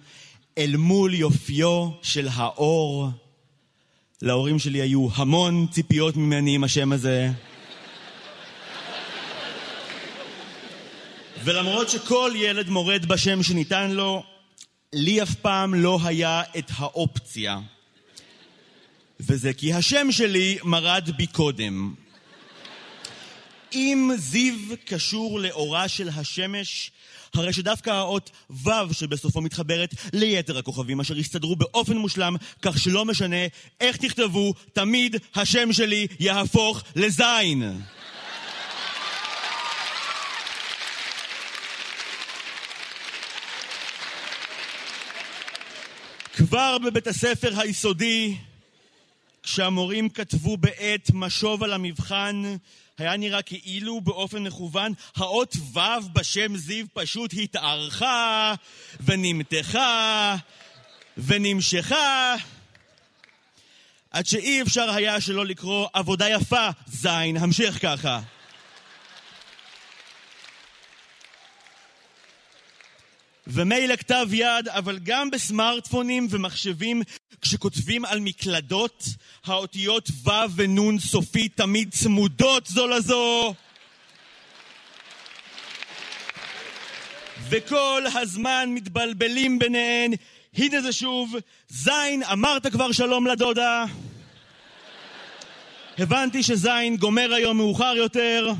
[0.59, 3.11] אל מול יופיו של האור.
[4.23, 7.29] להורים שלי היו המון ציפיות ממני עם השם הזה.
[11.45, 14.23] ולמרות שכל ילד מורד בשם שניתן לו,
[14.93, 17.59] לי אף פעם לא היה את האופציה.
[19.21, 21.95] וזה כי השם שלי מרד בי קודם.
[23.73, 24.55] אם זיו
[24.85, 26.91] קשור לאורה של השמש,
[27.35, 33.47] הרי שדווקא האות ו' שבסופו מתחברת ליתר הכוכבים אשר הסתדרו באופן מושלם, כך שלא משנה
[33.81, 37.81] איך תכתבו, תמיד השם שלי יהפוך לזין.
[46.33, 48.37] כבר בבית הספר היסודי,
[49.43, 52.43] כשהמורים כתבו בעט משוב על המבחן,
[53.03, 55.79] היה נראה כאילו באופן מכוון האות ו'
[56.13, 58.55] בשם זיו פשוט התארכה
[59.05, 60.37] ונמתחה
[61.17, 62.35] ונמשכה
[64.11, 68.21] עד שאי אפשר היה שלא לקרוא עבודה יפה, זין, המשך ככה.
[73.47, 77.03] ומילא כתב יד, אבל גם בסמארטפונים ומחשבים,
[77.41, 79.05] כשכותבים על מקלדות,
[79.45, 83.55] האותיות ו' ונ' סופי תמיד צמודות זו לזו.
[87.49, 90.13] וכל הזמן מתבלבלים ביניהן.
[90.57, 91.35] הנה זה שוב,
[91.69, 93.85] זין, אמרת כבר שלום לדודה.
[95.99, 98.53] הבנתי שזין גומר היום מאוחר יותר.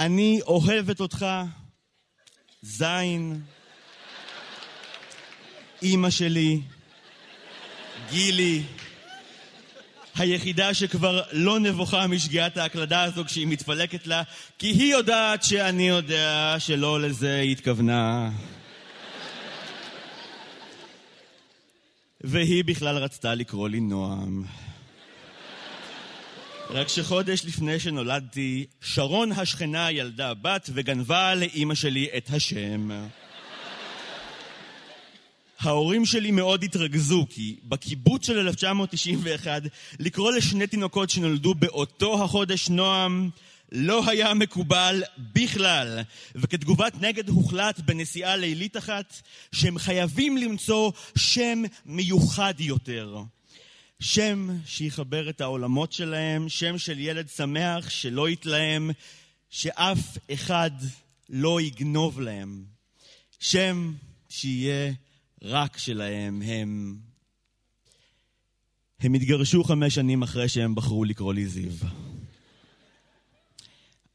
[0.00, 1.26] אני אוהבת אותך,
[2.62, 3.40] זין,
[5.82, 6.60] אימא שלי,
[8.10, 8.62] גילי,
[10.16, 14.22] היחידה שכבר לא נבוכה משגיאת ההקלדה הזו כשהיא מתפלקת לה,
[14.58, 18.30] כי היא יודעת שאני יודע שלא לזה היא התכוונה.
[22.20, 24.44] והיא בכלל רצתה לקרוא לי נועם.
[26.72, 32.90] רק שחודש לפני שנולדתי, שרון השכנה ילדה בת וגנבה לאימא שלי את השם.
[35.60, 39.62] ההורים שלי מאוד התרגזו, כי בקיבוץ של 1991,
[39.98, 43.30] לקרוא לשני תינוקות שנולדו באותו החודש נועם,
[43.72, 46.00] לא היה מקובל בכלל.
[46.34, 49.22] וכתגובת נגד הוחלט בנסיעה לילית אחת,
[49.52, 53.16] שהם חייבים למצוא שם מיוחד יותר.
[54.00, 58.90] שם שיחבר את העולמות שלהם, שם של ילד שמח שלא יתלהם,
[59.50, 60.70] שאף אחד
[61.28, 62.64] לא יגנוב להם.
[63.40, 63.94] שם
[64.28, 64.92] שיהיה
[65.42, 66.42] רק שלהם.
[66.42, 66.98] הם...
[69.00, 71.72] הם התגרשו חמש שנים אחרי שהם בחרו לקרוא לי זיו.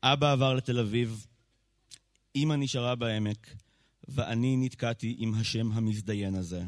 [0.03, 1.25] אבא עבר לתל אביב,
[2.35, 3.55] אמא נשארה בעמק,
[4.07, 6.63] ואני נתקעתי עם השם המזדיין הזה.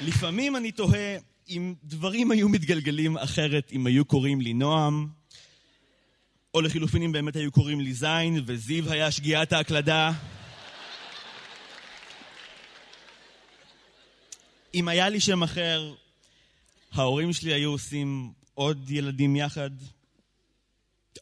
[0.00, 1.16] לפעמים אני תוהה
[1.48, 5.08] אם דברים היו מתגלגלים אחרת אם היו קוראים לי נועם,
[6.54, 10.12] או לחילופין אם באמת היו קוראים לי זין, וזיו היה שגיאת ההקלדה.
[14.74, 15.94] אם היה לי שם אחר,
[16.92, 19.70] ההורים שלי היו עושים עוד ילדים יחד,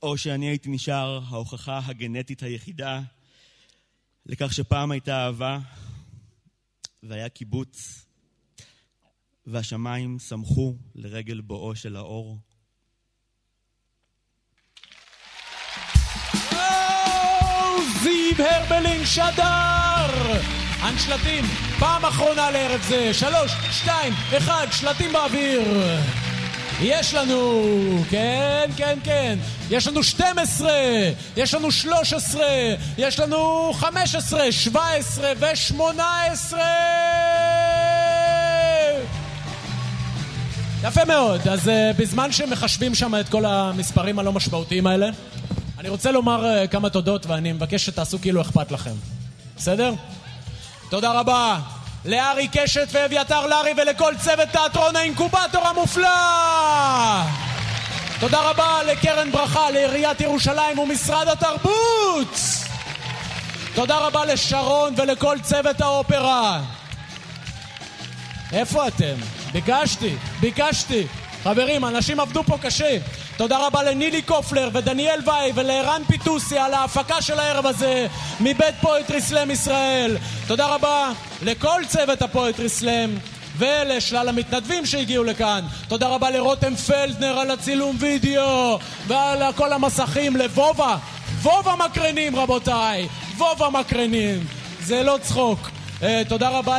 [0.03, 3.01] או שאני הייתי נשאר ההוכחה הגנטית היחידה
[4.27, 5.59] לכך שפעם הייתה אהבה,
[7.03, 8.06] והיה קיבוץ,
[9.47, 12.39] והשמיים שמחו לרגל בואו של האור.
[18.03, 20.41] זיו הרבלין שדר!
[20.81, 21.45] הנשלטים,
[21.79, 25.63] פעם אחרונה לערב זה, שלוש, שתיים, אחד, שלטים באוויר.
[26.83, 27.63] יש לנו,
[28.11, 29.39] כן, כן, כן,
[29.71, 30.71] יש לנו 12,
[31.37, 32.45] יש לנו 13,
[32.99, 36.57] יש לנו 15, 17 ו-18!
[40.87, 45.09] יפה מאוד, אז uh, בזמן שמחשבים שם את כל המספרים הלא משמעותיים האלה,
[45.79, 48.95] אני רוצה לומר uh, כמה תודות ואני מבקש שתעשו כאילו אכפת לכם,
[49.57, 49.95] בסדר?
[50.91, 51.59] תודה רבה
[52.05, 56.09] לארי קשת ואביתר לארי ולכל צוות תיאטרון האינקובטור המופלא!
[58.21, 62.39] תודה רבה לקרן ברכה, לעיריית ירושלים ומשרד התרבות!
[63.75, 66.61] תודה רבה לשרון ולכל צוות האופרה.
[68.53, 69.36] איפה אתם?
[69.57, 71.07] ביקשתי, ביקשתי.
[71.45, 72.99] חברים, אנשים עבדו פה קשה.
[73.37, 78.07] תודה רבה לנילי קופלר ודניאל וואי ולערן פיטוסי על ההפקה של הערב הזה
[78.41, 80.17] מבית פואטרי סלאם ישראל.
[80.47, 81.13] תודה רבה
[81.43, 83.11] לכל צוות הפואטרי סלאם
[83.59, 85.65] ולשלל המתנדבים שהגיעו לכאן.
[85.89, 90.97] תודה רבה לרותם פלדנר על הצילום וידאו ועל כל המסכים, לוובה.
[91.43, 94.47] וובה מקרנים רבותיי, וובה מקרנים.
[94.81, 95.76] זה לא צחוק.
[96.01, 96.79] Uh, תודה רבה.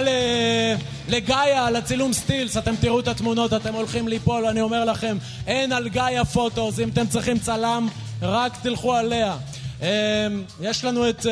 [1.07, 5.17] לגאיה על הצילום סטילס, אתם תראו את התמונות, אתם הולכים ליפול, אני אומר לכם,
[5.47, 7.87] אין על גאיה פוטוס, אם אתם צריכים צלם,
[8.21, 9.37] רק תלכו עליה.
[9.79, 9.83] Uh,
[10.61, 11.29] יש לנו את uh,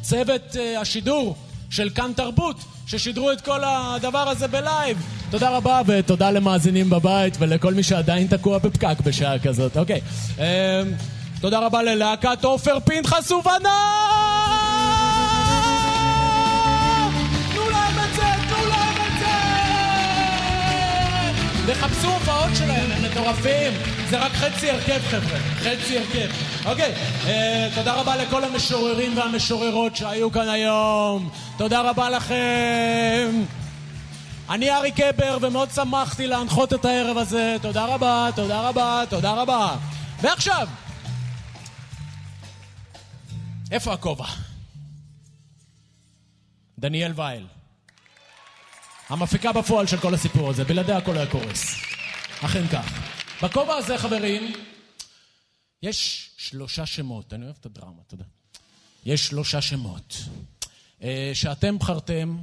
[0.00, 1.36] צוות השידור
[1.70, 2.56] של כאן תרבות,
[2.86, 4.98] ששידרו את כל הדבר הזה בלייב.
[5.30, 9.76] תודה רבה ותודה למאזינים בבית ולכל מי שעדיין תקוע בפקק בשעה כזאת.
[9.76, 10.00] אוקיי.
[11.40, 14.27] תודה רבה ללהקת עופר פנחס ובניו!
[21.68, 23.72] וחפשו הופעות שלהם, הם מטורפים.
[24.10, 25.38] זה רק חצי הרכב, חבר'ה.
[25.38, 26.28] חצי הרכב.
[26.64, 26.94] אוקיי,
[27.26, 31.30] אה, תודה רבה לכל המשוררים והמשוררות שהיו כאן היום.
[31.56, 33.44] תודה רבה לכם.
[34.50, 37.56] אני ארי קבר, ומאוד שמחתי להנחות את הערב הזה.
[37.62, 39.76] תודה רבה, תודה רבה, תודה רבה.
[40.20, 40.68] ועכשיו,
[43.70, 44.26] איפה הכובע?
[46.78, 47.57] דניאל וייל.
[49.08, 51.74] המפיקה בפועל של כל הסיפור הזה, בלעדיה הכל היה קורס.
[52.44, 53.08] אכן כך.
[53.42, 54.52] בכובע הזה, חברים,
[55.82, 57.34] יש שלושה שמות.
[57.34, 58.24] אני אוהב את הדרמה, יודע.
[59.04, 60.16] יש שלושה שמות
[61.02, 62.38] אה, שאתם בחרתם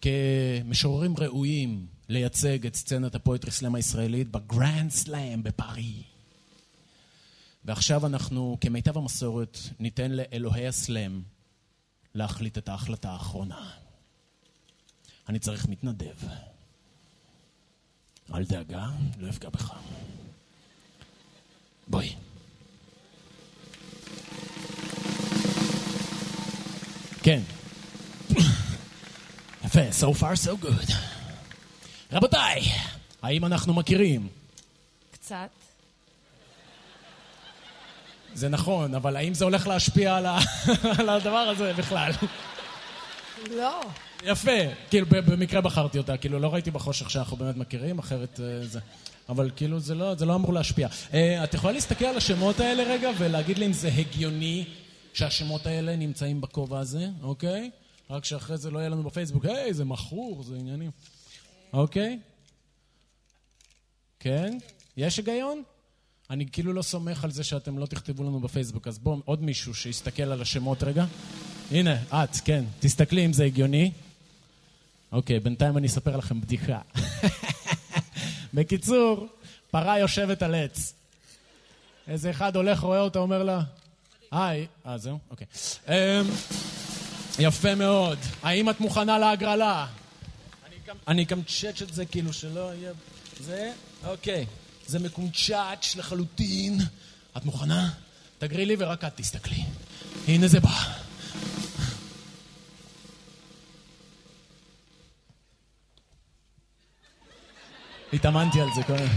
[0.00, 6.02] כמשוררים ראויים לייצג את סצנת ה poetry slam הישראלית ב grand slam בפארי.
[7.64, 11.22] ועכשיו אנחנו, כמיטב המסורת, ניתן לאלוהי ה slam
[12.14, 13.85] להחליט את ההחלטה האחרונה.
[15.28, 16.16] אני צריך מתנדב.
[18.34, 18.86] אל דאגה,
[19.18, 19.72] לא אפגע בך.
[21.88, 22.14] בואי.
[27.22, 27.40] כן.
[29.64, 30.92] יפה, so far so good.
[32.12, 32.62] רבותיי,
[33.22, 34.28] האם אנחנו מכירים?
[35.10, 35.48] קצת.
[38.34, 40.38] זה נכון, אבל האם זה הולך להשפיע על, ה...
[40.98, 42.12] על הדבר הזה בכלל?
[43.50, 43.80] לא.
[44.26, 44.50] יפה,
[44.90, 48.80] כאילו במקרה בחרתי אותה, כאילו לא ראיתי בחושך שאנחנו באמת מכירים, אחרת uh, זה...
[49.28, 50.88] אבל כאילו זה לא, זה לא אמור להשפיע.
[50.88, 54.64] Uh, את יכולה להסתכל על השמות האלה רגע ולהגיד לי אם זה הגיוני
[55.12, 57.70] שהשמות האלה נמצאים בכובע הזה, אוקיי?
[58.10, 60.90] רק שאחרי זה לא יהיה לנו בפייסבוק, היי, זה מכור, זה עניינים.
[61.72, 62.18] אוקיי?
[64.20, 64.58] כן?
[64.96, 65.62] יש היגיון?
[66.30, 69.74] אני כאילו לא סומך על זה שאתם לא תכתבו לנו בפייסבוק, אז בואו, עוד מישהו
[69.74, 71.04] שיסתכל על השמות רגע.
[71.70, 73.90] הנה, את, כן, תסתכלי אם זה הגיוני.
[75.12, 76.80] אוקיי, בינתיים אני אספר לכם בדיחה.
[78.54, 79.26] בקיצור,
[79.70, 80.92] פרה יושבת על עץ.
[82.08, 83.60] איזה אחד הולך, רואה אותה, אומר לה,
[84.30, 85.18] היי, אה, זהו?
[85.30, 85.46] אוקיי.
[85.86, 85.90] Um,
[87.38, 88.18] יפה מאוד.
[88.42, 89.86] האם את מוכנה להגרלה?
[91.08, 92.92] אני צ'אץ' את זה כאילו שלא יהיה...
[93.40, 93.72] זה?
[94.04, 94.46] אוקיי.
[94.86, 96.80] זה מקונצ'אץ' לחלוטין.
[97.36, 97.90] את מוכנה?
[98.38, 99.62] תגרי לי ורק את תסתכלי.
[100.28, 100.96] הנה זה בא.
[108.16, 109.08] התאמנתי על זה קודם.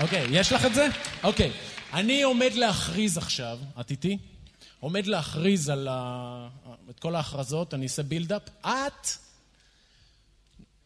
[0.00, 0.88] אוקיי, יש לך את זה?
[1.22, 1.52] אוקיי.
[1.92, 4.18] אני עומד להכריז עכשיו, את איתי?
[4.80, 6.48] עומד להכריז על ה...
[6.90, 8.42] את כל ההכרזות, אני אעשה בילדאפ.
[8.60, 9.08] את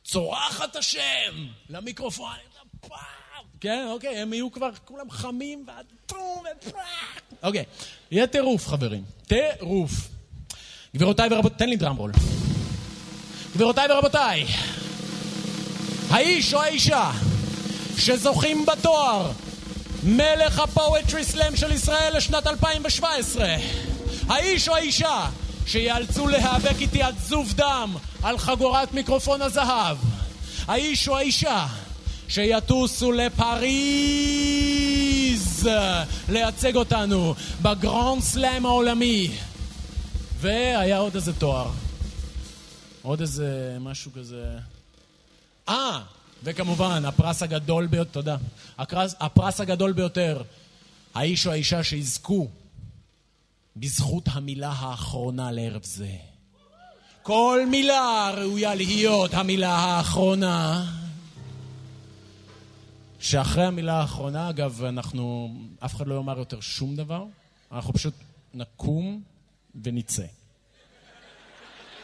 [0.04, 2.36] צורחת השם למיקרופון.
[3.60, 7.20] כן, אוקיי, הם יהיו כבר כולם חמים, ואת פום ופרח.
[7.42, 7.64] אוקיי,
[8.10, 9.04] יהיה טירוף, חברים.
[9.26, 10.08] טירוף.
[10.94, 12.12] גבירותיי ורבותיי, תן לי דרמרול.
[13.54, 14.46] גבירותיי ורבותיי,
[16.10, 17.10] האיש או האישה
[17.98, 19.30] שזוכים בתואר
[20.02, 23.56] מלך הפואטרי סלאם של ישראל לשנת 2017,
[24.28, 25.26] האיש או האישה
[25.66, 29.96] שיאלצו להיאבק איתי עד זוב דם על חגורת מיקרופון הזהב,
[30.66, 31.66] האיש או האישה
[32.28, 34.08] שיטוסו לפריז
[36.28, 39.30] לייצג אותנו ב grand slam העולמי.
[40.40, 41.70] והיה עוד איזה תואר.
[43.02, 44.42] עוד איזה משהו כזה...
[45.68, 46.02] אה,
[46.42, 48.36] וכמובן, הפרס הגדול ביותר, תודה.
[48.78, 50.42] הפרס, הפרס הגדול ביותר,
[51.14, 52.48] האיש או האישה שיזכו
[53.76, 56.16] בזכות המילה האחרונה לערב זה.
[57.22, 60.84] כל מילה ראויה להיות המילה האחרונה.
[63.20, 67.24] שאחרי המילה האחרונה, אגב, אנחנו, אף אחד לא יאמר יותר שום דבר,
[67.72, 68.14] אנחנו פשוט
[68.54, 69.22] נקום
[69.82, 70.26] ונצא.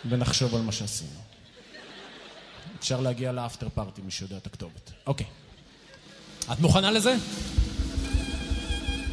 [0.09, 1.22] ונחשוב על מה שעשינו.
[2.83, 4.91] אפשר להגיע לאפטר פארטי, מי שיודע את הכתובת.
[5.07, 5.27] אוקיי.
[6.53, 7.15] את מוכנה לזה?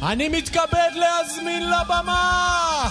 [0.02, 2.88] אני מתכבד להזמין לבמה!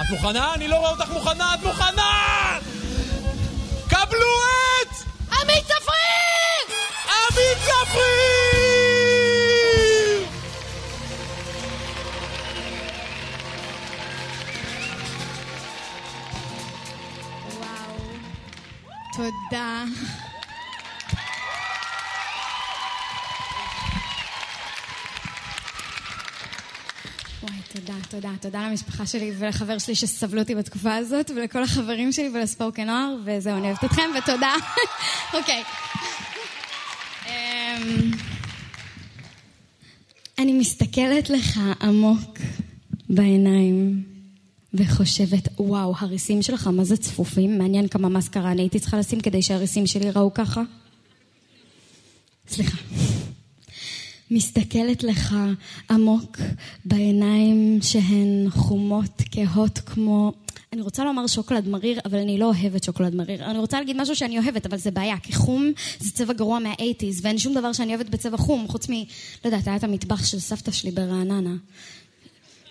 [0.00, 0.54] את מוכנה?
[0.54, 2.58] אני לא רואה אותך מוכנה, את מוכנה!
[3.88, 4.34] קבלו
[4.82, 4.96] את...
[5.32, 6.78] עמית צפריר!
[7.06, 8.63] עמית צפריר!
[19.16, 19.84] תודה.
[27.42, 28.30] וואי, תודה, תודה.
[28.40, 33.56] תודה למשפחה שלי ולחבר שלי שסבלו אותי בתקופה הזאת, ולכל החברים שלי ולספורקי נוער, וזהו,
[33.56, 34.54] אני אוהבת אתכם, ותודה.
[35.38, 35.62] אוקיי.
[37.26, 38.10] אמ,
[40.38, 42.38] אני מסתכלת לך עמוק
[43.08, 44.13] בעיניים
[44.74, 47.58] וחושבת, וואו, הריסים שלך מה זה צפופים?
[47.58, 50.62] מעניין כמה מסקרה אני הייתי צריכה לשים כדי שהריסים שלי ראו ככה.
[52.48, 52.78] סליחה.
[54.30, 55.36] מסתכלת לך
[55.90, 56.36] עמוק
[56.84, 60.32] בעיניים שהן חומות, כהות כמו...
[60.72, 63.44] אני רוצה לומר שוקולד מריר, אבל אני לא אוהבת שוקולד מריר.
[63.44, 67.20] אני רוצה להגיד משהו שאני אוהבת, אבל זה בעיה, כי חום זה צבע גרוע מהאייטיז,
[67.24, 68.92] ואין שום דבר שאני אוהבת בצבע חום, חוץ מ...
[68.92, 69.04] לא
[69.44, 71.54] יודעת, היה את המטבח של סבתא שלי ברעננה.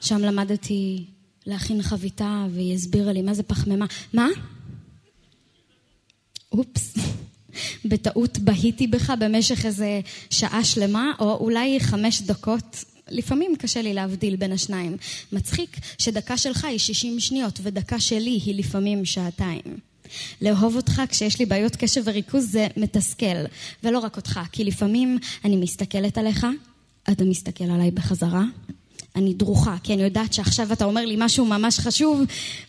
[0.02, 1.06] שם למדתי
[1.46, 3.86] להכין חביתה, והיא הסבירה לי מה זה פחמימה.
[4.14, 4.28] מה?
[6.52, 6.94] אופס.
[7.86, 12.84] בטעות בהיתי בך במשך איזה שעה שלמה, או אולי חמש דקות.
[13.10, 14.98] לפעמים קשה לי להבדיל בין השניים.
[15.32, 19.78] מצחיק שדקה שלך היא 60 שניות, ודקה שלי היא לפעמים שעתיים.
[20.42, 23.46] לאהוב אותך כשיש לי בעיות קשב וריכוז זה מתסכל,
[23.84, 26.48] ולא רק אותך, כי לפעמים אני מסתכלת עליך,
[27.12, 28.44] אתה מסתכל עליי בחזרה,
[29.16, 32.22] אני דרוכה, כי אני יודעת שעכשיו אתה אומר לי משהו ממש חשוב,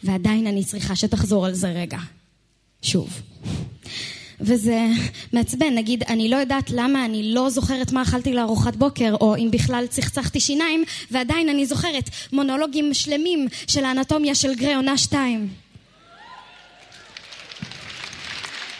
[0.04, 1.98] ועדיין אני צריכה שתחזור על זה רגע.
[2.82, 3.20] שוב.
[4.40, 4.86] וזה
[5.32, 9.48] מעצבן, נגיד, אני לא יודעת למה אני לא זוכרת מה אכלתי לארוחת בוקר, או אם
[9.50, 15.48] בכלל צחצחתי שיניים, ועדיין אני זוכרת מונולוגים שלמים של האנטומיה של גרי עונה שתיים.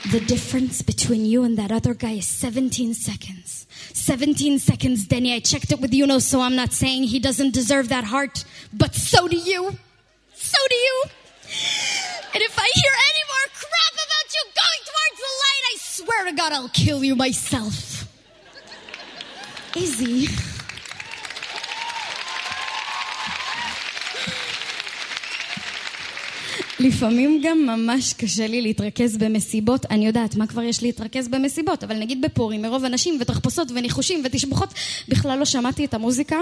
[0.05, 3.54] The difference between you and that other guy is 17 seconds.
[3.93, 5.35] 17 seconds, Denny.
[5.35, 8.95] I checked it with Yuno, so I'm not saying he doesn't deserve that heart, but
[8.95, 9.77] so do you.
[10.35, 11.05] So do you.
[12.35, 16.25] And if I hear any more crap about you going towards the light, I swear
[16.25, 18.09] to God I'll kill you myself.
[19.77, 20.29] Izzy.
[26.81, 29.87] לפעמים גם ממש קשה לי להתרכז במסיבות.
[29.87, 34.75] אני יודעת מה כבר יש להתרכז במסיבות, אבל נגיד בפורים, מרוב אנשים ותחפושות וניחושים ותשבחות,
[35.09, 36.37] בכלל לא שמעתי את המוזיקה.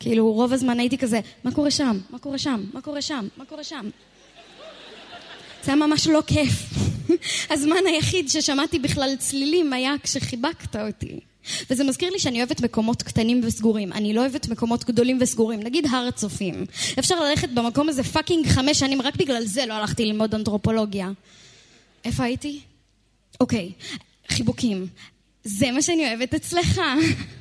[0.00, 1.98] כאילו, רוב הזמן הייתי כזה, מה קורה שם?
[2.10, 2.64] מה קורה שם?
[2.72, 3.28] מה קורה שם?
[3.36, 3.90] מה קורה שם?
[5.64, 6.52] זה היה ממש לא כיף.
[7.52, 11.20] הזמן היחיד ששמעתי בכלל צלילים היה כשחיבקת אותי.
[11.70, 13.92] וזה מזכיר לי שאני אוהבת מקומות קטנים וסגורים.
[13.92, 15.60] אני לא אוהבת מקומות גדולים וסגורים.
[15.60, 16.64] נגיד הר הצופים.
[16.98, 21.10] אפשר ללכת במקום הזה fucking חמש שנים, רק בגלל זה לא הלכתי ללמוד אנתרופולוגיה.
[22.04, 22.60] איפה הייתי?
[23.40, 23.72] אוקיי,
[24.28, 24.86] חיבוקים.
[25.44, 26.80] זה מה שאני אוהבת אצלך.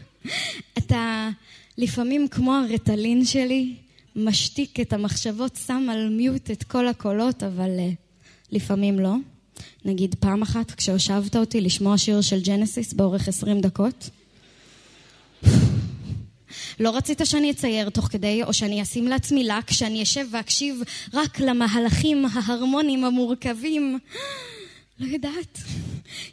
[0.78, 1.30] אתה
[1.78, 3.76] לפעמים כמו הריטלין שלי,
[4.16, 7.96] משתיק את המחשבות, שם על mute את כל הקולות, אבל uh,
[8.52, 9.14] לפעמים לא.
[9.86, 14.10] נגיד פעם אחת כשהושבת אותי לשמוע שיר של ג'נסיס באורך 20 דקות.
[16.80, 20.82] לא רצית שאני אצייר תוך כדי, או שאני אשים לעצמי לק, שאני אשב ואקשיב
[21.14, 24.00] רק למהלכים ההרמוניים המורכבים.
[25.00, 25.60] לא יודעת.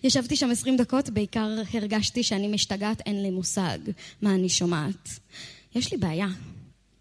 [0.04, 3.78] ישבתי שם עשרים דקות, בעיקר הרגשתי שאני משתגעת, אין לי מושג
[4.22, 5.08] מה אני שומעת.
[5.74, 6.28] יש לי בעיה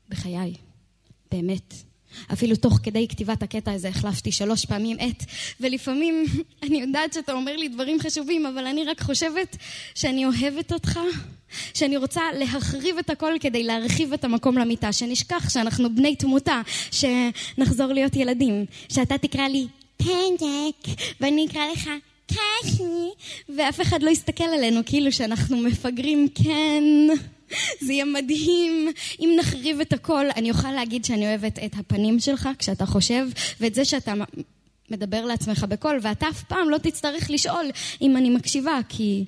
[0.09, 0.53] בחיי,
[1.31, 1.73] באמת.
[2.33, 5.23] אפילו תוך כדי כתיבת הקטע הזה החלפתי שלוש פעמים עט,
[5.59, 6.25] ולפעמים
[6.63, 9.57] אני יודעת שאתה אומר לי דברים חשובים, אבל אני רק חושבת
[9.95, 10.99] שאני אוהבת אותך,
[11.73, 16.61] שאני רוצה להחריב את הכל כדי להרחיב את המקום למיטה, שנשכח שאנחנו בני תמותה,
[16.91, 19.67] שנחזור להיות ילדים, שאתה תקרא לי
[19.97, 21.89] פנדק, ואני אקרא לך
[22.27, 22.83] קשי,
[23.57, 26.83] ואף אחד לא יסתכל עלינו כאילו שאנחנו מפגרים, כן.
[27.81, 28.91] זה יהיה מדהים.
[29.19, 33.27] אם נחריב את הכל, אני אוכל להגיד שאני אוהבת את הפנים שלך כשאתה חושב,
[33.59, 34.13] ואת זה שאתה
[34.91, 37.65] מדבר לעצמך בקול, ואתה אף פעם לא תצטרך לשאול
[38.01, 39.25] אם אני מקשיבה, כי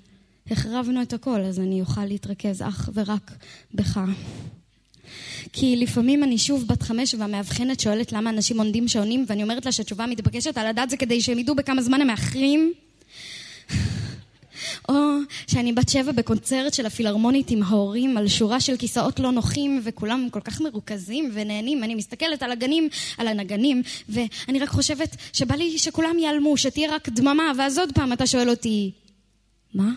[0.52, 3.32] החרבנו את הכל, אז אני אוכל להתרכז אך ורק
[3.74, 4.00] בך.
[5.54, 9.72] כי לפעמים אני שוב בת חמש והמאבחנת שואלת למה אנשים עונדים שעונים ואני אומרת לה
[9.72, 12.74] שהתשובה המתבקשת על הדעת זה כדי שהם ידעו בכמה זמן הם מאחרים
[14.90, 14.96] או
[15.48, 20.28] שאני בת שבע בקונצרט של הפילהרמונית עם ההורים על שורה של כיסאות לא נוחים וכולם
[20.32, 21.84] כל כך מרוכזים ונהנים.
[21.84, 27.10] אני מסתכלת על הגנים, על הנגנים, ואני רק חושבת שבא לי שכולם ייעלמו, שתהיה רק
[27.10, 28.92] דממה, ואז עוד פעם אתה שואל אותי,
[29.74, 29.92] מה?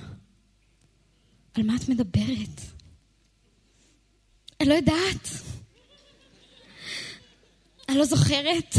[1.54, 2.60] על מה את מדברת?
[4.60, 5.28] אני לא יודעת.
[7.88, 8.74] אני לא זוכרת,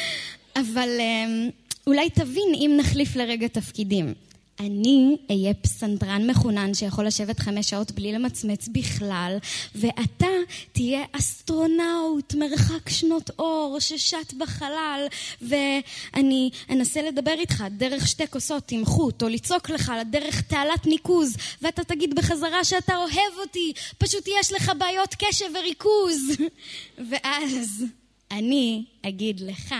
[0.60, 1.50] אבל אמ,
[1.86, 4.14] אולי תבין אם נחליף לרגע תפקידים.
[4.60, 9.38] אני אהיה פסנתרן מחונן שיכול לשבת חמש שעות בלי למצמץ בכלל,
[9.74, 10.26] ואתה
[10.72, 15.06] תהיה אסטרונאוט מרחק שנות אור ששט בחלל,
[15.42, 21.36] ואני אנסה לדבר איתך דרך שתי כוסות עם חוט, או לצעוק לך דרך תעלת ניקוז,
[21.62, 26.46] ואתה תגיד בחזרה שאתה אוהב אותי, פשוט יש לך בעיות קשב וריכוז.
[27.10, 27.84] ואז
[28.30, 29.74] אני אגיד לך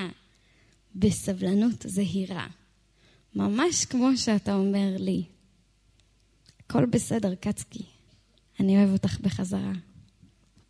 [0.94, 2.46] בסבלנות זהירה.
[3.36, 5.24] ממש כמו שאתה אומר לי.
[6.60, 7.84] הכל בסדר, קצקי.
[8.60, 9.72] אני אוהב אותך בחזרה.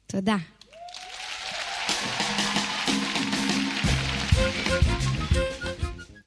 [0.06, 0.36] תודה.